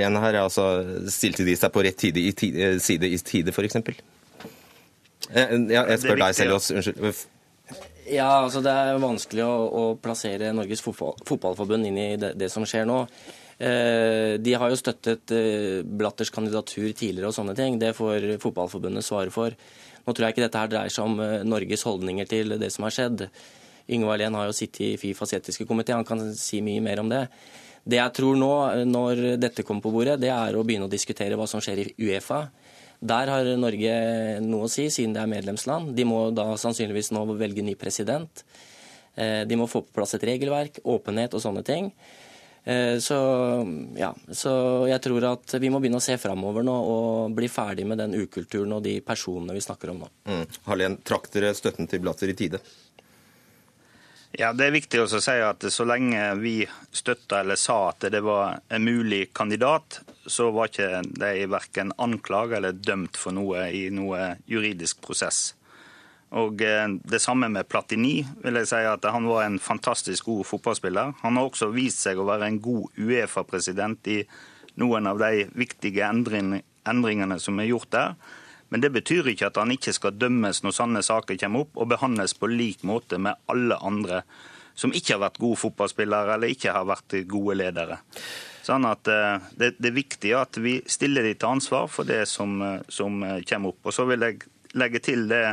ren 0.00 0.16
her? 0.24 0.40
Altså, 0.48 0.70
stilte 1.12 1.44
de 1.44 1.60
seg 1.60 1.76
på 1.76 1.84
rett 1.84 2.08
side, 2.08 2.24
i 2.24 2.32
tide 3.20 3.52
f.eks.? 3.52 3.82
Eh, 5.30 5.56
ja, 5.72 5.82
jeg 5.92 6.04
spør 6.04 6.22
deg 6.22 6.38
selv 6.38 6.58
også, 6.58 6.78
unnskyld. 6.78 7.26
Ja, 8.08 8.28
altså 8.40 8.62
Det 8.64 8.72
er 8.72 9.02
vanskelig 9.02 9.44
å, 9.44 9.56
å 9.68 9.82
plassere 10.00 10.54
Norges 10.56 10.80
fotball, 10.84 11.18
fotballforbund 11.28 11.90
inn 11.90 11.98
i 12.00 12.08
det, 12.20 12.32
det 12.40 12.48
som 12.52 12.64
skjer 12.68 12.88
nå. 12.88 13.02
Eh, 13.58 14.38
de 14.38 14.54
har 14.54 14.70
jo 14.70 14.78
støttet 14.78 15.32
eh, 15.34 15.82
Blatters 15.82 16.30
kandidatur 16.30 16.92
tidligere 16.92 17.32
og 17.32 17.36
sånne 17.36 17.56
ting. 17.58 17.78
Det 17.80 17.90
får 17.96 18.38
Fotballforbundet 18.42 19.06
svare 19.06 19.34
for. 19.34 19.54
Nå 20.06 20.14
tror 20.14 20.28
jeg 20.28 20.36
ikke 20.36 20.44
dette 20.46 20.62
her 20.62 20.70
dreier 20.70 20.94
seg 20.94 21.08
om 21.10 21.18
eh, 21.24 21.40
Norges 21.46 21.82
holdninger 21.88 22.28
til 22.30 22.54
det 22.60 22.70
som 22.72 22.86
har 22.86 22.94
skjedd. 22.94 23.26
Yngve 23.90 24.14
Alén 24.14 24.36
har 24.38 24.46
jo 24.46 24.54
sittet 24.54 24.84
i 24.86 24.92
Fifas 25.00 25.34
etiske 25.34 25.66
komité, 25.66 25.96
han 25.96 26.06
kan 26.06 26.22
si 26.38 26.62
mye 26.62 26.84
mer 26.84 27.02
om 27.02 27.10
det. 27.10 27.24
Det 27.88 27.98
jeg 27.98 28.14
tror 28.18 28.36
nå, 28.36 28.52
når 28.84 29.22
dette 29.40 29.64
kommer 29.64 29.82
på 29.82 29.92
bordet, 29.94 30.18
det 30.20 30.30
er 30.30 30.54
å 30.54 30.64
begynne 30.66 30.86
å 30.86 30.92
diskutere 30.92 31.38
hva 31.40 31.46
som 31.48 31.62
skjer 31.64 31.80
i 31.82 31.88
Uefa. 32.04 32.42
Der 32.98 33.30
har 33.30 33.48
Norge 33.60 33.92
noe 34.42 34.66
å 34.66 34.72
si, 34.72 34.88
siden 34.90 35.14
det 35.14 35.22
er 35.22 35.30
medlemsland. 35.30 35.92
De 35.94 36.06
må 36.08 36.28
da 36.34 36.50
sannsynligvis 36.58 37.12
nå 37.14 37.24
velge 37.38 37.62
ny 37.62 37.76
president. 37.78 38.42
Eh, 39.14 39.44
de 39.46 39.58
må 39.58 39.68
få 39.70 39.84
på 39.86 39.94
plass 40.00 40.16
et 40.18 40.26
regelverk, 40.26 40.80
åpenhet 40.82 41.34
og 41.34 41.42
sånne 41.42 41.62
ting. 41.66 41.92
Eh, 42.68 42.98
så, 42.98 43.18
ja, 43.96 44.10
så 44.34 44.52
jeg 44.90 45.00
tror 45.04 45.28
at 45.30 45.54
vi 45.62 45.70
må 45.70 45.80
begynne 45.80 46.02
å 46.02 46.04
se 46.04 46.18
framover 46.20 46.66
nå 46.66 46.74
og 46.74 47.36
bli 47.38 47.48
ferdig 47.48 47.86
med 47.88 48.02
den 48.02 48.18
ukulturen 48.18 48.74
og 48.76 48.82
de 48.84 48.98
personene 49.06 49.54
vi 49.56 49.62
snakker 49.64 49.94
om 49.94 50.02
nå. 50.02 50.10
Mm. 50.28 50.44
Harlen, 50.66 50.98
trakk 51.06 51.30
dere 51.34 51.54
støtten 51.56 51.88
til 51.90 52.02
Blatter 52.04 52.34
i 52.34 52.36
tide? 52.38 52.60
Ja, 54.36 54.52
Det 54.52 54.66
er 54.66 54.74
viktig 54.74 55.00
å 55.00 55.08
si 55.08 55.34
at 55.40 55.64
så 55.72 55.84
lenge 55.88 56.20
vi 56.36 56.60
støtta 56.92 57.40
eller 57.40 57.56
sa 57.56 57.78
at 57.88 58.04
det 58.12 58.20
var 58.20 58.58
en 58.68 58.84
mulig 58.84 59.30
kandidat, 59.32 60.02
så 60.26 60.50
var 60.52 60.68
ikke 60.68 61.00
de 61.16 61.46
verken 61.48 61.94
anklaget 61.96 62.58
eller 62.58 62.76
dømt 62.76 63.16
for 63.16 63.32
noe 63.32 63.70
i 63.72 63.86
noe 63.88 64.34
juridisk 64.46 65.00
prosess. 65.00 65.54
Og 66.36 66.60
eh, 66.60 66.84
Det 67.08 67.22
samme 67.24 67.48
med 67.48 67.68
Platini. 67.68 68.26
vil 68.44 68.60
jeg 68.60 68.68
si 68.68 68.82
at 68.84 69.04
Han 69.04 69.24
var 69.24 69.46
en 69.46 69.58
fantastisk 69.58 70.24
god 70.24 70.44
fotballspiller. 70.44 71.14
Han 71.22 71.36
har 71.36 71.48
også 71.48 71.72
vist 71.72 72.04
seg 72.04 72.18
å 72.18 72.28
være 72.28 72.46
en 72.46 72.60
god 72.60 72.92
Uefa-president 72.98 74.06
i 74.12 74.26
noen 74.76 75.06
av 75.06 75.18
de 75.18 75.48
viktige 75.56 76.04
endringene 76.04 77.40
som 77.40 77.58
er 77.58 77.70
gjort 77.72 77.90
der. 77.90 78.14
Men 78.68 78.84
det 78.84 78.92
betyr 78.92 79.30
ikke 79.32 79.48
at 79.48 79.58
han 79.60 79.72
ikke 79.72 79.94
skal 79.96 80.16
dømmes 80.18 80.62
når 80.62 80.76
sånne 80.76 81.02
saker 81.04 81.38
kommer 81.40 81.64
opp, 81.64 81.74
og 81.76 81.90
behandles 81.94 82.36
på 82.36 82.50
lik 82.52 82.84
måte 82.86 83.20
med 83.20 83.38
alle 83.48 83.78
andre 83.80 84.22
som 84.78 84.92
ikke 84.94 85.16
har 85.16 85.24
vært 85.24 85.40
gode 85.42 85.58
fotballspillere 85.58 86.36
eller 86.36 86.52
ikke 86.54 86.74
har 86.74 86.86
vært 86.86 87.16
gode 87.26 87.56
ledere. 87.58 87.98
Sånn 88.62 88.84
at 88.86 89.08
eh, 89.10 89.40
det, 89.58 89.72
det 89.80 89.90
er 89.90 89.96
viktig 89.96 90.34
at 90.38 90.58
vi 90.62 90.76
stiller 90.86 91.26
dem 91.26 91.38
til 91.40 91.50
ansvar 91.50 91.88
for 91.90 92.06
det 92.06 92.26
som, 92.30 92.58
eh, 92.62 92.84
som 92.92 93.22
eh, 93.26 93.40
kommer 93.48 93.72
opp. 93.72 93.88
Og 93.88 93.96
Så 93.96 94.06
vil 94.06 94.22
jeg 94.22 94.44
legge 94.78 95.02
til 95.02 95.26
det 95.30 95.44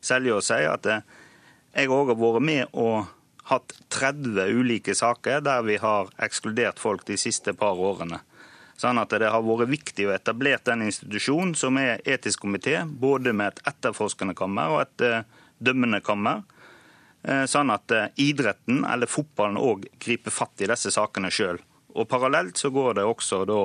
Selje 0.00 0.32
og 0.32 0.40
si, 0.40 0.56
at 0.64 0.86
jeg 0.88 1.90
òg 1.92 2.14
har 2.14 2.16
vært 2.16 2.44
med 2.46 2.70
og 2.72 3.10
hatt 3.50 3.74
30 3.92 4.54
ulike 4.56 4.94
saker 4.96 5.42
der 5.44 5.66
vi 5.66 5.76
har 5.82 6.08
ekskludert 6.24 6.80
folk 6.80 7.04
de 7.04 7.18
siste 7.20 7.52
par 7.52 7.76
årene. 7.76 8.22
Sånn 8.80 8.96
at 8.96 9.12
Det 9.12 9.28
har 9.28 9.44
vært 9.44 9.68
viktig 9.68 10.06
å 10.08 10.14
etablere 10.14 10.62
den 10.64 10.86
institusjonen 10.86 11.52
som 11.58 11.76
er 11.76 12.00
etisk 12.08 12.46
komité, 12.46 12.78
både 12.84 13.34
med 13.36 13.52
et 13.52 13.74
etterforskende 13.74 14.32
kammer 14.38 14.72
og 14.72 14.80
et 14.86 15.04
uh, 15.04 15.42
dømmende 15.60 16.00
kammer. 16.04 16.40
Uh, 17.20 17.44
sånn 17.50 17.72
at 17.74 17.92
uh, 17.92 18.06
idretten, 18.16 18.86
eller 18.88 19.10
fotballen, 19.10 19.60
òg 19.60 19.84
griper 20.00 20.32
fatt 20.32 20.64
i 20.64 20.70
disse 20.70 20.94
sakene 20.96 21.28
sjøl. 21.28 21.60
Og 21.92 22.08
Parallelt 22.08 22.56
så 22.56 22.72
går 22.72 22.96
det 22.96 23.04
også 23.04 23.42
da 23.50 23.60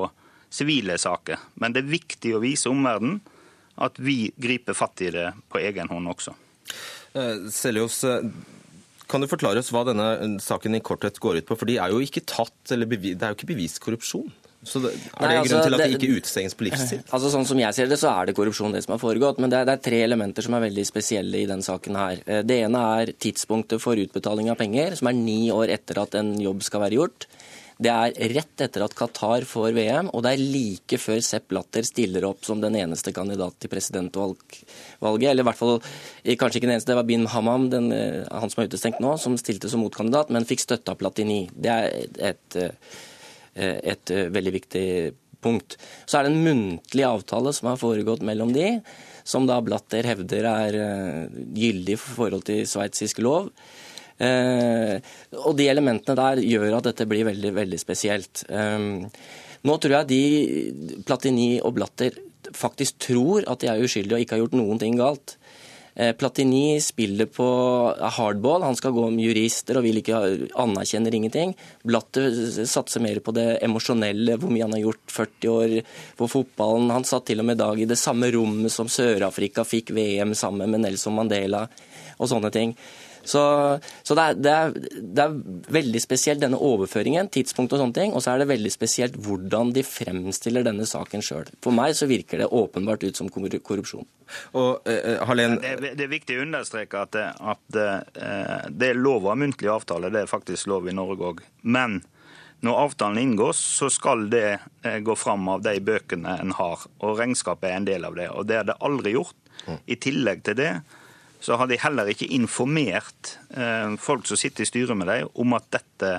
sivile 0.51 0.99
saker. 0.99 1.47
Men 1.63 1.72
det 1.72 1.86
er 1.86 1.95
viktig 1.95 2.36
å 2.36 2.43
vise 2.43 2.68
omverdenen 2.72 3.22
at 3.86 3.99
vi 3.99 4.34
griper 4.36 4.76
fatt 4.76 4.99
i 5.03 5.13
det 5.16 5.30
på 5.51 5.63
egen 5.63 5.91
hånd 5.91 6.11
også. 6.11 6.36
Seljos, 7.51 8.01
kan 9.07 9.24
du 9.24 9.28
forklare 9.32 9.59
oss 9.59 9.72
hva 9.72 9.84
denne 9.88 10.39
saken 10.43 10.76
i 10.76 10.84
korthet 10.84 11.20
går 11.24 11.39
ut 11.39 11.47
på? 11.47 11.57
For 11.59 11.70
de 11.70 11.76
er 11.80 11.91
jo 11.91 12.03
ikke 12.03 12.24
tatt, 12.28 12.55
eller 12.72 12.88
det 12.88 13.16
er 13.16 13.32
jo 13.32 13.38
ikke 13.38 13.51
bevist 13.51 13.84
korrupsjon? 13.84 14.32
Så 14.66 14.82
det, 14.84 14.91
Er 14.95 14.99
det 14.99 15.28
Nei, 15.28 15.38
altså, 15.39 15.53
grunn 15.53 15.66
til 15.68 15.78
at 15.78 15.82
det, 15.82 15.88
de 15.88 15.97
ikke 15.99 16.20
utestenges 16.20 16.57
på 16.57 16.68
livstid? 16.68 17.03
Altså 17.16 17.32
Sånn 17.34 17.47
som 17.47 17.61
jeg 17.61 17.78
ser 17.78 17.89
det, 17.91 17.99
så 18.01 18.11
er 18.11 18.30
det 18.30 18.38
korrupsjon 18.38 18.76
det 18.76 18.84
som 18.86 18.95
har 18.95 19.01
foregått. 19.03 19.41
Men 19.41 19.53
det 19.53 19.61
er, 19.61 19.70
det 19.70 19.78
er, 19.78 19.84
tre 19.89 20.01
elementer 20.07 20.45
som 20.45 20.57
er 20.57 20.66
veldig 20.68 20.88
spesielle 20.89 21.43
i 21.43 21.49
den 21.49 21.63
saken 21.66 21.99
her. 21.99 22.24
Eh, 22.26 22.43
det 22.47 22.61
ene 22.66 22.86
er 22.99 23.13
tidspunktet 23.13 23.84
for 23.84 23.99
utbetaling 24.01 24.51
av 24.53 24.59
penger, 24.61 24.97
som 24.99 25.11
er 25.11 25.20
ni 25.20 25.45
år 25.53 25.74
etter 25.78 26.01
at 26.01 26.18
en 26.20 26.36
jobb 26.41 26.66
skal 26.66 26.86
være 26.86 26.99
gjort. 26.99 27.30
Det 27.76 27.91
er 27.91 28.32
rett 28.32 28.61
etter 28.63 28.86
at 28.86 28.93
Qatar 28.95 29.43
får 29.47 29.74
VM, 29.76 30.09
og 30.16 30.22
det 30.24 30.32
er 30.32 30.43
like 30.43 30.99
før 31.01 31.20
Sepp 31.26 31.49
Blatter 31.51 31.84
stiller 31.84 32.24
opp 32.30 32.45
som 32.47 32.61
den 32.63 32.78
eneste 32.80 33.11
kandidat 33.16 33.57
til 33.59 33.72
presidentvalget. 33.74 34.61
Eller 35.03 35.43
i 35.43 35.47
hvert 35.49 35.59
fall 35.59 35.82
kanskje 36.39 36.61
ikke 36.61 36.70
den 36.70 36.78
eneste, 36.78 36.93
det 36.93 36.99
var 37.01 37.09
Bin 37.09 37.28
Hammam, 37.34 37.68
den, 37.74 37.91
eh, 37.91 38.24
han 38.32 38.53
som 38.53 38.63
er 38.63 38.72
utestengt 38.72 39.03
nå, 39.03 39.18
som 39.20 39.36
stilte 39.38 39.72
som 39.72 39.84
motkandidat, 39.84 40.32
men 40.32 40.47
fikk 40.47 40.63
støtte 40.63 40.95
av 40.95 41.01
Platini. 41.03 41.49
Det 41.51 41.76
er 41.76 42.32
et, 42.32 42.57
Eh, 43.56 43.80
et 43.93 44.12
eh, 44.12 44.28
veldig 44.36 44.53
viktig 44.58 44.86
punkt. 45.43 45.78
Så 46.06 46.18
er 46.18 46.26
det 46.26 46.34
en 46.34 46.43
muntlig 46.43 47.06
avtale 47.08 47.53
som 47.56 47.70
har 47.72 47.80
foregått 47.80 48.26
mellom 48.26 48.51
de, 48.56 48.80
som 49.24 49.47
da 49.47 49.62
Blatter 49.64 50.08
hevder 50.10 50.47
er 50.49 50.78
eh, 50.82 51.41
gyldig 51.56 51.97
for 52.01 52.26
forhold 52.26 52.45
til 52.49 52.66
sveitsisk 52.70 53.24
lov. 53.24 53.51
og 54.16 55.58
de 55.60 55.66
elementene 55.68 56.16
der 56.16 56.39
gjør 56.39 56.78
at 56.78 56.86
dette 56.88 57.06
blir 57.06 57.26
veldig, 57.28 57.49
veldig 57.51 57.80
spesielt. 57.80 58.45
nå 58.47 59.74
tror 59.84 59.95
jeg 59.97 60.08
de, 60.08 61.01
Platini 61.03 61.60
og 61.60 61.74
Blatter, 61.76 62.16
faktisk 62.56 62.95
tror 63.10 63.43
at 63.43 63.60
de 63.60 63.68
er 63.68 63.84
uskyldige 63.84 64.16
og 64.16 64.24
ikke 64.24 64.38
har 64.38 64.43
gjort 64.45 64.56
noen 64.56 64.80
ting 64.80 64.95
galt. 64.95 65.36
Eh, 65.96 66.12
Platini 66.12 66.82
spiller 66.82 67.26
på 67.26 67.46
hardball, 68.18 68.64
han 68.68 68.76
skal 68.76 68.91
gå 68.91 69.06
om 69.08 69.20
jurister 69.20 69.80
og 69.80 69.86
vil 69.86 70.02
ikke 70.02 70.20
anerkjenner 70.60 71.16
ingenting. 71.16 71.54
Blatter 71.88 72.36
satser 72.68 73.04
mer 73.04 73.22
på 73.24 73.32
det 73.36 73.48
emosjonelle, 73.64 74.36
hvor 74.41 74.52
mye 74.52 74.66
han 74.68 74.76
har 74.76 74.84
gjort 74.84 75.16
40 75.16 75.54
år 75.54 75.78
på 76.20 76.28
fotballen. 76.28 76.91
Han 76.91 77.08
satt 77.08 77.30
til 77.30 77.39
og 77.39 77.48
med 77.48 77.56
i 77.56 77.64
dag 77.64 77.80
i 77.80 77.88
det 77.88 78.00
samme 78.02 78.28
rommet 78.36 78.76
som 78.76 78.91
Sør-Afrika 78.91 79.64
fikk 79.64 79.93
VM 79.96 80.36
sammen 80.36 80.76
med 80.76 80.84
Nelson 80.84 81.16
Mandela 81.16 81.64
og 82.20 82.32
sånne 82.32 82.52
ting. 82.52 82.76
Så, 83.26 83.41
så 84.05 84.15
det, 84.17 84.23
er, 84.23 84.39
det, 84.39 84.53
er, 84.53 84.73
det, 85.01 85.23
er, 85.23 85.36
veldig 85.76 86.01
spesielt 86.03 86.41
denne 86.43 86.59
overføringen, 86.61 87.30
tidspunkt 87.34 87.73
og 87.73 87.82
sånne 87.82 87.97
ting. 87.97 88.13
Og 88.13 88.23
så 88.23 88.34
er 88.34 88.41
det 88.41 88.49
veldig 88.51 88.71
spesielt 88.73 89.17
hvordan 89.26 89.73
de 89.76 89.84
fremstiller 89.86 90.65
denne 90.65 90.88
saken 90.89 91.26
sjøl. 91.26 91.49
For 91.65 91.76
meg 91.76 91.97
så 91.97 92.09
virker 92.09 92.43
det 92.43 92.51
åpenbart 92.53 93.05
ut 93.07 93.17
som 93.17 93.30
korrupsjon. 93.34 94.07
Og, 94.57 94.86
uh, 94.88 95.21
Harlen... 95.28 95.59
det, 95.61 95.95
det, 95.97 96.05
er 96.05 96.11
viktig 96.11 96.39
å 96.39 96.45
understreke 96.45 97.05
at, 97.05 97.17
at 97.17 97.80
uh, 97.80 98.67
det 98.69 98.91
er 98.91 98.99
lov 98.99 99.26
å 99.26 99.34
ha 99.34 99.39
muntlig 99.39 99.71
avtale. 99.73 100.13
Det 100.13 100.26
er 100.26 100.32
faktisk 100.32 100.69
lov 100.71 100.89
i 100.89 100.95
Norge 100.95 101.32
òg. 101.34 101.41
Men 101.65 102.01
når 102.65 102.82
avtalen 102.86 103.19
inngås, 103.21 103.59
så 103.78 103.91
skal 103.93 104.23
det 104.32 104.57
gå 105.05 105.13
fram 105.19 105.49
av 105.51 105.65
de 105.65 105.76
bøkene 105.86 106.38
en 106.41 106.53
har. 106.55 106.86
Og 107.03 107.19
regnskapet 107.19 107.69
er 107.69 107.76
en 107.78 107.89
del 107.89 108.07
av 108.07 108.15
det. 108.17 108.30
Og 108.34 108.47
det 108.49 108.61
er 108.61 108.69
det 108.69 108.78
aldri 108.86 109.13
gjort. 109.13 109.38
Mm. 109.65 109.78
I 109.86 109.97
tillegg 110.01 110.41
til 110.45 110.57
det 110.57 110.71
så 111.46 111.56
har 111.56 111.68
de 111.70 111.78
heller 111.78 112.10
ikke 112.10 112.26
informert 112.34 113.36
eh, 113.54 113.91
folk 114.02 114.26
som 114.26 114.39
sitter 114.39 114.66
i 114.66 114.66
styret 114.66 114.98
med 114.98 115.06
dem, 115.12 115.28
om 115.38 115.54
at 115.54 115.68
dette 115.76 116.10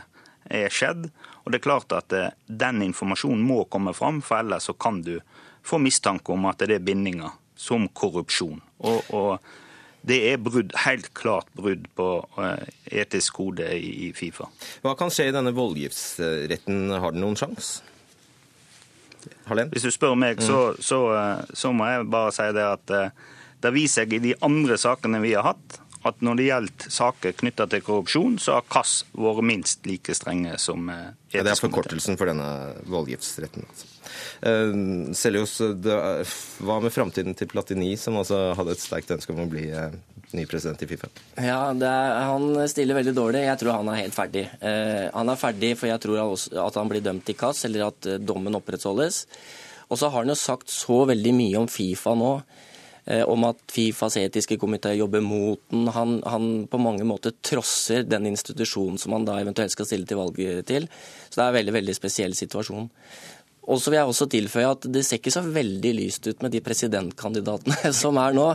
er 0.46 0.70
skjedd. 0.70 1.08
Og 1.42 1.50
det 1.50 1.58
er 1.58 1.64
klart 1.64 1.94
at 1.96 2.14
eh, 2.14 2.28
Den 2.46 2.78
informasjonen 2.86 3.42
må 3.42 3.64
komme 3.66 3.90
fram, 3.96 4.20
for 4.22 4.38
ellers 4.38 4.70
så 4.70 4.76
kan 4.78 5.02
du 5.02 5.16
få 5.66 5.82
mistanke 5.82 6.30
om 6.30 6.46
at 6.46 6.62
det 6.62 6.78
er 6.78 6.86
bindinger 6.86 7.34
som 7.58 7.88
korrupsjon. 7.90 8.62
Og, 8.86 9.10
og 9.18 10.06
det 10.06 10.20
er 10.30 10.38
brudd, 10.38 10.70
helt 10.84 11.10
klart 11.18 11.50
brudd 11.58 11.90
på 11.98 12.10
eh, 12.46 12.70
etisk 13.02 13.42
kode 13.42 13.66
i 13.74 14.12
Fifa. 14.14 14.46
Hva 14.86 14.94
kan 14.94 15.10
skje 15.10 15.32
i 15.32 15.34
denne 15.34 15.56
voldgiftsretten? 15.58 16.84
Har 16.94 17.18
den 17.18 17.26
noen 17.26 17.34
sjanse? 17.34 17.82
Hvis 19.50 19.82
du 19.82 19.90
spør 19.90 20.14
meg, 20.14 20.38
så, 20.38 20.76
så, 20.78 21.00
så, 21.50 21.74
må 21.74 21.90
jeg 21.90 22.12
bare 22.14 22.30
si 22.30 22.46
det 22.54 22.74
at 22.76 23.00
det 23.64 23.72
viser 23.74 24.04
seg 24.04 24.16
i 24.16 24.22
de 24.22 24.36
andre 24.44 24.76
sakene 24.80 25.20
vi 25.22 25.34
har 25.36 25.46
hatt, 25.52 25.80
at 26.06 26.22
når 26.24 26.38
det 26.38 26.46
gjelder 26.46 26.92
saker 26.92 27.34
knytta 27.40 27.66
til 27.70 27.82
korrupsjon, 27.84 28.38
så 28.42 28.58
har 28.58 28.66
KAS 28.70 29.00
vært 29.16 29.46
minst 29.46 29.86
like 29.88 30.14
strenge 30.16 30.54
som 30.62 30.90
etisk 30.90 31.34
eh, 31.34 31.38
ja, 31.38 31.44
Det 31.46 31.52
er 31.52 31.60
forkortelsen 31.60 32.18
for 32.20 32.30
denne 32.30 32.48
voldgiftsretten. 32.90 33.66
Altså. 33.66 33.92
Uh, 34.46 36.34
hva 36.66 36.76
med 36.84 36.94
framtiden 36.94 37.36
til 37.38 37.50
Platini, 37.50 37.96
som 38.00 38.18
altså 38.20 38.54
hadde 38.58 38.76
et 38.76 38.84
sterkt 38.84 39.10
ønske 39.16 39.34
om 39.34 39.42
å 39.44 39.50
bli 39.50 39.66
uh, 39.72 39.90
ny 40.36 40.46
president 40.48 40.82
i 40.84 40.90
Fifa? 40.90 41.10
Ja, 41.42 41.60
er, 41.74 42.16
Han 42.30 42.68
stiller 42.70 43.00
veldig 43.00 43.16
dårlig. 43.16 43.46
Jeg 43.48 43.62
tror 43.62 43.78
han 43.80 43.90
er 43.92 44.02
helt 44.04 44.16
ferdig. 44.16 44.46
Han 44.62 45.32
er 45.32 45.40
ferdig 45.40 45.74
for 45.80 45.90
jeg 45.90 46.02
tror 46.02 46.36
at 46.36 46.78
han 46.78 46.90
blir 46.90 47.04
dømt 47.04 47.30
i 47.32 47.38
KAS, 47.38 47.64
eller 47.68 47.88
at 47.90 48.10
dommen 48.22 48.58
opprettholdes. 48.58 49.24
Og 49.86 49.98
så 49.98 50.10
har 50.10 50.24
han 50.24 50.32
jo 50.32 50.38
sagt 50.38 50.72
så 50.72 51.04
veldig 51.08 51.34
mye 51.34 51.60
om 51.60 51.68
Fifa 51.70 52.14
nå. 52.18 52.32
Eh, 53.06 53.22
om 53.22 53.44
at 53.46 53.60
Fifas 53.70 54.16
etiske 54.18 54.56
komité 54.58 54.90
jobber 54.98 55.22
mot 55.22 55.60
den. 55.70 55.86
Han, 55.94 56.18
han, 56.26 56.66
på 56.66 56.80
mange 56.82 57.06
måter 57.06 57.36
trosser 57.38 58.02
den 58.02 58.26
institusjonen 58.32 58.98
som 58.98 59.14
han 59.14 59.28
da 59.28 59.38
eventuelt 59.38 59.74
skal 59.74 59.86
stille 59.86 60.08
til 60.10 60.18
valg 60.18 60.40
til. 60.66 60.88
Så 61.28 61.38
det 61.38 61.44
er 61.44 61.52
en 61.52 61.58
veldig, 61.60 61.76
veldig 61.78 61.94
spesiell 61.94 62.34
situasjon. 62.34 62.90
Og 63.66 63.80
så 63.82 63.90
vil 63.90 63.98
jeg 63.98 64.10
også 64.10 64.28
tilføye 64.30 64.68
at 64.76 64.86
det 64.94 65.02
ser 65.06 65.18
ikke 65.20 65.34
så 65.34 65.42
veldig 65.42 65.92
lyst 65.96 66.26
ut 66.28 66.44
med 66.44 66.54
de 66.54 66.62
presidentkandidatene 66.64 67.92
som 68.02 68.18
er 68.22 68.36
nå. 68.36 68.46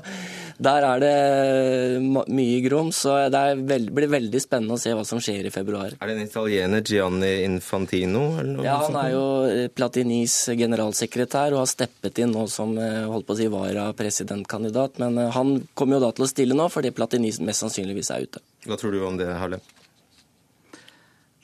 Der 0.61 0.85
er 0.85 1.01
det 1.01 2.27
mye 2.29 2.59
grums, 2.63 3.01
så 3.03 3.15
det 3.33 3.41
blir 3.65 4.09
veldig 4.11 4.41
spennende 4.43 4.77
å 4.77 4.81
se 4.81 4.93
hva 4.95 5.03
som 5.07 5.21
skjer 5.23 5.49
i 5.49 5.53
februar. 5.53 5.95
Er 5.97 6.11
det 6.11 6.17
en 6.17 6.27
italiener, 6.27 6.85
Gianni 6.85 7.31
Infantino? 7.47 8.23
ja, 8.63 8.77
han 8.85 8.97
er 9.01 9.09
jo 9.15 9.25
eh, 9.49 9.67
Platinis 9.73 10.35
generalsekretær 10.57 11.55
og 11.55 11.63
har 11.63 11.71
steppet 11.71 12.21
inn 12.21 12.35
nå 12.35 12.45
som 12.51 12.75
eh, 12.77 13.03
holdt 13.09 13.27
på 13.27 13.35
å 13.35 13.41
si 13.41 13.49
vara-presidentkandidat. 13.51 15.01
Men 15.01 15.17
eh, 15.17 15.33
han 15.33 15.57
kommer 15.73 15.97
jo 15.97 16.05
da 16.05 16.13
til 16.15 16.27
å 16.27 16.31
stille 16.31 16.57
nå, 16.57 16.69
fordi 16.71 16.93
Platini 16.95 17.33
mest 17.41 17.65
sannsynligvis 17.65 18.13
er 18.13 18.27
ute. 18.29 18.45
Hva 18.69 18.77
tror 18.77 18.93
du 18.93 19.01
om 19.07 19.17
det, 19.17 19.31
Harlem? 19.41 19.63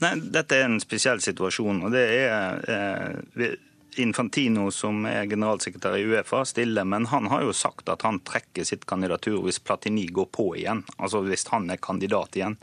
Nei, 0.03 0.13
Dette 0.21 0.59
er 0.59 0.67
en 0.67 0.81
spesiell 0.81 1.21
situasjon. 1.23 1.81
og 1.87 1.93
det 1.95 2.03
er 2.13 2.59
eh, 2.69 3.55
Infantino, 3.97 4.69
som 4.71 5.05
er 5.09 5.25
generalsekretær 5.25 5.97
i 5.97 6.05
Uefa, 6.05 6.43
stiller, 6.45 6.85
men 6.85 7.07
han 7.09 7.29
har 7.31 7.41
jo 7.47 7.53
sagt 7.55 7.89
at 7.89 8.05
han 8.05 8.19
trekker 8.21 8.67
sitt 8.67 8.85
kandidatur 8.85 9.39
hvis 9.45 9.59
Platini 9.59 10.05
går 10.13 10.29
på 10.37 10.51
igjen. 10.59 10.83
Altså 10.97 11.23
hvis 11.25 11.47
han 11.49 11.69
er 11.73 11.81
kandidat 11.81 12.37
igjen. 12.37 12.59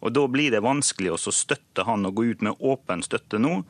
Og 0.00 0.12
Da 0.14 0.26
blir 0.30 0.50
det 0.54 0.62
vanskelig 0.64 1.12
å 1.12 1.18
støtte 1.34 1.84
han 1.84 2.06
og 2.06 2.14
gå 2.16 2.30
ut 2.30 2.44
med 2.46 2.60
åpen 2.60 3.02
støtte 3.02 3.40
nå. 3.42 3.64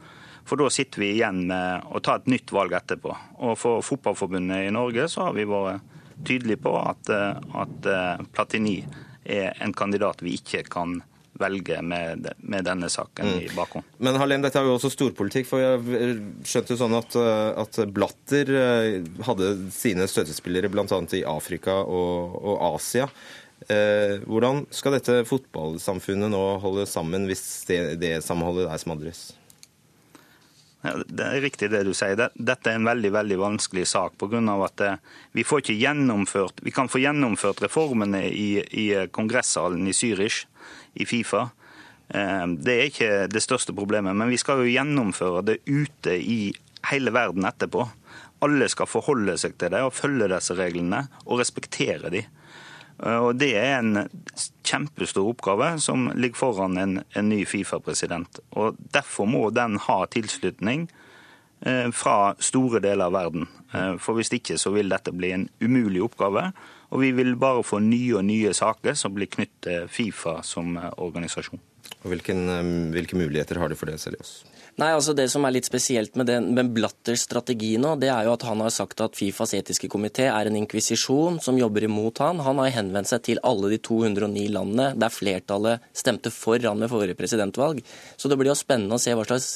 For 0.45 0.61
da 0.61 0.69
sitter 0.73 1.03
vi 1.03 1.13
igjen 1.15 1.47
med 1.49 1.89
å 1.89 2.01
ta 2.05 2.19
et 2.19 2.29
nytt 2.31 2.53
valg 2.53 2.75
etterpå. 2.77 3.17
Og 3.47 3.57
for 3.59 3.85
Fotballforbundet 3.87 4.69
i 4.69 4.75
Norge 4.75 5.09
så 5.09 5.29
har 5.29 5.37
vi 5.37 5.49
vært 5.49 5.81
tydelige 6.27 6.61
på 6.65 6.75
at, 6.77 7.09
eh, 7.09 7.41
at 7.65 7.87
eh, 7.89 8.25
Platini 8.35 8.83
er 9.25 9.55
en 9.65 9.73
kandidat 9.73 10.23
vi 10.23 10.37
ikke 10.37 10.67
kan 10.69 11.01
velge 11.41 11.81
med, 11.83 12.31
med 12.39 12.67
denne 12.69 12.91
saken 12.93 13.33
mm. 13.33 13.41
i 13.43 13.51
bakhånd. 13.57 13.87
Men 13.99 14.19
Harlem, 14.21 14.45
dette 14.45 14.61
er 14.61 14.69
jo 14.69 14.77
også 14.79 14.93
storpolitikk. 14.93 15.49
for 15.51 15.63
Jeg 15.63 16.17
skjønte 16.47 16.75
jo 16.75 16.81
sånn 16.85 16.97
at, 16.99 17.19
at 17.65 17.83
Blatter 17.91 18.55
eh, 18.63 19.13
hadde 19.27 19.53
sine 19.75 20.09
støttespillere 20.11 20.73
bl.a. 20.73 20.87
i 21.17 21.27
Afrika 21.29 21.81
og, 21.83 22.41
og 22.41 22.67
Asia. 22.75 23.11
Eh, 23.69 24.23
hvordan 24.25 24.65
skal 24.73 24.97
dette 24.97 25.21
fotballsamfunnet 25.29 26.33
nå 26.33 26.41
holde 26.63 26.87
sammen 26.89 27.27
hvis 27.29 27.45
det, 27.69 27.81
det 28.01 28.15
samholdet 28.25 28.71
der 28.71 28.81
smadres? 28.81 29.27
Ja, 30.81 30.95
det 31.05 31.27
er 31.27 31.43
riktig 31.45 31.69
det 31.75 31.83
du 31.85 31.93
sier. 31.93 32.17
Dette 32.17 32.71
er 32.73 32.79
en 32.79 32.89
veldig 32.89 33.11
veldig 33.13 33.37
vanskelig 33.43 33.85
sak. 33.91 34.15
På 34.17 34.31
grunn 34.33 34.49
av 34.49 34.65
at 34.71 34.85
eh, 34.87 34.97
vi, 35.37 35.45
får 35.45 35.65
ikke 35.65 35.77
gjennomført, 35.77 36.65
vi 36.65 36.73
kan 36.73 36.89
få 36.89 37.03
gjennomført 37.03 37.61
reformene 37.67 38.25
i, 38.31 38.49
i 38.65 38.87
kongresshallen 39.13 39.85
i 39.91 39.97
Zürich 39.97 40.47
i 40.95 41.07
Fifa. 41.09 41.49
Eh, 42.09 42.47
det 42.59 42.75
er 42.75 42.91
ikke 42.91 43.13
det 43.31 43.43
største 43.45 43.75
problemet, 43.77 44.17
men 44.17 44.33
vi 44.33 44.41
skal 44.41 44.63
jo 44.63 44.73
gjennomføre 44.73 45.45
det 45.47 45.59
ute 45.69 46.17
i 46.19 46.53
hele 46.91 47.13
verden 47.15 47.47
etterpå. 47.49 47.87
Alle 48.45 48.71
skal 48.73 48.89
forholde 48.89 49.37
seg 49.39 49.59
til 49.61 49.73
det 49.75 49.83
og 49.85 49.95
følge 49.95 50.31
disse 50.33 50.57
reglene 50.57 51.05
og 51.27 51.43
respektere 51.43 52.13
de. 52.13 52.25
Eh, 53.03 53.19
og 53.19 53.37
Det 53.39 53.53
er 53.59 53.79
en 53.79 54.09
kjempestor 54.67 55.29
oppgave 55.33 55.75
som 55.83 56.11
ligger 56.15 56.41
foran 56.41 56.79
en, 56.79 56.99
en 57.15 57.29
ny 57.29 57.45
Fifa-president. 57.47 58.43
Og 58.57 58.79
Derfor 58.95 59.29
må 59.31 59.51
den 59.55 59.79
ha 59.87 60.05
tilslutning 60.11 60.89
fra 61.93 62.35
store 62.41 62.81
deler 62.81 63.11
av 63.11 63.13
verden. 63.13 63.43
For 64.01 64.17
Hvis 64.17 64.33
ikke 64.33 64.57
så 64.59 64.73
vil 64.73 64.89
dette 64.89 65.13
bli 65.13 65.35
en 65.35 65.49
umulig 65.61 66.01
oppgave. 66.07 66.47
Og 66.91 67.03
vi 67.05 67.11
vil 67.15 67.37
bare 67.39 67.63
få 67.67 67.79
nye 67.85 68.17
og 68.19 68.25
nye 68.27 68.53
saker 68.57 68.97
som 68.99 69.15
blir 69.15 69.31
knyttet 69.31 69.91
Fifa 69.93 70.41
som 70.47 70.75
eh, 70.77 70.91
organisasjon. 70.99 71.61
Og 72.03 72.09
hvilken, 72.13 72.49
eh, 72.49 72.71
Hvilke 72.97 73.19
muligheter 73.19 73.61
har 73.63 73.71
de 73.71 73.79
for 73.79 73.91
det, 73.91 74.01
Selios? 74.03 74.41
Nei, 74.81 74.95
altså 74.97 75.13
Det 75.13 75.27
som 75.29 75.45
er 75.45 75.53
litt 75.53 75.69
spesielt 75.69 76.15
med, 76.17 76.31
den, 76.31 76.47
med 76.57 76.71
Blatters 76.73 77.27
strategi 77.27 77.75
nå, 77.81 77.93
det 78.01 78.09
er 78.09 78.25
jo 78.25 78.33
at 78.33 78.47
han 78.49 78.63
har 78.65 78.73
sagt 78.73 79.03
at 79.05 79.19
Fifas 79.19 79.53
etiske 79.59 79.91
komité 79.93 80.25
er 80.31 80.49
en 80.49 80.57
inkvisisjon 80.57 81.37
som 81.45 81.59
jobber 81.61 81.85
imot 81.85 82.23
han. 82.25 82.41
Han 82.47 82.63
har 82.63 82.73
henvendt 82.79 83.11
seg 83.11 83.27
til 83.27 83.43
alle 83.45 83.75
de 83.75 83.81
209 83.85 84.47
landene 84.55 84.95
der 84.97 85.13
flertallet 85.13 85.85
stemte 85.93 86.33
for 86.33 86.57
han 86.65 86.81
ved 86.81 86.93
forrige 86.93 87.19
presidentvalg. 87.19 87.83
Så 88.17 88.33
det 88.33 88.41
blir 88.41 88.55
jo 88.55 88.57
spennende 88.57 88.97
å 88.97 89.03
se 89.03 89.13
hva 89.13 89.27
slags 89.29 89.51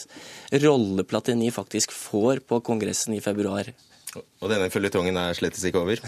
rolle 0.67 1.07
Platini 1.09 1.49
faktisk 1.55 1.95
får 1.97 2.45
på 2.45 2.61
kongressen 2.69 3.17
i 3.17 3.25
februar. 3.25 3.73
Og 4.15 4.53
denne 4.53 4.69
føljetongen 4.71 5.17
er 5.19 5.41
slettes 5.41 5.65
ikke 5.65 5.81
over. 5.87 6.05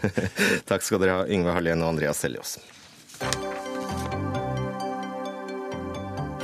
Takk 0.70 0.88
skal 0.88 1.04
dere 1.04 1.20
ha, 1.20 1.28
Yngve 1.28 1.52
Hallén 1.52 1.84
og 1.84 1.92
Andreas 1.92 2.24
Seljås. 2.24 2.56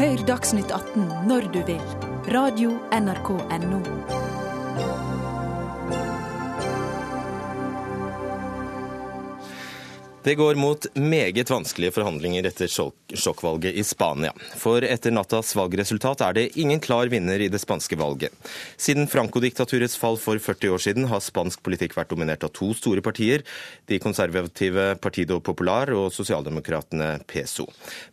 Hør 0.00 0.22
Dagsnytt 0.28 0.70
18 0.72 1.28
når 1.28 1.52
du 1.52 1.60
vil. 1.68 2.09
Radio 2.26 2.70
NRK 2.90 3.30
Radio.nrk.no. 3.50 4.29
Det 10.22 10.34
går 10.34 10.54
mot 10.60 10.84
meget 11.00 11.48
vanskelige 11.48 11.94
forhandlinger 11.96 12.44
etter 12.44 12.68
sjokkvalget 12.68 13.72
i 13.72 13.84
Spania. 13.88 14.34
For 14.60 14.84
etter 14.84 15.14
nattas 15.16 15.54
valgresultat 15.56 16.20
er 16.26 16.34
det 16.36 16.58
ingen 16.60 16.82
klar 16.84 17.08
vinner 17.08 17.40
i 17.40 17.48
det 17.48 17.60
spanske 17.62 17.96
valget. 17.96 18.34
Siden 18.76 19.08
Franco-diktaturets 19.08 19.96
fall 19.96 20.20
for 20.20 20.36
40 20.36 20.74
år 20.74 20.82
siden 20.84 21.08
har 21.08 21.22
spansk 21.24 21.62
politikk 21.64 21.96
vært 21.96 22.12
dominert 22.12 22.44
av 22.44 22.52
to 22.52 22.68
store 22.76 23.00
partier, 23.00 23.46
de 23.88 23.96
konservative 24.02 24.90
Partido 25.00 25.40
Popular 25.40 25.88
og 25.96 26.10
sosialdemokratene 26.12 27.14
PSO. 27.24 27.64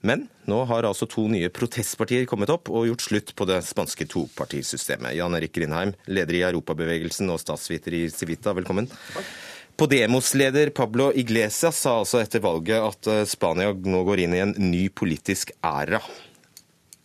Men 0.08 0.30
nå 0.48 0.62
har 0.72 0.88
altså 0.88 1.10
to 1.12 1.26
nye 1.28 1.52
protestpartier 1.52 2.24
kommet 2.24 2.54
opp 2.56 2.72
og 2.72 2.88
gjort 2.88 3.04
slutt 3.04 3.36
på 3.36 3.50
det 3.52 3.60
spanske 3.68 4.08
topartisystemet. 4.08 5.18
Jan 5.20 5.36
Erik 5.36 5.58
Grindheim, 5.60 5.92
leder 6.08 6.40
i 6.40 6.46
Europabevegelsen 6.54 7.36
og 7.36 7.44
statsviter 7.44 8.00
i 8.00 8.06
Civita, 8.16 8.56
velkommen. 8.56 8.88
Takk. 9.12 9.36
Podemos-leder 9.78 10.70
Pablo 10.74 11.12
Iglesias 11.14 11.78
sa 11.84 12.00
altså 12.00 12.18
etter 12.18 12.42
valget 12.42 12.82
at 12.82 13.10
eh, 13.14 13.26
Spania 13.30 13.70
nå 13.70 14.00
går 14.08 14.24
inn 14.24 14.34
i 14.34 14.40
en 14.42 14.56
ny 14.58 14.88
politisk 14.90 15.52
æra. 15.62 16.00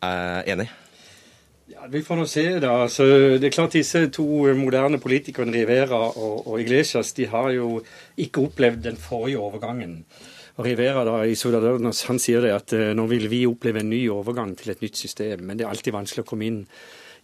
Eh, 0.01 0.39
enig? 0.55 0.71
Ja, 1.69 1.85
Vi 1.93 2.01
får 2.03 2.17
nå 2.17 2.25
se. 2.27 2.47
da. 2.65 2.89
Så 2.89 3.05
det 3.37 3.51
er 3.51 3.53
klart 3.53 3.77
Disse 3.77 4.07
to 4.09 4.25
moderne 4.57 4.97
politikerne, 5.03 5.53
Rivera 5.53 6.01
og, 6.17 6.47
og, 6.47 6.57
Iglesias, 6.61 7.13
de 7.13 7.29
har 7.29 7.51
jo 7.53 7.83
ikke 8.17 8.47
opplevd 8.49 8.83
den 8.89 8.97
forrige 8.97 9.39
overgangen. 9.39 10.01
Og 10.57 10.65
Rivera 10.65 11.05
da, 11.05 11.19
i 11.29 11.37
Soladados, 11.37 12.07
han 12.09 12.21
sier 12.21 12.41
det 12.41 12.57
at 12.57 12.73
uh, 12.77 12.91
nå 12.97 13.05
vil 13.09 13.29
vi 13.33 13.45
oppleve 13.49 13.81
en 13.81 13.93
ny 13.93 14.03
overgang 14.13 14.57
til 14.57 14.73
et 14.73 14.81
nytt 14.85 14.97
system. 14.97 15.45
Men 15.45 15.61
det 15.61 15.65
er 15.65 15.73
alltid 15.73 15.93
vanskelig 15.97 16.25
å 16.25 16.29
komme 16.29 16.49
inn 16.49 16.61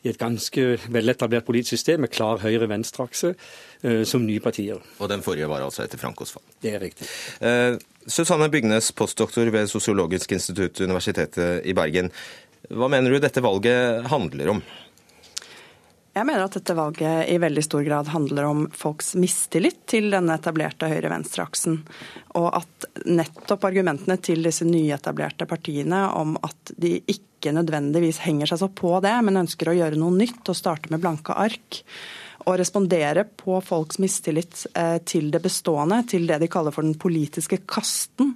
i 0.06 0.10
et 0.12 0.18
ganske 0.20 0.64
veletablert 0.94 1.46
politisk 1.46 1.74
system 1.76 2.04
med 2.04 2.12
klar 2.14 2.42
høyre-venstre-akse 2.42 3.32
uh, 3.34 4.02
som 4.06 4.26
nye 4.26 4.42
partier. 4.42 4.82
Og 4.98 5.10
den 5.10 5.24
forrige 5.26 5.48
var 5.50 5.64
altså 5.66 5.84
etter 5.84 6.00
Frankos 6.00 6.34
fall? 6.34 6.44
Det 6.62 6.74
er 6.76 6.82
riktig. 6.82 7.08
Eh, 7.44 7.78
Susanne 8.08 8.48
Bygnes, 8.52 8.92
postdoktor 8.96 9.50
ved 9.52 9.68
Sosiologisk 9.70 10.32
institutt, 10.36 10.80
Universitetet 10.80 11.66
i 11.66 11.74
Bergen. 11.76 12.12
Hva 12.68 12.88
mener 12.90 13.12
du 13.12 13.20
dette 13.22 13.42
valget 13.44 14.06
handler 14.10 14.54
om? 14.54 14.62
Jeg 16.18 16.26
mener 16.26 16.42
at 16.42 16.54
dette 16.56 16.74
valget 16.74 17.28
i 17.30 17.36
veldig 17.38 17.62
stor 17.62 17.84
grad 17.86 18.08
handler 18.10 18.46
om 18.48 18.64
folks 18.74 19.12
mistillit 19.14 19.84
til 19.86 20.08
denne 20.10 20.34
etablerte 20.34 20.88
høyre-venstre-aksen. 20.90 21.76
Og 22.40 22.48
at 22.58 22.86
nettopp 23.06 23.68
argumentene 23.68 24.16
til 24.18 24.42
disse 24.42 24.66
nyetablerte 24.66 25.46
partiene 25.46 26.00
om 26.18 26.34
at 26.42 26.72
de 26.74 26.96
ikke 27.06 27.52
nødvendigvis 27.54 28.18
henger 28.24 28.50
seg 28.50 28.64
så 28.64 28.68
på 28.80 28.96
det, 29.04 29.12
men 29.22 29.38
ønsker 29.44 29.70
å 29.70 29.76
gjøre 29.78 30.00
noe 30.00 30.16
nytt 30.16 30.50
og 30.50 30.58
starte 30.58 30.90
med 30.90 31.04
blanke 31.04 31.36
ark. 31.38 31.78
Og 32.48 32.58
respondere 32.58 33.22
på 33.38 33.60
folks 33.62 34.00
mistillit 34.02 34.64
eh, 34.74 34.96
til 35.06 35.30
det 35.30 35.42
bestående, 35.44 36.00
til 36.10 36.26
det 36.26 36.40
de 36.42 36.48
kaller 36.50 36.74
for 36.74 36.82
den 36.82 36.98
politiske 36.98 37.60
kasten. 37.68 38.34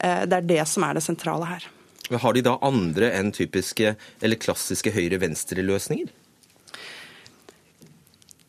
Eh, 0.00 0.24
det 0.24 0.40
er 0.40 0.48
det 0.54 0.64
som 0.72 0.88
er 0.88 0.96
det 0.96 1.04
sentrale 1.04 1.52
her. 1.52 1.68
Har 2.10 2.34
de 2.34 2.46
da 2.48 2.56
andre 2.64 3.12
enn 3.18 3.28
typiske 3.34 3.92
eller 3.92 4.40
klassiske 4.40 4.94
høyre-venstre-løsninger? 4.96 6.08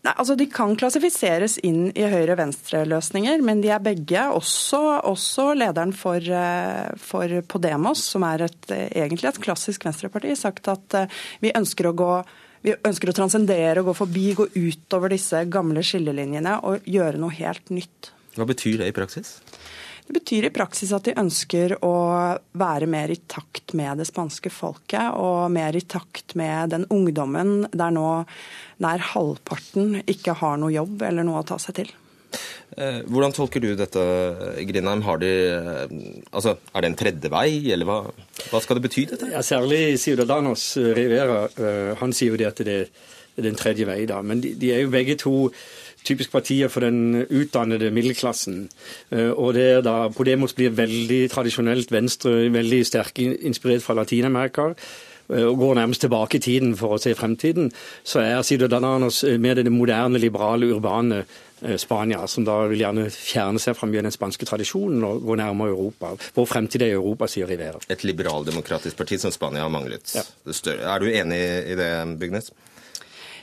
Nei, 0.01 0.13
altså 0.17 0.33
De 0.37 0.47
kan 0.49 0.73
klassifiseres 0.79 1.59
inn 1.67 1.91
i 1.93 2.05
høyre-venstre-løsninger, 2.09 3.43
men 3.45 3.61
de 3.61 3.69
er 3.69 3.83
begge, 3.85 4.23
også, 4.33 4.79
også 5.05 5.51
lederen 5.57 5.93
for, 5.93 6.17
eh, 6.17 6.89
for, 6.97 7.35
Podemos, 7.51 8.01
som 8.13 8.25
er 8.25 8.47
et, 8.47 8.71
egentlig 8.71 9.29
et 9.29 9.41
klassisk 9.43 9.85
venstreparti, 9.85 10.33
sagt 10.39 10.71
at 10.73 10.97
eh, 10.97 11.19
vi 11.43 11.53
ønsker 11.57 11.91
å 11.91 11.97
gå 11.97 12.13
vi 12.61 12.75
ønsker 12.85 13.09
å 13.09 13.15
transcendere 13.17 13.81
og 13.81 13.87
gå 13.89 13.93
forbi, 14.03 14.25
gå 14.37 14.45
utover 14.53 15.09
disse 15.09 15.39
gamle 15.49 15.81
skillelinjene 15.81 16.59
og 16.69 16.85
gjøre 16.85 17.17
noe 17.17 17.33
helt 17.33 17.71
nytt. 17.73 18.11
Hva 18.37 18.45
betyr 18.45 18.83
det 18.83 18.91
i 18.91 18.93
praksis? 18.93 19.39
Det 20.11 20.19
betyr 20.19 20.45
i 20.49 20.51
praksis 20.51 20.89
at 20.91 21.05
de 21.07 21.13
ønsker 21.15 21.77
å 21.87 21.95
være 22.59 22.87
mer 22.91 23.13
i 23.13 23.15
takt 23.31 23.71
med 23.79 24.01
det 24.01 24.09
spanske 24.09 24.51
folket, 24.51 25.13
og 25.15 25.45
mer 25.55 25.71
i 25.71 25.81
takt 25.87 26.33
med 26.35 26.73
den 26.73 26.83
ungdommen 26.91 27.69
der 27.71 27.93
nå 27.95 28.09
nær 28.83 29.05
halvparten 29.13 30.01
ikke 30.01 30.35
har 30.41 30.59
noe 30.59 30.73
jobb 30.75 31.05
eller 31.07 31.23
noe 31.23 31.39
å 31.39 31.47
ta 31.47 31.55
seg 31.63 31.77
til. 31.79 31.93
Eh, 32.75 32.99
hvordan 33.07 33.31
tolker 33.37 33.63
du 33.63 33.69
dette, 33.79 34.03
Grindheim? 34.67 35.05
De, 35.23 35.31
eh, 35.47 35.95
altså, 36.27 36.57
er 36.59 36.83
det 36.83 36.91
en 36.91 36.99
tredje 37.05 37.31
vei, 37.31 37.71
eller 37.71 37.87
hva, 37.87 38.01
hva 38.51 38.61
skal 38.65 38.81
det 38.81 38.89
bety? 38.89 39.05
dette? 39.13 39.31
Ja, 39.31 39.39
særlig 39.39 39.95
Ciudadanos 40.03 40.73
Rivera 40.75 41.45
eh, 41.55 41.93
han 42.03 42.11
sier 42.11 42.35
jo 42.35 42.41
det 42.43 42.51
at 42.51 42.59
det 42.67 42.81
er 42.81 43.47
den 43.47 43.55
tredje 43.55 43.87
vei. 43.87 44.01
da, 44.11 44.19
Men 44.19 44.43
de, 44.43 44.57
de 44.59 44.75
er 44.75 44.83
jo 44.83 44.91
begge 44.91 45.15
to 45.23 45.37
typisk 46.07 46.31
partier 46.31 46.71
for 46.71 46.85
den 46.85 47.25
utdannede 47.29 47.91
middelklassen. 47.93 48.69
Eh, 49.11 49.29
og 49.29 49.53
det 49.57 49.67
er 49.77 49.85
da 49.85 50.09
Podemos 50.13 50.55
blir 50.57 50.73
veldig 50.77 51.23
tradisjonelt 51.31 51.91
venstre, 51.93 52.49
veldig 52.53 52.81
sterkt 52.87 53.21
inspirert 53.21 53.85
fra 53.85 53.95
Latin-Amerika 53.99 54.71
eh, 54.71 55.45
og 55.45 55.59
går 55.61 55.77
nærmest 55.81 56.05
tilbake 56.05 56.39
i 56.39 56.43
tiden 56.43 56.75
for 56.79 56.95
å 56.95 57.01
se 57.01 57.13
fremtiden, 57.17 57.71
så 58.03 58.23
er 58.23 58.41
Ciudadanos 58.47 59.23
eh, 59.23 59.37
mer 59.41 59.61
det 59.61 59.71
moderne, 59.71 60.21
liberale, 60.21 60.73
urbane 60.73 61.23
Spania, 61.77 62.23
som 62.25 62.41
da 62.41 62.55
vil 62.71 62.79
gjerne 62.81 63.03
fjerne 63.13 63.59
seg 63.61 63.75
fra 63.77 63.85
mye 63.85 63.99
av 64.01 64.07
den 64.07 64.13
spanske 64.15 64.47
tradisjonen 64.49 65.03
og 65.05 65.19
gå 65.27 65.35
nærmere 65.37 65.69
Europa. 65.75 66.15
Vår 66.33 66.47
fremtid 66.49 66.81
er 66.81 66.95
Europa, 66.95 67.27
sier 67.29 67.45
Rivera. 67.45 67.77
Et 67.85 68.01
liberaldemokratisk 68.01 68.97
parti 68.97 69.19
som 69.21 69.29
Spania 69.29 69.61
har 69.61 69.69
manglet. 69.69 70.09
Ja. 70.17 70.23
Er 70.49 71.05
du 71.05 71.11
enig 71.11 71.37
i 71.69 71.77
det, 71.77 71.91
Bygnes? 72.17 72.49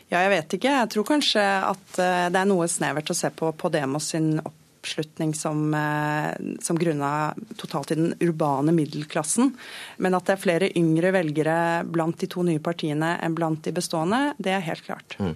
Ja, 0.08 0.22
jeg 0.24 0.32
vet 0.32 0.56
ikke. 0.56 0.76
Jeg 0.80 0.92
tror 0.94 1.08
kanskje 1.10 1.42
at 1.44 2.00
eh, 2.00 2.28
det 2.32 2.40
er 2.40 2.48
noe 2.48 2.68
snevert 2.70 3.12
å 3.12 3.16
se 3.16 3.28
på 3.34 3.52
Podemos 3.60 4.08
sin 4.14 4.38
oppslutning 4.40 5.34
som, 5.34 5.74
eh, 5.74 6.32
som 6.60 6.78
grunna 6.78 7.34
totalt 7.56 7.90
i 7.92 7.94
den 7.94 8.14
urbane 8.20 8.72
middelklassen. 8.72 9.52
Men 9.98 10.14
at 10.14 10.24
det 10.24 10.36
er 10.36 10.42
flere 10.42 10.70
yngre 10.78 11.12
velgere 11.12 11.84
blant 11.84 12.18
de 12.18 12.26
to 12.26 12.42
nye 12.42 12.58
partiene 12.58 13.18
enn 13.20 13.34
blant 13.34 13.62
de 13.64 13.72
bestående, 13.72 14.34
det 14.38 14.54
er 14.54 14.64
helt 14.64 14.84
klart. 14.86 15.18
Mm. 15.18 15.34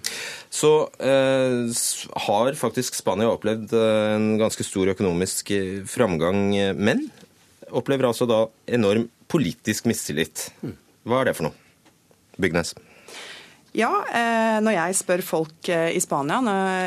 Så 0.49 0.89
eh, 0.99 1.69
har 2.27 2.53
faktisk 2.57 2.95
Spania 2.95 3.29
opplevd 3.29 3.73
eh, 3.73 4.15
en 4.15 4.37
ganske 4.41 4.63
stor 4.65 4.93
økonomisk 4.95 5.53
framgang, 5.89 6.49
men 6.77 7.07
opplever 7.73 8.07
altså 8.09 8.25
da 8.29 8.45
enorm 8.65 9.07
politisk 9.27 9.85
mistillit. 9.89 10.49
Mm. 10.63 10.75
Hva 11.09 11.21
er 11.21 11.29
det 11.29 11.37
for 11.37 11.49
noe? 11.49 11.55
Bygnes? 12.41 12.73
Ja, 13.73 13.89
eh, 14.05 14.59
når 14.61 14.75
jeg 14.75 14.97
spør 14.99 15.23
folk 15.25 15.69
eh, 15.73 15.95
i 15.97 16.01
Spania 16.01 16.37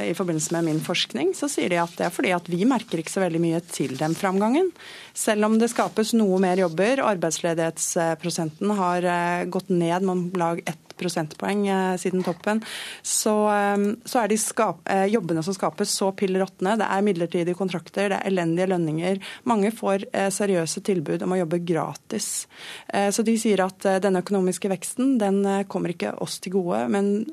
i 0.07 0.13
forbindelse 0.15 0.55
med 0.55 0.69
min 0.69 0.79
forskning, 0.85 1.33
så 1.35 1.49
sier 1.51 1.73
de 1.73 1.81
at 1.83 1.97
det 1.99 2.07
er 2.07 2.15
fordi 2.15 2.31
at 2.37 2.47
vi 2.47 2.63
merker 2.69 3.03
ikke 3.03 3.11
så 3.11 3.25
veldig 3.25 3.43
mye 3.43 3.61
til 3.67 3.97
den 3.99 4.15
framgangen. 4.15 4.71
Selv 5.17 5.49
om 5.49 5.59
det 5.59 5.73
skapes 5.73 6.15
noe 6.15 6.39
mer 6.43 6.63
jobber, 6.63 7.03
arbeidsledighetsprosenten 7.03 8.75
har 8.79 9.03
eh, 9.03 9.47
gått 9.51 9.73
ned 9.75 10.07
med 10.07 10.15
om 10.15 10.27
lag 10.39 10.63
ett 10.63 10.86
prosentpoeng 10.99 11.67
eh, 11.69 11.97
siden 12.01 12.25
toppen, 12.27 12.63
så, 13.03 13.35
eh, 13.53 13.87
så 14.05 14.23
er 14.23 14.33
de 14.33 14.39
skap, 14.41 14.83
eh, 14.91 15.07
jobbene 15.13 15.45
som 15.47 15.57
skapes, 15.57 15.93
så 15.93 16.13
pill 16.17 16.39
råtne. 16.41 16.77
Det 16.81 16.89
er 16.89 17.07
midlertidige 17.07 17.59
kontrakter, 17.59 18.11
det 18.11 18.21
er 18.21 18.31
elendige 18.31 18.71
lønninger. 18.73 19.21
Mange 19.49 19.73
får 19.75 20.07
seriøse 20.33 20.83
tilbud 20.87 21.23
om 21.25 21.35
å 21.35 21.39
jobbe 21.41 21.61
gratis. 21.67 22.47
Så 22.93 23.25
de 23.27 23.35
sier 23.41 23.61
at 23.65 23.85
denne 24.03 24.21
økonomiske 24.23 24.71
veksten 24.71 25.17
den 25.21 25.41
kommer 25.71 25.93
ikke 25.93 26.15
oss 26.23 26.39
til 26.43 26.57
gode, 26.57 26.83
men 26.93 27.27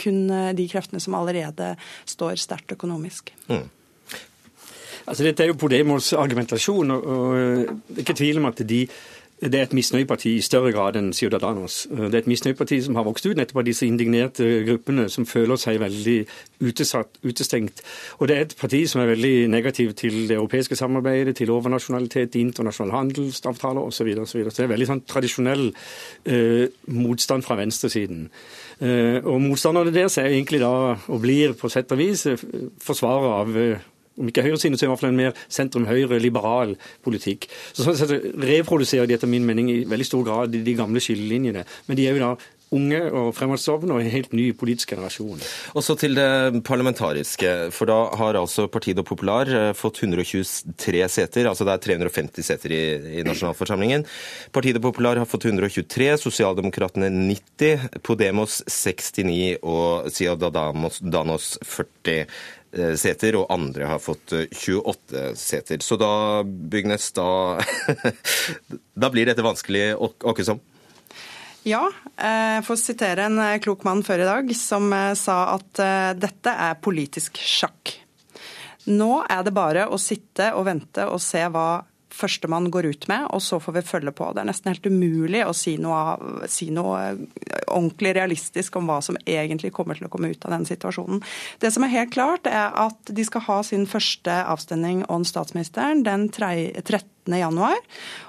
kun 0.00 0.20
de 0.56 0.68
kreftene 0.70 1.00
som 1.02 1.16
allerede 1.18 1.74
står 2.08 2.38
sterkt 2.40 2.74
økonomisk. 2.76 3.32
Mm. 3.48 3.66
Altså, 5.08 5.24
dette 5.24 5.44
er 5.44 5.52
jo 5.52 5.58
Podemos 5.60 6.12
argumentasjon, 6.12 6.90
og 6.92 7.36
det 7.88 8.00
er 8.00 8.04
ikke 8.04 8.18
tvil 8.18 8.42
om 8.42 8.50
at 8.50 8.64
de 8.68 8.82
det 9.40 9.54
er 9.54 9.68
et 9.68 9.74
misnøyeparti 9.76 10.32
i 10.34 10.42
større 10.42 10.72
grad 10.74 10.96
enn 10.98 11.12
Ciudadanos. 11.14 11.84
Det 11.90 12.10
er 12.10 12.22
et 12.24 12.30
misnøyeparti 12.30 12.80
som 12.82 12.96
har 12.98 13.04
vokst 13.06 13.26
ut 13.28 13.38
nettopp 13.38 13.60
av 13.62 13.66
disse 13.68 13.86
indignerte 13.86 14.46
gruppene 14.66 15.06
som 15.12 15.26
føler 15.30 15.60
seg 15.60 15.78
veldig 15.78 16.16
utesatt, 16.66 17.20
utestengt. 17.22 17.84
Og 18.18 18.28
det 18.28 18.36
er 18.36 18.46
et 18.46 18.56
parti 18.58 18.80
som 18.90 19.02
er 19.02 19.12
veldig 19.12 19.48
negativ 19.52 19.92
til 19.98 20.24
det 20.26 20.34
europeiske 20.36 20.76
samarbeidet, 20.76 21.36
til 21.38 21.52
overnasjonalitet, 21.54 22.34
internasjonale 22.34 22.96
handelsavtaler 22.96 23.80
osv. 23.80 23.92
Så, 23.92 24.24
så, 24.32 24.38
videre. 24.38 24.50
så 24.50 24.62
det 24.62 24.66
er 24.66 24.72
veldig 24.72 24.88
sånn 24.90 25.04
tradisjonell 25.06 25.68
eh, 26.26 26.64
motstand 26.98 27.46
fra 27.46 27.58
venstresiden. 27.60 28.26
Eh, 28.82 29.20
og 29.22 29.38
motstanderne 29.44 29.94
deres 29.94 30.18
er 30.18 30.32
egentlig 30.32 30.64
da, 30.64 30.72
og 31.06 31.22
blir 31.22 31.54
på 31.58 31.70
sett 31.70 31.94
og 31.94 32.02
vis, 32.02 32.26
eh, 32.26 32.42
forsvarer 32.82 33.38
av 33.38 33.56
eh, 33.58 33.86
om 34.18 34.28
ikke 34.30 34.44
høyresiden, 34.46 34.78
så 34.78 34.86
i 34.86 34.92
hvert 34.92 35.02
fall 35.02 35.12
en 35.12 35.22
mer 35.22 35.40
sentrum-høyre, 35.46 36.20
liberal 36.22 36.76
politikk. 37.06 37.48
Så 37.72 37.86
sånn 37.86 37.98
sett 37.98 38.14
reproduserer 38.42 39.08
de 39.08 39.16
etter 39.18 39.30
min 39.30 39.46
mening 39.48 39.72
i 39.72 39.80
veldig 39.88 40.06
stor 40.08 40.26
grad 40.26 40.54
de, 40.54 40.62
de 40.66 40.78
gamle 40.78 41.02
skillelinjene. 41.02 41.66
Men 41.88 41.98
de 41.98 42.08
er 42.08 42.16
jo 42.18 42.24
da 42.26 42.32
unge 42.74 42.98
og 43.16 43.30
fremadstormende 43.36 43.96
og 43.96 44.02
en 44.02 44.12
helt 44.12 44.34
ny 44.36 44.50
politisk 44.56 44.92
generasjon. 44.92 45.40
Og 45.74 45.84
så 45.84 45.96
til 45.98 46.16
det 46.18 46.62
parlamentariske. 46.66 47.52
For 47.74 47.88
da 47.88 47.98
har 48.20 48.38
altså 48.40 48.68
Partido 48.72 49.04
Popular 49.06 49.48
eh, 49.48 49.70
fått 49.76 50.02
123 50.04 51.04
seter. 51.12 51.48
Altså 51.48 51.66
det 51.68 51.76
er 51.76 51.84
350 51.88 52.48
seter 52.50 52.74
i, 52.76 52.82
i 53.20 53.24
nasjonalforsamlingen. 53.26 54.04
Partido 54.54 54.82
Popular 54.84 55.20
har 55.20 55.28
fått 55.28 55.48
123, 55.48 56.10
Sosialdemokratene 56.24 57.10
90, 57.14 57.88
Podemos 58.04 58.60
69 58.68 59.58
og 59.62 60.12
Ciudadanos 60.12 61.56
40. 61.64 62.28
Eh, 62.72 62.94
seter, 63.00 63.36
og 63.38 63.48
andre 63.48 63.86
har 63.88 64.00
fått 64.02 64.34
28 64.52 65.16
eh, 65.16 65.30
seter. 65.34 65.80
Så 65.80 65.96
da, 65.96 66.42
Bygnes, 66.44 67.12
da, 67.16 67.56
da 69.02 69.08
blir 69.12 69.30
dette 69.30 69.44
vanskelig, 69.44 69.94
Åkesson? 69.96 70.60
Ja, 71.64 71.86
jeg 72.20 72.64
får 72.66 72.80
sitere 72.80 73.24
en 73.28 73.40
eh, 73.40 73.56
klok 73.64 73.86
mann 73.88 74.04
før 74.04 74.20
i 74.20 74.28
dag 74.28 74.52
som 74.56 74.92
sa 75.16 75.38
at 75.54 75.80
dette 76.20 76.52
er 76.52 76.76
politisk 76.84 77.40
sjakk. 77.40 77.94
Nå 78.88 79.22
er 79.24 79.44
det 79.44 79.56
bare 79.56 79.88
å 79.88 79.96
sitte 80.00 80.52
og 80.56 80.68
vente 80.68 81.08
og 81.08 81.20
se 81.24 81.40
hva 81.52 81.70
førstemann 82.18 82.70
går 82.74 82.90
ut 82.90 83.08
med, 83.10 83.26
og 83.34 83.42
så 83.44 83.60
får 83.62 83.78
vi 83.78 83.84
følge 83.86 84.14
på. 84.16 84.30
Det 84.34 84.42
er 84.42 84.50
nesten 84.50 84.72
helt 84.72 84.88
umulig 84.88 85.44
å 85.46 85.54
si 85.56 85.76
noe, 85.80 86.16
si 86.50 86.70
noe, 86.74 87.00
ordentlig 87.68 88.14
realistisk 88.18 88.78
om 88.80 88.88
hva 88.90 89.00
som 89.04 89.18
egentlig 89.24 89.72
kommer 89.76 89.98
til 89.98 90.08
å 90.08 90.12
komme 90.12 90.32
ut 90.32 90.46
av 90.48 90.56
den 90.56 90.66
situasjonen. 90.68 91.22
Det 91.62 91.72
som 91.74 91.86
er 91.86 91.94
helt 91.94 92.14
klart, 92.14 92.48
er 92.50 92.74
at 92.86 93.12
de 93.14 93.26
skal 93.26 93.46
ha 93.48 93.60
sin 93.66 93.86
første 93.90 94.40
avstemning 94.44 95.04
om 95.12 95.26
statsministeren 95.28 96.04
den 96.06 96.28
13. 96.32 97.04
januar. 97.38 97.78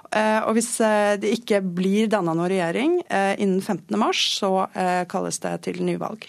Eh, 0.10 0.40
og 0.48 0.56
hvis 0.58 0.72
eh, 0.82 1.16
det 1.22 1.36
ikke 1.38 1.62
blir 1.62 2.10
danna 2.10 2.34
noen 2.34 2.50
regjering 2.50 2.98
eh, 3.06 3.36
innen 3.38 3.62
15. 3.62 3.94
mars, 4.00 4.24
så 4.40 4.52
kalles 5.10 5.42
det 5.44 5.56
til 5.68 5.84
nyvalg. 5.86 6.26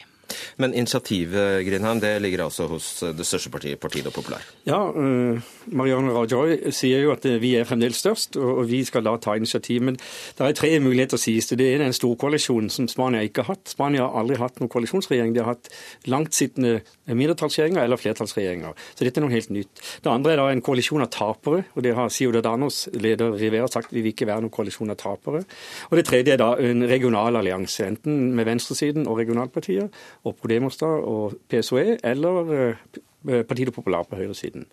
Men 0.60 0.74
initiativet 0.74 1.64
Grindheim, 1.66 2.00
det 2.02 2.14
ligger 2.22 2.44
altså 2.46 2.68
hos 2.70 2.92
det 3.16 3.26
største 3.26 3.50
partiet, 3.52 3.80
Partido 3.80 4.10
Popular? 4.14 4.44
Ja, 4.68 4.80
uh, 4.90 5.40
Marianne 5.72 6.12
Rajoy 6.14 6.72
sier 6.74 7.04
jo 7.04 7.14
at 7.14 7.24
eh, 7.28 7.38
vi 7.42 7.54
er 7.58 7.66
fremdeles 7.68 8.00
størst, 8.02 8.36
og, 8.40 8.62
vi 8.70 8.82
skal 8.86 9.04
da 9.06 9.16
ta 9.20 9.34
initiativ. 9.38 9.82
Men 9.86 9.96
det 9.96 10.46
er 10.46 10.56
tre 10.56 10.70
muligheter, 10.82 11.20
sies 11.20 11.50
det. 11.50 11.60
Det 11.60 11.68
er 11.74 11.84
en 11.84 11.96
storkoalisjon 11.96 12.70
som 12.72 12.88
Spania 12.90 13.22
ikke 13.26 13.44
har 13.44 13.54
hatt. 13.54 13.72
Spania 13.72 14.06
har 14.06 14.20
aldri 14.20 14.38
hatt 14.40 14.60
noen 14.60 14.70
koalisjonsregjering. 14.72 15.34
De 15.34 15.42
har 15.42 15.54
hatt 15.54 15.70
langtsittende 16.10 16.80
mindretallsregjeringer 17.08 17.84
eller 17.84 18.00
flertallsregjeringer. 18.00 18.76
Så 18.94 19.06
dette 19.06 19.20
er 19.20 19.26
noe 19.26 19.34
helt 19.34 19.52
nytt. 19.54 19.82
Det 20.04 20.12
andre 20.12 20.34
er 20.34 20.42
da 20.42 20.48
en 20.52 20.64
koalisjon 20.64 21.04
av 21.04 21.10
tapere, 21.14 21.64
og 21.74 21.84
det 21.86 21.94
har 21.98 22.12
Ciudadanos 22.14 22.84
leder 22.94 23.34
Rivera 23.40 23.68
sagt 23.70 23.94
vi 23.94 24.04
vil 24.04 24.14
ikke 24.14 24.28
være 24.30 24.44
noen 24.44 24.54
koalisjon 24.54 24.92
av 24.92 25.00
tapere. 25.00 25.42
Og 25.90 25.98
det 25.98 26.06
tredje 26.08 26.36
er 26.36 26.42
da 26.42 26.52
en 26.60 26.86
regional 26.90 27.40
allianse, 27.40 27.86
enten 27.86 28.30
med 28.36 28.48
venstresiden 28.48 29.08
og 29.08 29.18
regionalpartier 29.20 29.90
og 30.24 30.36
Podemos 30.40 30.78
og 30.84 31.38
PSOE, 31.50 31.98
eller 32.04 32.52
eh, 32.56 33.42
Partido 33.48 33.72
Popular 33.74 34.06
på 34.08 34.18
høyresiden. 34.20 34.66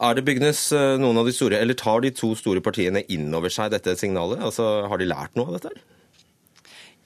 Er 0.00 0.16
det 0.16 0.24
Bygnes 0.24 0.70
eh, 0.72 0.96
noen 1.00 1.20
av 1.20 1.28
de 1.28 1.34
store, 1.36 1.60
eller 1.60 1.76
tar 1.78 2.00
de 2.04 2.12
to 2.16 2.32
store 2.38 2.62
partiene 2.64 3.04
inn 3.12 3.28
over 3.36 3.52
seg 3.52 3.72
dette 3.74 3.96
signalet? 4.00 4.40
Altså, 4.40 4.86
Har 4.88 5.00
de 5.00 5.08
lært 5.10 5.36
noe 5.36 5.50
av 5.50 5.58
dette? 5.58 5.74
her? 5.74 5.86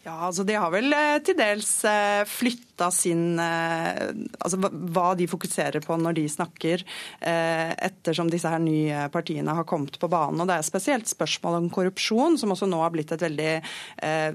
Ja, 0.04 0.18
altså 0.26 0.44
De 0.44 0.52
har 0.60 0.68
vel 0.68 0.92
eh, 0.92 1.16
til 1.24 1.36
dels 1.38 1.68
eh, 1.88 2.26
flytta 2.28 2.90
sin 2.92 3.38
eh, 3.40 4.10
Altså 4.36 4.58
hva 4.60 5.06
de 5.16 5.24
fokuserer 5.30 5.80
på 5.80 5.96
når 5.96 6.18
de 6.18 6.24
snakker, 6.28 6.82
ettersom 7.24 8.28
disse 8.32 8.50
her 8.50 8.60
nye 8.60 9.06
partiene 9.12 9.54
har 9.56 9.66
kommet 9.68 9.96
på 10.00 10.08
banen. 10.10 10.42
Og 10.42 10.48
Det 10.50 10.58
er 10.58 10.66
spesielt 10.66 11.08
spørsmål 11.08 11.58
om 11.60 11.68
korrupsjon, 11.72 12.36
som 12.40 12.52
også 12.52 12.68
nå 12.68 12.80
har 12.82 12.92
blitt 12.92 13.14
et 13.14 13.24
veldig 13.24 13.52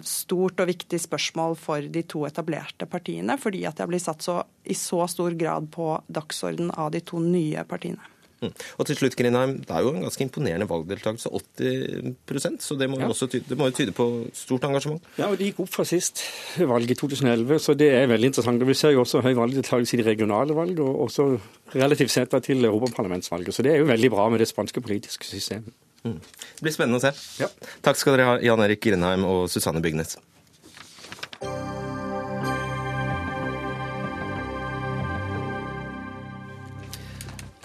stort 0.07 0.63
og 0.63 0.71
viktig 0.71 1.01
spørsmål 1.03 1.57
for 1.59 1.85
de 1.93 2.03
to 2.09 2.23
etablerte 2.27 2.87
partiene, 2.89 3.37
fordi 3.41 3.65
at 3.67 3.77
det 3.77 3.85
har 3.85 3.91
blitt 3.91 4.07
satt 4.07 4.25
så, 4.25 4.39
i 4.63 4.77
så 4.77 5.03
stor 5.11 5.35
grad 5.37 5.69
på 5.75 5.91
dagsorden 6.07 6.71
av 6.73 6.93
de 6.95 7.03
to 7.05 7.21
nye 7.23 7.65
partiene. 7.69 8.18
Mm. 8.39 8.53
Og 8.79 8.87
til 8.87 8.95
slutt, 8.95 9.15
Grindheim, 9.19 9.57
Det 9.59 9.75
er 9.75 9.83
jo 9.83 9.91
en 9.91 10.05
ganske 10.05 10.23
imponerende 10.23 10.67
valgdeltakelse, 10.69 11.27
80% 11.27 12.63
så 12.63 12.77
det 12.79 12.89
må, 12.89 12.99
også 13.03 13.27
tyde, 13.27 13.43
det 13.49 13.57
må 13.59 13.67
jo 13.67 13.75
tyde 13.75 13.91
på 13.91 14.05
stort 14.33 14.63
engasjement? 14.63 15.03
Ja, 15.17 15.27
og 15.27 15.37
Det 15.37 15.49
gikk 15.49 15.59
opp 15.65 15.73
fra 15.73 15.83
sist 15.83 16.23
valg 16.57 16.89
i 16.89 16.95
2011, 16.95 17.59
så 17.59 17.75
det 17.75 17.91
er 17.91 18.07
veldig 18.07 18.31
interessant. 18.31 18.61
Og 18.61 18.71
Vi 18.71 18.77
ser 18.79 18.95
jo 18.95 19.03
også 19.03 19.21
høy 19.25 19.33
valgdeltakelse 19.35 19.97
i 19.97 20.01
de 20.01 20.07
regionale 20.07 20.55
valg, 20.55 20.79
og 20.79 21.09
også 21.09 21.27
relativt 21.75 22.11
sett 22.15 22.33
til 22.43 22.65
europaparlamentsvalget. 22.65 23.53
Så 23.53 23.63
det 23.63 23.73
er 23.73 23.83
jo 23.83 23.91
veldig 23.91 24.11
bra 24.11 24.29
med 24.29 24.39
det 24.39 24.47
spanske 24.47 24.81
politiske 24.81 25.25
systemet. 25.25 25.73
Mm. 26.03 26.19
Det 26.19 26.63
blir 26.63 26.75
spennende 26.75 27.01
å 27.01 27.03
se. 27.03 27.43
Ja. 27.43 27.51
Takk 27.83 27.99
skal 27.99 28.15
dere 28.15 28.29
ha, 28.29 28.39
Jan 28.39 28.63
Erik 28.63 28.81
Grindheim 28.85 29.27
og 29.27 29.49
Susanne 29.51 29.83
Bygnes. 29.83 30.15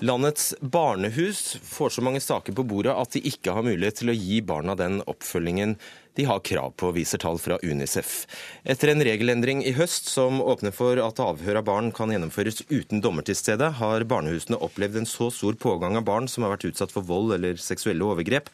Landets 0.05 0.55
barnehus 0.61 1.57
får 1.63 1.89
så 1.89 2.03
mange 2.05 2.21
saker 2.21 2.53
på 2.53 2.63
bordet 2.69 2.93
at 2.93 3.15
de 3.17 3.23
ikke 3.25 3.55
har 3.57 3.65
mulighet 3.65 4.03
til 4.03 4.13
å 4.13 4.17
gi 4.19 4.43
barna 4.45 4.75
den 4.77 4.99
oppfølgingen 5.09 5.79
de 6.15 6.25
har 6.25 6.41
krav 6.47 6.71
på, 6.77 6.91
viser 6.95 7.19
tall 7.19 7.39
fra 7.43 7.59
Unicef. 7.63 8.27
Etter 8.63 8.93
en 8.93 9.03
regelendring 9.03 9.65
i 9.67 9.73
høst 9.75 10.07
som 10.07 10.39
åpner 10.43 10.75
for 10.75 11.01
at 11.03 11.19
avhør 11.23 11.59
av 11.59 11.67
barn 11.67 11.91
kan 11.95 12.13
gjennomføres 12.15 12.63
uten 12.71 13.03
dommer 13.03 13.27
til 13.27 13.35
stede, 13.39 13.73
har 13.81 14.07
barnehusene 14.07 14.61
opplevd 14.63 15.01
en 15.01 15.11
så 15.11 15.31
stor 15.35 15.59
pågang 15.59 15.99
av 15.99 16.07
barn 16.07 16.31
som 16.31 16.47
har 16.47 16.55
vært 16.55 16.69
utsatt 16.71 16.95
for 16.95 17.07
vold 17.09 17.35
eller 17.35 17.59
seksuelle 17.59 18.07
overgrep, 18.07 18.53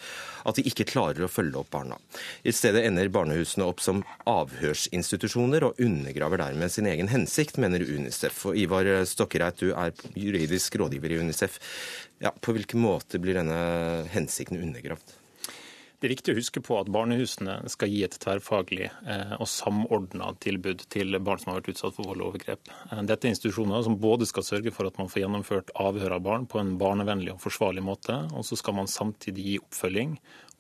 at 0.49 0.57
de 0.57 0.65
ikke 0.71 0.89
klarer 0.89 1.27
å 1.27 1.31
følge 1.31 1.61
opp 1.61 1.69
barna. 1.75 2.01
I 2.49 2.55
stedet 2.57 2.87
ender 2.89 3.13
barnehusene 3.13 3.69
opp 3.69 3.85
som 3.85 4.01
avhørsinstitusjoner 4.31 5.69
og 5.69 5.85
undergraver 5.85 6.41
dermed 6.41 6.73
sin 6.73 6.89
egen 6.89 7.13
hensikt, 7.13 7.61
mener 7.61 7.85
Unicef. 7.85 8.47
Og 8.49 8.57
Ivar 8.57 8.89
Stokkereit, 9.05 9.61
du 9.61 9.75
er 9.75 9.93
juridisk 10.17 10.81
rådgiver 10.81 11.13
i 11.13 11.21
Unicef. 11.21 11.61
Ja, 12.25 12.33
på 12.33 12.57
hvilken 12.57 12.81
måte 12.81 13.21
blir 13.21 13.37
denne 13.37 13.61
hensikten 14.13 14.61
undergravd? 14.61 15.20
Det 16.01 16.09
er 16.09 16.15
viktig 16.15 16.33
å 16.33 16.39
huske 16.39 16.61
på 16.65 16.77
at 16.81 16.89
barnehusene 16.89 17.59
skal 17.69 17.91
gi 17.93 17.99
et 18.07 18.15
tverrfaglig 18.23 18.87
eh, 18.89 19.35
og 19.37 19.45
samordna 19.53 20.31
tilbud 20.41 20.87
til 20.89 21.19
barn 21.21 21.43
som 21.43 21.51
har 21.51 21.59
vært 21.59 21.75
utsatt 21.75 21.99
for 21.99 22.09
vold 22.09 22.23
og 22.25 22.31
overgrep. 22.31 22.71
Eh, 22.89 23.03
dette 23.05 23.29
er 23.29 23.35
institusjoner 23.35 23.85
som 23.85 23.99
både 24.01 24.25
skal 24.31 24.47
sørge 24.47 24.73
for 24.73 24.89
at 24.89 24.97
man 24.97 25.13
får 25.13 25.27
gjennomført 25.27 25.75
avhør 25.77 26.17
av 26.17 26.23
barn 26.25 26.47
på 26.49 26.57
en 26.63 26.73
barnevennlig 26.81 27.35
og 27.35 27.43
forsvarlig 27.45 27.85
måte, 27.85 28.17
og 28.33 28.49
så 28.49 28.57
skal 28.57 28.79
man 28.79 28.89
samtidig 28.89 29.45
gi 29.45 29.59
oppfølging 29.61 30.17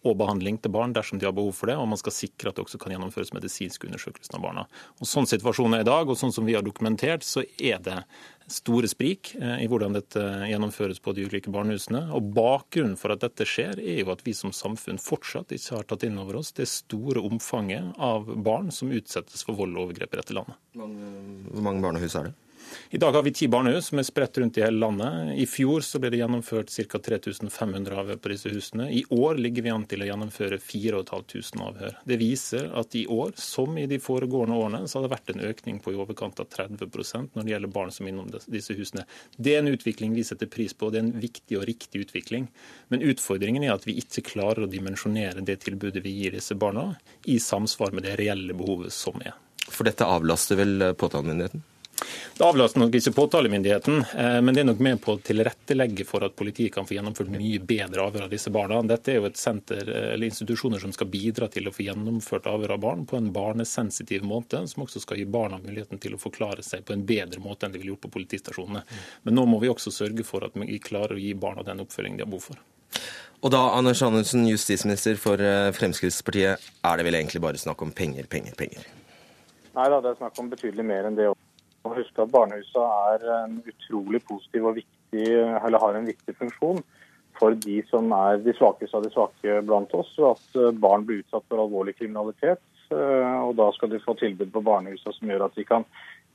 og 0.06 0.16
behandling 0.20 0.58
til 0.62 0.72
barn 0.72 0.94
dersom 0.96 1.20
de 1.20 1.28
har 1.28 1.34
behov 1.36 1.52
for 1.58 1.70
det, 1.70 1.76
og 1.76 1.88
man 1.90 2.00
skal 2.00 2.14
sikre 2.14 2.50
at 2.50 2.56
det 2.56 2.64
også 2.64 2.80
kan 2.80 2.94
gjennomføres 2.94 3.34
medisinske 3.36 3.88
undersøkelser 3.88 4.38
av 4.38 4.44
barna. 4.44 4.66
Og 4.98 5.08
Sånn 5.10 5.28
situasjonen 5.28 5.78
er 5.78 5.84
i 5.84 5.88
dag, 5.90 6.08
og 6.08 6.18
sånn 6.18 6.32
som 6.32 6.46
vi 6.48 6.56
har 6.56 6.64
dokumentert, 6.64 7.26
så 7.26 7.44
er 7.58 7.82
det 7.84 7.98
store 8.50 8.88
sprik 8.90 9.34
eh, 9.38 9.62
i 9.64 9.68
hvordan 9.70 9.94
dette 9.94 10.22
gjennomføres 10.50 11.02
på 11.04 11.14
de 11.14 11.26
ulike 11.28 11.52
barnehusene. 11.54 12.06
Og 12.16 12.32
Bakgrunnen 12.34 12.96
for 13.00 13.14
at 13.14 13.22
dette 13.24 13.46
skjer, 13.48 13.78
er 13.78 14.02
jo 14.02 14.12
at 14.14 14.24
vi 14.26 14.34
som 14.36 14.54
samfunn 14.56 15.00
fortsatt 15.02 15.54
ikke 15.54 15.76
har 15.78 15.88
tatt 15.90 16.06
inn 16.08 16.18
over 16.20 16.40
oss 16.40 16.54
det 16.56 16.68
store 16.70 17.22
omfanget 17.26 17.94
av 18.00 18.30
barn 18.42 18.72
som 18.74 18.92
utsettes 18.94 19.44
for 19.46 19.58
vold 19.58 19.76
og 19.76 19.88
overgrep 19.88 20.16
i 20.16 20.22
dette 20.22 20.36
landet. 20.36 20.58
Hvor 20.76 21.66
mange 21.66 21.84
barnehus 21.84 22.16
er 22.18 22.30
det? 22.30 22.38
I 22.90 22.98
dag 22.98 23.12
har 23.12 23.22
vi 23.22 23.32
ti 23.34 23.48
barnehus 23.50 23.90
som 23.90 24.00
er 24.00 24.06
spredt 24.06 24.38
rundt 24.38 24.58
i 24.58 24.64
hele 24.64 24.80
landet. 24.82 25.32
I 25.38 25.46
fjor 25.48 25.84
så 25.86 26.00
ble 26.02 26.10
det 26.12 26.20
gjennomført 26.20 26.72
ca. 26.72 27.00
3500 27.10 27.98
avhør 28.02 28.20
på 28.22 28.32
disse 28.32 28.52
husene. 28.52 28.88
I 28.92 29.04
år 29.14 29.40
ligger 29.40 29.66
vi 29.66 29.72
an 29.74 29.86
til 29.90 30.04
å 30.04 30.08
gjennomføre 30.08 30.58
4500 30.62 31.66
avhør. 31.66 31.96
Det 32.06 32.18
viser 32.20 32.70
at 32.78 32.96
i 32.98 33.04
år, 33.10 33.34
som 33.40 33.78
i 33.78 33.86
de 33.90 34.00
foregående 34.02 34.58
årene, 34.58 34.82
så 34.88 34.98
har 34.98 35.06
det 35.06 35.12
vært 35.14 35.34
en 35.34 35.44
økning 35.50 35.80
på 35.82 35.94
i 35.94 35.98
overkant 36.00 36.42
av 36.42 36.50
30% 36.52 37.36
når 37.36 37.46
det 37.46 37.54
gjelder 37.54 37.74
barn 37.74 37.94
som 37.94 38.06
er 38.06 38.14
innom 38.14 38.30
disse 38.30 38.76
husene. 38.78 39.06
Det 39.36 39.56
er 39.56 39.64
en 39.64 39.72
utvikling 39.72 40.14
vi 40.16 40.26
setter 40.26 40.50
pris 40.50 40.74
på, 40.74 40.88
og 40.88 40.94
det 40.94 41.02
er 41.02 41.08
en 41.08 41.24
viktig 41.24 41.60
og 41.60 41.66
riktig 41.70 42.04
utvikling. 42.06 42.48
Men 42.92 43.06
utfordringen 43.06 43.66
er 43.66 43.74
at 43.76 43.86
vi 43.88 43.98
ikke 44.02 44.26
klarer 44.32 44.66
å 44.66 44.70
dimensjonere 44.70 45.44
det 45.46 45.60
tilbudet 45.64 46.04
vi 46.04 46.16
gir 46.20 46.36
disse 46.38 46.56
barna, 46.58 46.92
i 47.24 47.38
samsvar 47.42 47.94
med 47.96 48.06
det 48.06 48.16
reelle 48.20 48.56
behovet 48.56 48.94
som 48.94 49.18
er. 49.24 49.36
For 49.70 49.86
dette 49.86 50.06
avlaster 50.06 50.58
vel 50.58 50.90
påtalemyndigheten? 50.98 51.62
Det 52.36 52.46
avlaster 52.46 52.80
nok 52.80 52.94
ikke 52.96 53.12
påtalemyndigheten, 53.12 54.04
eh, 54.16 54.38
men 54.40 54.54
det 54.54 54.62
er 54.62 54.68
nok 54.70 54.78
med 54.80 55.00
på 55.04 55.12
å 55.12 55.20
tilrettelegge 55.20 56.06
for 56.08 56.24
at 56.24 56.36
politiet 56.38 56.72
kan 56.72 56.86
få 56.88 56.96
gjennomført 56.96 57.28
mye 57.34 57.60
bedre 57.60 58.06
avhør 58.06 58.24
av 58.24 58.32
disse 58.32 58.52
barna. 58.54 58.78
Dette 58.88 59.12
er 59.12 59.18
jo 59.18 59.26
et 59.28 59.36
senter 59.36 59.84
eh, 59.84 60.06
eller 60.14 60.30
institusjoner 60.30 60.80
som 60.80 60.94
skal 60.96 61.10
bidra 61.12 61.50
til 61.52 61.68
å 61.68 61.74
få 61.74 61.84
gjennomført 61.84 62.48
avhør 62.48 62.76
av 62.76 62.80
barn 62.86 63.04
på 63.08 63.18
en 63.18 63.28
barnesensitiv 63.34 64.24
måte, 64.24 64.62
som 64.72 64.86
også 64.86 65.02
skal 65.04 65.20
gi 65.20 65.26
barna 65.28 65.60
muligheten 65.60 66.00
til 66.00 66.16
å 66.16 66.22
forklare 66.22 66.64
seg 66.64 66.86
på 66.88 66.96
en 66.96 67.04
bedre 67.04 67.42
måte 67.44 67.68
enn 67.68 67.76
de 67.76 67.82
ville 67.82 67.92
gjort 67.92 68.06
på 68.06 68.14
politistasjonene. 68.16 68.86
Men 69.28 69.36
nå 69.36 69.44
må 69.50 69.60
vi 69.60 69.72
også 69.72 69.92
sørge 69.92 70.24
for 70.24 70.48
at 70.48 70.56
vi 70.56 70.80
klarer 70.80 71.18
å 71.18 71.20
gi 71.20 71.34
barna 71.36 71.66
den 71.66 71.84
oppfølgingen 71.84 72.22
de 72.22 72.24
har 72.24 72.32
behov 72.32 72.48
for. 72.54 72.64
Og 73.40 73.52
da, 73.52 73.60
Anders 73.76 74.00
Anundsen, 74.04 74.48
justisminister 74.48 75.20
for 75.20 75.40
eh, 75.40 75.68
Fremskrittspartiet, 75.76 76.72
er 76.84 76.96
det 76.96 77.06
vel 77.06 77.20
egentlig 77.20 77.44
bare 77.44 77.60
snakk 77.60 77.84
om 77.84 77.92
penger, 77.92 78.24
penger, 78.32 78.56
penger? 78.56 78.88
Nei 79.76 79.86
da, 79.92 80.00
det 80.00 80.14
er 80.14 80.18
snakk 80.24 80.40
om 80.42 80.50
betydelig 80.52 80.84
mer 80.84 81.08
enn 81.08 81.16
det 81.16 81.30
også 81.30 81.49
må 81.84 81.94
huske 81.96 82.22
at 82.22 82.32
barnehuset 82.32 82.80
er 82.80 83.28
en 83.40 83.60
utrolig 83.64 84.20
positiv 84.28 84.70
og 84.70 84.80
viktig, 84.80 85.26
eller 85.32 85.82
har 85.82 85.98
en 85.98 86.08
viktig 86.08 86.36
funksjon 86.38 86.82
for 87.40 87.56
de 87.64 87.80
som 87.88 88.10
er 88.14 88.40
de 88.44 88.54
svakeste 88.56 88.96
av 88.96 89.06
de 89.06 89.12
svake 89.14 89.60
blant 89.66 89.92
oss. 89.96 90.12
og 90.20 90.34
At 90.34 90.58
eh, 90.60 90.72
barn 90.84 91.06
blir 91.08 91.22
utsatt 91.22 91.46
for 91.48 91.62
alvorlig 91.62 91.96
kriminalitet. 91.98 92.62
Eh, 92.92 93.36
og 93.46 93.54
Da 93.60 93.70
skal 93.76 93.92
de 93.92 94.02
få 94.04 94.16
tilbud 94.20 94.52
på 94.52 94.64
barnehuset 94.66 95.16
som 95.16 95.30
gjør 95.30 95.46
at 95.48 95.56
de 95.56 95.66
kan 95.68 95.86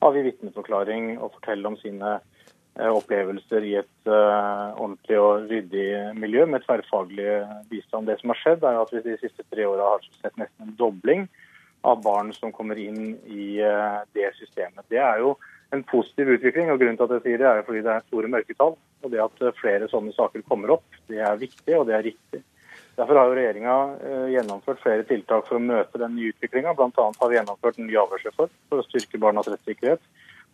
avgi 0.04 0.26
vitneforklaring 0.26 1.14
og 1.16 1.32
fortelle 1.38 1.70
om 1.70 1.78
sine 1.80 2.16
eh, 2.18 2.90
opplevelser 2.90 3.64
i 3.64 3.76
et 3.80 4.10
ordentlig 4.10 5.18
og 5.22 5.48
ryddig 5.50 5.88
miljø 6.18 6.44
med 6.50 6.66
tverrfaglig 6.66 7.40
bistand. 7.70 8.10
Det 8.10 8.18
som 8.20 8.34
har 8.34 8.42
skjedd, 8.42 8.66
er 8.66 8.82
at 8.82 8.92
vi 8.92 9.04
de 9.06 9.18
siste 9.22 9.46
tre 9.52 9.68
åra 9.68 9.94
har 9.94 10.08
sett 10.20 10.36
nesten 10.36 10.68
en 10.68 10.78
dobling 10.80 11.28
av 11.86 12.02
barn 12.02 12.32
som 12.34 12.52
kommer 12.52 12.78
inn 12.80 13.14
i 13.30 13.60
eh, 13.62 14.00
det 14.16 14.32
systemet. 14.40 14.84
Det 14.90 14.98
er 14.98 15.22
jo 15.22 15.36
en 15.74 15.84
positiv 15.86 16.34
utvikling. 16.34 16.72
og 16.72 16.80
Grunnen 16.80 16.98
til 16.98 17.06
at 17.06 17.16
jeg 17.18 17.24
sier 17.26 17.42
det, 17.42 17.48
er 17.48 17.66
fordi 17.66 17.84
det 17.86 17.94
er 17.94 18.06
store 18.08 18.30
mørketall. 18.32 18.76
og 19.02 19.12
Det 19.12 19.22
at 19.22 19.42
eh, 19.42 19.56
flere 19.60 19.88
sånne 19.92 20.14
saker 20.16 20.44
kommer 20.50 20.76
opp, 20.78 21.00
det 21.10 21.22
er 21.22 21.40
viktig 21.40 21.78
og 21.78 21.86
det 21.90 21.98
er 21.98 22.06
riktig. 22.10 22.42
Derfor 22.96 23.20
har 23.20 23.28
jo 23.28 23.36
regjeringa 23.36 23.76
eh, 24.08 24.28
gjennomført 24.34 24.82
flere 24.82 25.04
tiltak 25.08 25.46
for 25.48 25.58
å 25.58 25.62
møte 25.62 26.00
den 26.00 26.16
nye 26.16 26.32
utviklinga. 26.32 26.74
Bl.a. 26.74 27.10
har 27.20 27.32
vi 27.32 27.38
gjennomført 27.38 27.78
en 27.78 27.90
ny 27.90 27.98
avhørsreform 28.02 28.54
for 28.70 28.82
å 28.82 28.86
styrke 28.88 29.20
barnas 29.22 29.50
rettssikkerhet. 29.52 30.02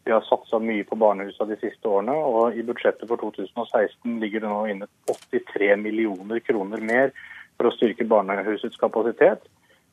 Vi 0.02 0.10
har 0.10 0.24
satsa 0.26 0.58
mye 0.58 0.84
på 0.84 0.98
barnehusene 0.98 1.54
de 1.54 1.60
siste 1.60 1.86
årene, 1.86 2.16
og 2.18 2.56
i 2.58 2.64
budsjettet 2.66 3.06
for 3.06 3.22
2016 3.22 4.18
ligger 4.18 4.42
det 4.42 4.50
nå 4.50 4.62
inne 4.72 4.88
83 5.06 5.76
millioner 5.78 6.42
kroner 6.42 6.82
mer 6.82 7.12
for 7.54 7.70
å 7.70 7.76
styrke 7.76 8.08
barnehusets 8.10 8.80
kapasitet. 8.80 9.46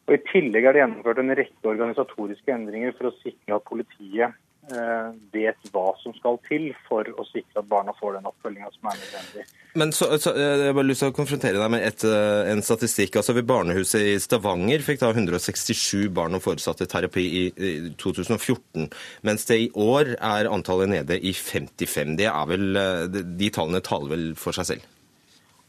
Og 0.09 0.15
I 0.17 0.23
tillegg 0.25 0.65
er 0.65 0.73
det 0.73 0.81
gjennomført 0.81 1.19
en 1.21 1.35
rekke 1.37 1.69
organisatoriske 1.69 2.53
endringer 2.53 2.95
for 2.97 3.11
å 3.11 3.17
sikre 3.19 3.59
at 3.59 3.65
politiet 3.67 4.33
eh, 4.73 5.11
vet 5.35 5.69
hva 5.69 5.91
som 6.01 6.15
skal 6.17 6.39
til 6.47 6.71
for 6.87 7.05
å 7.13 7.25
sikre 7.29 7.61
at 7.61 7.69
barna 7.69 7.93
får 7.99 8.17
den 8.17 8.25
oppfølginga 8.31 8.71
som 8.73 8.89
er 8.89 8.97
nødvendig. 9.03 9.45
Men 9.77 9.93
så, 9.93 10.09
så, 10.17 10.33
eh, 10.33 10.49
Jeg 10.63 10.71
har 10.71 10.77
bare 10.79 10.89
lyst 10.89 11.05
til 11.05 11.13
å 11.13 11.17
konfrontere 11.19 11.61
deg 11.61 11.71
med 11.75 11.85
et, 11.85 12.07
eh, 12.09 12.49
en 12.55 12.65
statistikk. 12.65 13.19
Altså 13.21 13.37
Ved 13.37 13.45
barnehuset 13.53 14.01
i 14.01 14.17
Stavanger 14.23 14.81
fikk 14.87 15.03
da 15.05 15.13
167 15.13 16.09
barn 16.09 16.39
og 16.39 16.45
foresatte 16.47 16.89
terapi 16.89 17.29
i, 17.29 17.47
i 17.53 17.73
2014, 18.01 18.89
mens 19.29 19.45
det 19.45 19.61
i 19.61 19.73
år 19.77 20.15
er 20.17 20.49
antallet 20.49 20.89
nede 20.97 21.21
i 21.21 21.37
55. 21.37 22.17
Det 22.17 22.31
er 22.33 22.49
vel, 22.49 22.81
de 23.13 23.53
tallene 23.53 23.85
taler 23.85 24.17
vel 24.17 24.31
for 24.41 24.57
seg 24.57 24.73
selv? 24.73 24.95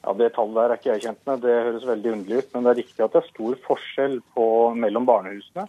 Ja, 0.00 0.14
Det 0.16 0.32
tallet 0.34 0.56
der 0.56 0.72
er 0.72 0.78
ikke 0.78 0.94
jeg 0.94 1.04
kjent 1.04 1.26
med. 1.28 1.42
Det 1.44 1.58
høres 1.66 1.86
veldig 1.86 2.12
underlig 2.14 2.40
ut. 2.40 2.50
Men 2.54 2.64
det 2.64 2.70
er 2.72 2.80
riktig 2.80 3.04
at 3.04 3.12
det 3.12 3.22
er 3.22 3.32
stor 3.32 3.60
forskjell 3.66 4.18
på, 4.34 4.46
mellom 4.80 5.08
barnehusene 5.08 5.66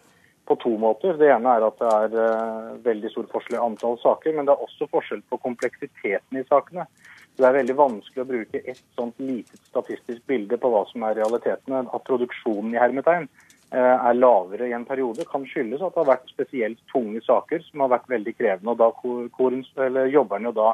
på 0.47 0.57
to 0.63 0.71
måter. 0.79 1.15
Det 1.19 1.29
ene 1.31 1.55
er 1.55 1.65
at 1.67 1.79
det 1.79 1.91
er 1.95 2.15
uh, 2.17 2.71
veldig 2.83 3.11
stor 3.13 3.27
forskjell 3.31 3.59
i 3.59 3.63
antall 3.63 3.97
saker, 4.01 4.35
men 4.35 4.47
det 4.47 4.55
er 4.55 4.65
også 4.65 4.87
forskjell 4.91 5.23
på 5.29 5.39
kompleksiteten 5.45 6.39
i 6.39 6.45
sakene. 6.49 6.87
Det 7.39 7.47
er 7.47 7.55
veldig 7.55 7.77
vanskelig 7.77 8.23
å 8.23 8.27
bruke 8.27 8.59
et 8.59 8.81
sånt 8.97 9.19
lite 9.23 9.57
statistisk 9.69 10.25
bilde 10.27 10.59
på 10.59 10.71
hva 10.71 10.83
som 10.89 11.05
er 11.07 11.17
realitetene. 11.21 11.85
At 11.87 12.07
produksjonen 12.07 12.75
i 12.75 12.81
hermetegn 12.81 13.29
eh, 13.71 13.95
er 13.95 14.17
lavere 14.17 14.67
i 14.67 14.75
en 14.75 14.85
periode, 14.85 15.25
kan 15.29 15.47
skyldes 15.47 15.81
at 15.81 15.95
det 15.95 16.03
har 16.03 16.11
vært 16.11 16.33
spesielt 16.33 16.81
tunge 16.91 17.23
saker 17.23 17.63
som 17.69 17.85
har 17.85 17.93
vært 17.95 18.11
veldig 18.11 18.35
krevende. 18.35 18.75
og 18.75 18.81
da 18.83 20.05
jobber 20.11 20.37
en 20.37 20.49
jo 20.51 20.55
da 20.59 20.73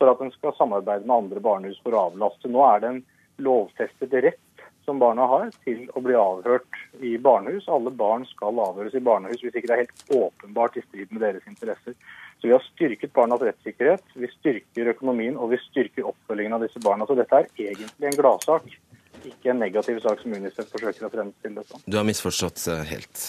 for 0.00 0.10
at 0.10 0.20
en 0.24 0.32
skal 0.32 0.56
samarbeide 0.56 1.04
med 1.06 1.16
andre 1.16 1.42
barnehus 1.44 1.80
for 1.84 1.94
å 1.94 2.06
avlaste. 2.08 2.48
Nå 2.48 2.64
er 2.66 2.80
det 2.82 2.92
en 2.94 3.02
lovfestet 3.44 4.14
rett 4.24 4.64
som 4.88 4.98
barna 4.98 5.26
har 5.28 5.50
til 5.64 5.84
å 5.94 6.00
bli 6.02 6.16
avhørt 6.16 6.78
i 7.04 7.12
barnehus. 7.20 7.68
Alle 7.68 7.92
barn 7.94 8.24
skal 8.30 8.58
avhøres 8.64 8.96
i 8.96 9.04
barnehus 9.04 9.44
hvis 9.44 9.54
ikke 9.54 9.68
det 9.68 9.76
er 9.76 9.82
helt 9.84 10.14
åpenbart 10.16 10.78
i 10.80 10.84
strid 10.88 11.12
med 11.12 11.22
deres 11.26 11.46
interesser. 11.46 11.94
Så 12.40 12.48
Vi 12.48 12.54
har 12.56 12.64
styrket 12.64 13.12
barnas 13.12 13.44
rettssikkerhet, 13.44 14.02
vi 14.16 14.30
styrker 14.38 14.94
økonomien 14.94 15.36
og 15.36 15.52
vi 15.52 15.60
styrker 15.68 16.08
oppfølgingen 16.08 16.56
av 16.56 16.64
disse 16.64 16.80
barna. 16.80 17.06
Så 17.06 17.14
dette 17.18 17.36
er 17.36 17.50
egentlig 17.68 18.08
en 18.08 18.16
gladsak, 18.22 18.72
ikke 19.20 19.52
en 19.52 19.60
negativ 19.60 20.00
sak 20.00 20.22
som 20.22 20.32
UNICEF 20.32 20.72
forsøker 20.72 21.06
å 21.06 21.12
fremstille 21.12 21.60
det 21.60 21.68
som. 21.68 21.84
Du 21.84 22.00
har 22.00 22.08
misforstått 22.08 22.64
eh, 22.72 22.86
helt. 22.94 23.26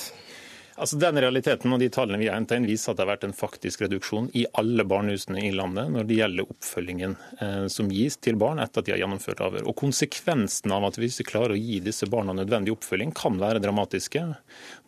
Altså 0.76 0.98
Den 1.02 1.20
realiteten 1.20 1.74
og 1.74 1.82
de 1.82 1.90
tallene 1.92 2.20
vi 2.22 2.30
har 2.30 2.38
hentet 2.38 2.60
inn, 2.60 2.68
viser 2.70 2.92
at 2.92 3.00
det 3.00 3.06
har 3.06 3.12
vært 3.12 3.26
en 3.28 3.36
faktisk 3.36 3.84
reduksjon 3.84 4.30
i 4.38 4.46
alle 4.60 4.86
barnehusene 4.88 5.44
i 5.44 5.52
landet 5.56 5.92
når 5.92 6.08
det 6.08 6.20
gjelder 6.20 6.54
oppfølgingen 6.54 7.16
eh, 7.44 7.66
som 7.72 7.92
gis 7.92 8.18
til 8.24 8.40
barn 8.40 8.62
etter 8.64 8.82
at 8.82 8.88
de 8.88 8.96
har 8.96 9.02
gjennomført 9.04 9.44
avhør. 9.44 9.68
Og 9.68 9.78
Konsekvensen 9.82 10.72
av 10.76 10.88
at 10.88 11.00
vi 11.02 11.10
ikke 11.12 11.28
klarer 11.34 11.56
å 11.56 11.60
gi 11.60 11.82
disse 11.84 12.08
barna 12.12 12.36
nødvendig 12.38 12.76
oppfølging, 12.76 13.12
kan 13.18 13.40
være 13.42 13.62
dramatiske. 13.64 14.24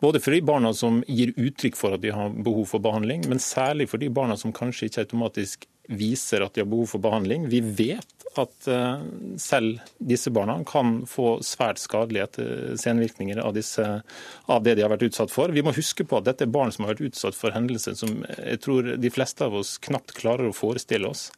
Både 0.03 0.23
for 0.23 0.35
de 0.35 0.41
barna 0.45 0.73
som 0.77 1.01
gir 1.09 1.35
uttrykk 1.35 1.79
for 1.79 1.97
at 1.97 2.03
de 2.05 2.13
har 2.15 2.33
behov 2.45 2.69
for 2.71 2.83
behandling, 2.83 3.27
men 3.29 3.43
særlig 3.43 3.89
for 3.91 4.01
de 4.01 4.11
barna 4.13 4.39
som 4.39 4.55
kanskje 4.55 4.89
ikke 4.89 5.07
automatisk 5.07 5.67
viser 5.91 6.45
at 6.45 6.55
de 6.55 6.63
har 6.63 6.69
behov 6.71 6.93
for 6.93 7.03
behandling. 7.03 7.49
Vi 7.51 7.59
vet 7.59 8.22
at 8.41 8.67
eh, 8.71 9.03
selv 9.41 9.81
disse 9.99 10.31
barna 10.33 10.59
kan 10.67 11.01
få 11.09 11.37
svært 11.45 11.81
skadelige 11.81 12.77
senvirkninger 12.79 13.41
av, 13.43 13.53
disse, 13.57 13.85
av, 14.45 14.63
det 14.65 14.77
de 14.77 14.85
har 14.85 14.93
vært 14.93 15.07
utsatt 15.09 15.33
for. 15.33 15.53
Vi 15.53 15.63
må 15.65 15.75
huske 15.75 16.05
på 16.07 16.19
at 16.19 16.29
dette 16.29 16.47
er 16.47 16.53
barn 16.53 16.73
som 16.73 16.85
har 16.85 16.95
vært 16.95 17.11
utsatt 17.11 17.37
for 17.37 17.55
hendelser 17.55 17.97
som 17.99 18.23
jeg 18.37 18.61
tror 18.63 18.95
de 18.97 19.13
fleste 19.13 19.45
av 19.45 19.57
oss 19.61 19.75
knapt 19.83 20.15
klarer 20.17 20.49
å 20.49 20.55
forestille 20.55 21.09
oss. 21.09 21.29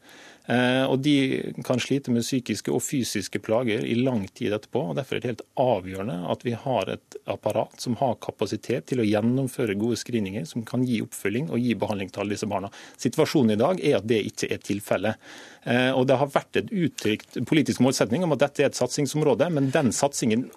Eh, 0.45 0.83
og 0.85 0.99
De 0.99 1.53
kan 1.65 1.79
slite 1.81 2.13
med 2.13 2.25
psykiske 2.25 2.69
og 2.73 2.83
fysiske 2.85 3.41
plager 3.41 3.85
i 3.85 3.95
lang 3.97 4.27
tid 4.27 4.53
etterpå. 4.53 4.89
og 4.89 4.95
Derfor 4.99 5.17
er 5.17 5.23
det 5.23 5.31
helt 5.33 5.45
avgjørende 5.61 6.17
at 6.31 6.45
vi 6.45 6.53
har 6.65 6.91
et 6.93 7.17
apparat 7.25 7.81
som 7.81 7.97
har 8.01 8.17
kapasitet 8.21 8.85
til 8.91 9.01
å 9.01 9.07
gjennomføre 9.07 9.77
gode 9.79 9.97
screeninger, 9.97 10.45
som 10.45 10.65
kan 10.67 10.85
gi 10.85 11.01
oppfølging 11.05 11.49
og 11.49 11.61
gi 11.61 11.73
behandling 11.73 12.13
til 12.13 12.23
alle 12.23 12.37
disse 12.37 12.49
barna. 12.49 12.69
Situasjonen 13.01 13.55
i 13.55 13.61
dag 13.61 13.81
er 13.81 13.99
at 13.99 14.09
det 14.09 14.21
ikke 14.29 14.51
er 14.53 14.61
tilfellet. 14.61 15.29
Eh, 15.65 15.91
og 15.91 16.05
Det 16.05 16.19
har 16.21 16.29
vært 16.29 16.61
et 16.61 16.69
uttrykt 16.69 17.39
politisk 17.49 17.81
målsetning 17.81 18.23
om 18.23 18.35
at 18.35 18.43
dette 18.45 18.61
er 18.61 18.69
et 18.69 18.77
satsingsområde, 18.77 19.49
men 19.49 19.71
den 19.73 19.91
satsingen 19.91 20.51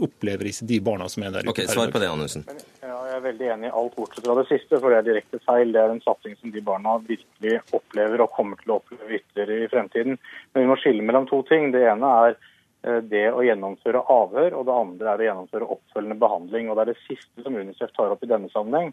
opplever 0.00 0.50
ikke 0.50 0.68
de 0.68 0.80
barna 0.84 1.08
som 1.08 1.24
er 1.24 1.32
der 1.32 1.48
ute. 1.48 1.54
Ok, 1.54 1.64
Svar 1.70 1.92
på 1.92 2.02
det, 2.02 2.10
Andersen. 2.12 2.44
Ja, 2.84 2.98
jeg 3.08 3.16
er 3.16 3.24
veldig 3.24 3.48
enig 3.54 3.68
i 3.70 3.72
alt 3.80 3.96
bortsett 3.96 4.24
fra 4.26 4.36
det 4.36 4.46
siste, 4.50 4.76
for 4.80 4.92
det 4.92 5.00
er 5.00 5.08
direkte 5.08 5.40
feil. 5.46 5.72
Det 5.72 5.80
er 5.80 5.94
en 5.94 6.04
satsing 6.04 6.36
som 6.40 6.52
de 6.52 6.62
barna 6.64 6.98
virkelig 7.06 7.60
opplever 7.76 8.24
og 8.24 8.32
kommer 8.36 8.60
til 8.60 8.74
å 8.74 8.80
oppleve 8.80 9.08
ytterligere 9.08 9.29
i 9.36 9.68
fremtiden. 9.68 10.18
Men 10.52 10.64
vi 10.64 10.70
må 10.70 10.78
skille 10.80 11.04
mellom 11.06 11.28
to 11.30 11.42
ting. 11.48 11.70
Det 11.72 11.84
ene 11.86 12.14
er 12.24 12.34
eh, 12.34 13.00
det 13.06 13.26
å 13.32 13.44
gjennomføre 13.46 14.02
avhør, 14.02 14.56
og 14.58 14.66
det 14.66 14.80
andre 14.80 15.12
er 15.12 15.22
å 15.22 15.28
gjennomføre 15.28 15.70
oppfølgende 15.76 16.18
behandling. 16.20 16.70
Og 16.70 16.76
Det 16.76 16.82
er 16.82 16.92
det 16.92 17.04
siste 17.06 17.46
som 17.46 17.56
UNICEF 17.56 17.94
tar 17.96 18.14
opp 18.14 18.24
i 18.26 18.32
denne 18.32 18.50
sammenheng. 18.54 18.92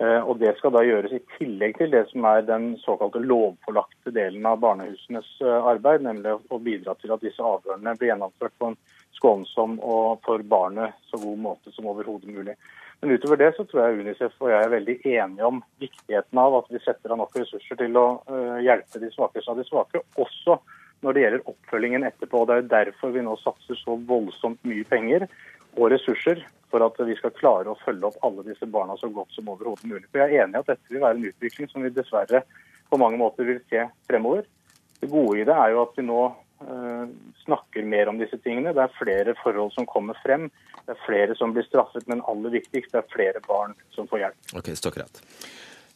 Eh, 0.00 0.20
og 0.20 0.38
Det 0.38 0.54
skal 0.58 0.72
da 0.72 0.84
gjøres 0.86 1.12
i 1.16 1.22
tillegg 1.36 1.76
til 1.78 1.90
det 1.92 2.06
som 2.12 2.24
er 2.30 2.46
den 2.46 2.72
såkalte 2.84 3.22
lovpålagte 3.24 4.14
delen 4.14 4.46
av 4.46 4.60
barnehusenes 4.62 5.28
eh, 5.42 5.70
arbeid, 5.72 6.04
nemlig 6.06 6.38
å 6.48 6.60
bidra 6.62 6.94
til 7.00 7.12
at 7.12 7.24
disse 7.24 7.42
avhørene 7.44 7.96
blir 7.98 8.12
gjennomført 8.12 8.54
på 8.58 8.70
en 8.70 8.78
skånsom 9.18 9.80
og 9.84 10.22
for 10.24 10.44
barnet 10.46 10.96
så 11.10 11.20
god 11.20 11.42
måte 11.42 11.74
som 11.74 11.90
overhodet 11.90 12.30
mulig. 12.32 12.56
Men 13.00 13.14
utover 13.16 13.38
det 13.40 13.54
så 13.56 13.64
tror 13.64 13.80
jeg 13.86 14.02
Unicef 14.04 14.42
og 14.44 14.50
jeg 14.52 14.60
er 14.60 14.74
veldig 14.74 14.96
enige 15.08 15.46
om 15.48 15.62
viktigheten 15.80 16.40
av 16.42 16.58
at 16.58 16.68
vi 16.68 16.82
setter 16.84 17.14
av 17.14 17.22
nok 17.22 17.38
ressurser 17.38 17.78
til 17.80 17.96
å 17.96 18.06
eh, 18.28 18.58
hjelpe 18.66 19.00
de 19.00 19.08
svakeste 19.14 19.52
av 19.52 19.60
de 19.60 19.64
svake, 19.64 20.02
også 20.20 20.58
når 21.00 21.16
det 21.16 21.22
gjelder 21.24 21.46
oppfølgingen 21.48 22.04
etterpå. 22.04 22.44
Det 22.44 22.54
er 22.54 22.60
jo 22.60 22.72
derfor 22.74 23.14
vi 23.14 23.24
nå 23.24 23.36
satser 23.40 23.78
så 23.80 23.96
voldsomt 24.10 24.60
mye 24.68 24.84
penger 24.90 25.24
og 25.78 25.88
ressurser 25.94 26.44
for 26.70 26.84
at 26.84 27.00
vi 27.06 27.16
skal 27.18 27.34
klare 27.34 27.72
å 27.72 27.78
følge 27.80 28.10
opp 28.10 28.20
alle 28.26 28.44
disse 28.46 28.68
barna 28.68 28.96
så 29.00 29.08
godt 29.12 29.32
som 29.34 29.48
overhodet 29.50 29.88
mulig. 29.88 30.04
For 30.10 30.20
Jeg 30.20 30.36
er 30.36 30.44
enig 30.44 30.58
i 30.58 30.62
at 30.62 30.70
dette 30.74 30.92
vil 30.92 31.02
være 31.02 31.18
en 31.18 31.30
utvikling 31.32 31.70
som 31.72 31.86
vi 31.86 31.94
dessverre 31.94 32.44
på 32.90 32.98
mange 33.00 33.18
måter 33.18 33.48
vil 33.48 33.62
se 33.70 33.86
fremover. 34.10 34.44
Det 35.00 35.08
gode 35.10 35.40
i 35.40 35.48
det 35.48 35.56
er 35.56 35.72
jo 35.72 35.82
at 35.86 35.96
vi 35.96 36.04
nå 36.04 36.20
snakker 37.44 37.86
mer 37.88 38.10
om 38.10 38.18
disse 38.20 38.36
tingene. 38.44 38.74
Det 38.76 38.82
er 38.84 38.98
flere 38.98 39.34
forhold 39.40 39.72
som 39.72 39.88
kommer 39.88 40.18
frem. 40.24 40.48
Det 40.84 40.94
er 40.94 41.02
flere 41.06 41.36
som 41.38 41.54
blir 41.54 41.64
straffet, 41.68 42.06
men 42.10 42.22
aller 42.28 42.52
viktigst, 42.52 42.92
det 42.92 43.00
er 43.02 43.12
flere 43.12 43.42
barn 43.46 43.76
som 43.96 44.08
får 44.10 44.24
hjelp. 44.24 44.54
Ok, 44.60 44.72
Stokkerett. 44.76 45.22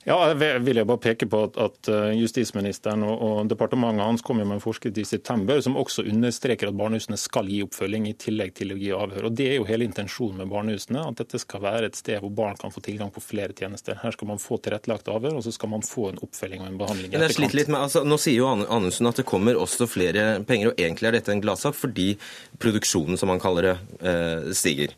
Ja, 0.04 0.18
jeg 0.28 0.60
vil 0.66 0.76
jeg 0.76 0.84
bare 0.88 1.00
peke 1.00 1.26
på 1.32 1.38
at, 1.46 1.54
at 1.56 1.88
eh, 1.88 2.10
Justisministeren 2.18 3.06
og, 3.08 3.22
og, 3.24 3.38
departementet 3.48 4.04
hans 4.04 4.24
kom 4.24 4.36
med 4.42 4.50
en 4.52 4.60
forskrift 4.60 4.98
i 5.00 5.04
september 5.08 5.62
som 5.64 5.78
også 5.80 6.04
understreker 6.10 6.68
at 6.68 6.76
barnehusene 6.76 7.16
skal 7.20 7.48
gi 7.48 7.62
oppfølging 7.64 8.10
i 8.10 8.16
tillegg 8.20 8.52
til 8.58 8.74
å 8.74 8.78
gi 8.80 8.90
avhør. 8.92 9.30
Og 9.30 9.38
Det 9.38 9.46
er 9.48 9.56
jo 9.56 9.68
hele 9.68 9.88
intensjonen 9.88 10.42
med 10.42 10.52
barnehusene, 10.52 11.06
at 11.08 11.22
dette 11.22 11.40
skal 11.40 11.64
være 11.64 11.88
et 11.88 11.96
sted 11.96 12.20
hvor 12.20 12.34
barn 12.36 12.58
kan 12.60 12.74
få 12.74 12.84
tilgang 12.84 13.12
på 13.14 13.22
flere 13.24 13.56
tjenester. 13.56 13.96
Her 14.02 14.12
skal 14.16 14.28
man 14.34 14.42
få 14.42 14.58
tilrettelagt 14.64 15.08
avhør, 15.08 15.38
og 15.40 15.46
så 15.46 15.54
skal 15.56 15.72
man 15.72 15.86
få 15.86 16.10
en 16.10 16.20
oppfølging 16.26 16.66
og 16.66 16.68
en 16.68 16.78
behandling. 16.84 17.14
Men 17.14 17.24
jeg 17.24 17.54
litt 17.54 17.72
med, 17.72 17.80
altså, 17.86 18.04
Nå 18.04 18.20
sier 18.20 18.42
jo 18.42 18.50
Anundsen 18.52 19.08
at 19.08 19.22
det 19.22 19.28
kommer 19.28 19.56
også 19.56 19.88
flere 19.88 20.26
penger, 20.44 20.74
og 20.74 20.84
egentlig 20.84 21.08
er 21.08 21.16
dette 21.16 21.32
en 21.32 21.40
gladsak 21.44 21.76
fordi 21.78 22.12
produksjonen, 22.60 23.16
som 23.20 23.32
han 23.32 23.40
kaller 23.40 23.70
det, 23.70 23.76
eh, 24.04 24.52
stiger. 24.52 24.92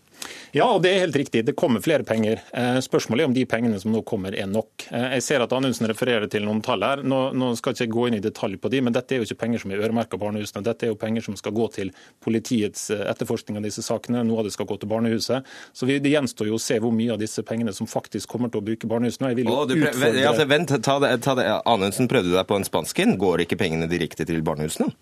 Ja, 0.57 0.67
og 0.73 0.83
det 0.85 0.93
er 0.93 1.03
helt 1.05 1.17
riktig. 1.17 1.43
Det 1.45 1.55
kommer 1.59 1.83
flere 1.85 2.05
penger. 2.07 2.41
Eh, 2.57 2.79
spørsmålet 2.85 3.25
er 3.25 3.29
om 3.29 3.35
de 3.37 3.45
pengene 3.49 3.79
som 3.81 3.93
nå 3.93 4.01
kommer 4.09 4.35
er 4.39 4.49
nok. 4.49 4.87
Eh, 4.89 5.17
jeg 5.17 5.25
ser 5.27 5.45
at 5.45 5.53
Anundsen 5.53 5.89
refererer 5.91 6.31
til 6.33 6.47
noen 6.47 6.63
tall 6.65 6.85
her. 6.87 7.03
Nå, 7.05 7.19
nå 7.37 7.51
skal 7.59 7.75
jeg 7.75 7.89
ikke 7.91 7.97
gå 7.97 8.07
inn 8.09 8.19
i 8.19 8.23
detalj 8.25 8.57
på 8.63 8.71
de, 8.73 8.81
men 8.87 8.95
dette 8.97 9.15
er 9.15 9.21
jo 9.21 9.29
ikke 9.29 9.43
penger 9.43 9.65
som 9.65 9.75
er 9.75 9.83
øremerka 9.85 10.21
barnehusene. 10.21 10.65
Dette 10.65 10.87
er 10.87 10.95
jo 10.95 10.99
penger 11.01 11.27
som 11.27 11.37
skal 11.37 11.55
gå 11.57 11.69
til 11.75 11.93
politiets 12.25 12.89
eh, 12.95 13.05
etterforskning 13.11 13.61
av 13.61 13.67
disse 13.67 13.85
sakene. 13.85 14.25
Noe 14.27 14.41
av 14.41 14.49
det 14.49 14.55
skal 14.57 14.69
gå 14.71 14.79
til 14.81 14.91
barnehuset. 14.93 15.51
Så 15.77 15.89
vi, 15.91 15.99
det 16.03 16.15
gjenstår 16.15 16.53
jo 16.53 16.61
å 16.61 16.63
se 16.63 16.79
hvor 16.83 16.95
mye 16.95 17.13
av 17.17 17.21
disse 17.21 17.45
pengene 17.47 17.75
som 17.77 17.91
faktisk 17.91 18.33
kommer 18.33 18.53
til 18.53 18.63
å 18.63 18.67
bruke 18.71 18.91
barnehusene. 18.91 19.35
Jeg 19.35 19.43
vil 19.43 19.51
jo 19.51 19.59
utfordre... 19.67 20.25
Altså, 20.31 20.49
vent, 20.49 20.73
ta 20.87 20.97
det, 21.03 21.13
ta 21.27 21.37
det. 21.39 21.51
Anundsen 21.69 22.09
prøvde 22.11 22.33
deg 22.33 22.49
på 22.49 22.57
en 22.57 22.67
spansken. 22.67 23.19
Går 23.21 23.45
ikke 23.45 23.61
pengene 23.61 23.91
direkte 23.91 24.25
til 24.29 24.41
barnehusene? 24.47 24.95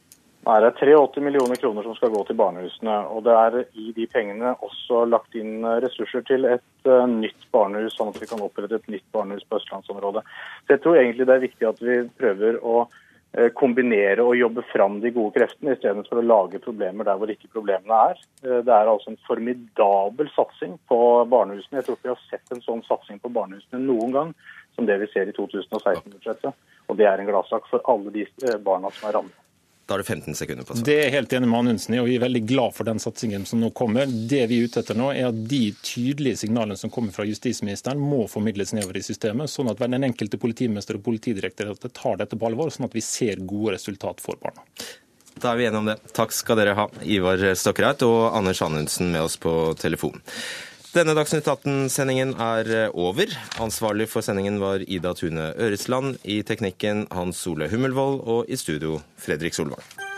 Nei, 0.44 0.58
Det 0.60 0.66
er 0.68 0.90
83 0.92 1.22
millioner 1.24 1.56
kroner 1.56 1.86
som 1.86 1.94
skal 1.96 2.10
gå 2.12 2.20
til 2.28 2.36
barnehusene. 2.36 2.96
og 3.08 3.24
Det 3.24 3.32
er 3.32 3.54
i 3.80 3.92
de 3.96 4.06
pengene 4.06 4.52
også 4.60 5.06
lagt 5.08 5.34
inn 5.40 5.64
ressurser 5.64 6.20
til 6.28 6.44
et 6.44 6.88
uh, 6.88 7.06
nytt 7.08 7.46
barnehus, 7.52 7.94
sånn 7.96 8.10
at 8.12 8.18
vi 8.20 8.28
kan 8.28 8.42
opprette 8.44 8.76
et 8.76 8.90
nytt 8.92 9.06
barnehus 9.12 9.46
på 9.48 9.56
østlandsområdet. 9.56 10.20
Så 10.66 10.76
Jeg 10.76 10.82
tror 10.84 10.98
egentlig 11.00 11.26
det 11.26 11.34
er 11.34 11.46
viktig 11.46 11.68
at 11.68 11.80
vi 11.80 11.96
prøver 12.20 12.58
å 12.60 12.82
uh, 12.84 13.48
kombinere 13.56 14.20
og 14.20 14.36
jobbe 14.36 14.66
fram 14.68 14.98
de 15.00 15.14
gode 15.16 15.32
kreftene, 15.38 15.78
istedenfor 15.78 16.20
å 16.20 16.26
lage 16.28 16.60
problemer 16.60 17.08
der 17.08 17.16
hvor 17.16 17.32
ikke 17.32 17.48
problemene 17.54 18.00
er. 18.10 18.20
Uh, 18.44 18.60
det 18.60 18.74
er 18.74 18.90
altså 18.92 19.14
en 19.14 19.22
formidabel 19.24 20.28
satsing 20.34 20.76
på 20.92 20.98
barnehusene. 21.32 21.80
Jeg 21.80 21.88
tror 21.88 21.96
ikke 21.96 22.10
vi 22.10 22.12
har 22.12 22.26
sett 22.28 22.52
en 22.52 22.60
sånn 22.66 22.84
satsing 22.84 23.22
på 23.24 23.32
barnehusene 23.32 23.80
noen 23.80 24.12
gang 24.12 24.36
som 24.76 24.84
det 24.84 25.00
vi 25.00 25.08
ser 25.14 25.24
i 25.24 25.36
2016-budsjettet. 25.40 26.52
Og 26.92 27.00
det 27.00 27.08
er 27.08 27.16
en 27.16 27.32
gladsak 27.32 27.64
for 27.70 27.80
alle 27.88 28.12
de 28.12 28.28
barna 28.60 28.92
som 28.92 29.08
er 29.08 29.16
rammet. 29.22 29.40
Da 29.86 29.94
har 29.94 29.98
du 29.98 30.04
15 30.04 30.34
sekunder 30.34 30.64
på 30.64 30.74
svar. 30.74 30.86
Det 30.86 30.96
er 30.96 31.10
helt 31.12 31.32
enig 31.36 31.48
med 31.50 31.58
Anundsen 31.58 31.94
i, 31.94 31.98
og 32.00 32.08
vi 32.08 32.16
er 32.16 32.22
veldig 32.24 32.40
glad 32.48 32.72
for 32.72 32.88
den 32.88 33.00
satsingen 33.02 33.44
som 33.48 33.60
nå 33.60 33.68
kommer. 33.76 34.08
Det 34.08 34.40
vi 34.48 34.62
er 34.62 34.70
ute 34.70 34.80
etter 34.80 34.96
nå, 34.96 35.10
er 35.12 35.28
at 35.28 35.42
de 35.50 35.62
tydelige 35.84 36.40
signalene 36.46 36.78
som 36.80 36.92
kommer 36.94 37.12
fra 37.12 37.26
justisministeren, 37.28 38.00
må 38.00 38.24
formidles 38.32 38.72
nedover 38.72 38.96
i 38.96 39.04
systemet, 39.04 39.52
sånn 39.52 39.68
at 39.72 39.82
den 39.84 40.08
enkelte 40.08 40.40
politimester 40.40 40.96
og 40.96 41.04
politidirektoratet 41.04 41.92
tar 42.00 42.16
dette 42.22 42.40
på 42.40 42.48
alvor, 42.48 42.72
sånn 42.72 42.88
at 42.88 42.96
vi 42.96 43.04
ser 43.04 43.44
gode 43.44 43.76
resultat 43.76 44.24
for 44.24 44.40
barna. 44.40 44.64
Da 45.34 45.52
er 45.52 45.60
vi 45.60 45.66
enige 45.68 45.82
om 45.82 45.90
det. 45.90 45.98
Takk 46.16 46.32
skal 46.32 46.62
dere 46.62 46.76
ha, 46.78 46.88
Ivar 47.04 47.42
Stokkereit 47.58 48.06
og 48.06 48.38
Anders 48.38 48.62
Anundsen 48.64 49.12
med 49.12 49.26
oss 49.26 49.36
på 49.36 49.52
telefon. 49.76 50.22
Denne 50.94 51.10
Dagsnytt 51.18 51.48
18-sendingen 51.50 52.36
er 52.38 52.92
over. 52.94 53.26
Ansvarlig 53.58 54.06
for 54.12 54.22
sendingen 54.22 54.60
var 54.62 54.78
Ida 54.78 55.10
Tune 55.18 55.50
Øresland. 55.58 56.20
I 56.22 56.44
teknikken 56.46 57.08
Hans 57.10 57.42
Ole 57.50 57.66
Hummelvold 57.72 58.22
og 58.22 58.46
i 58.46 58.54
studio 58.54 59.00
Fredrik 59.18 59.58
Solvang. 59.58 60.13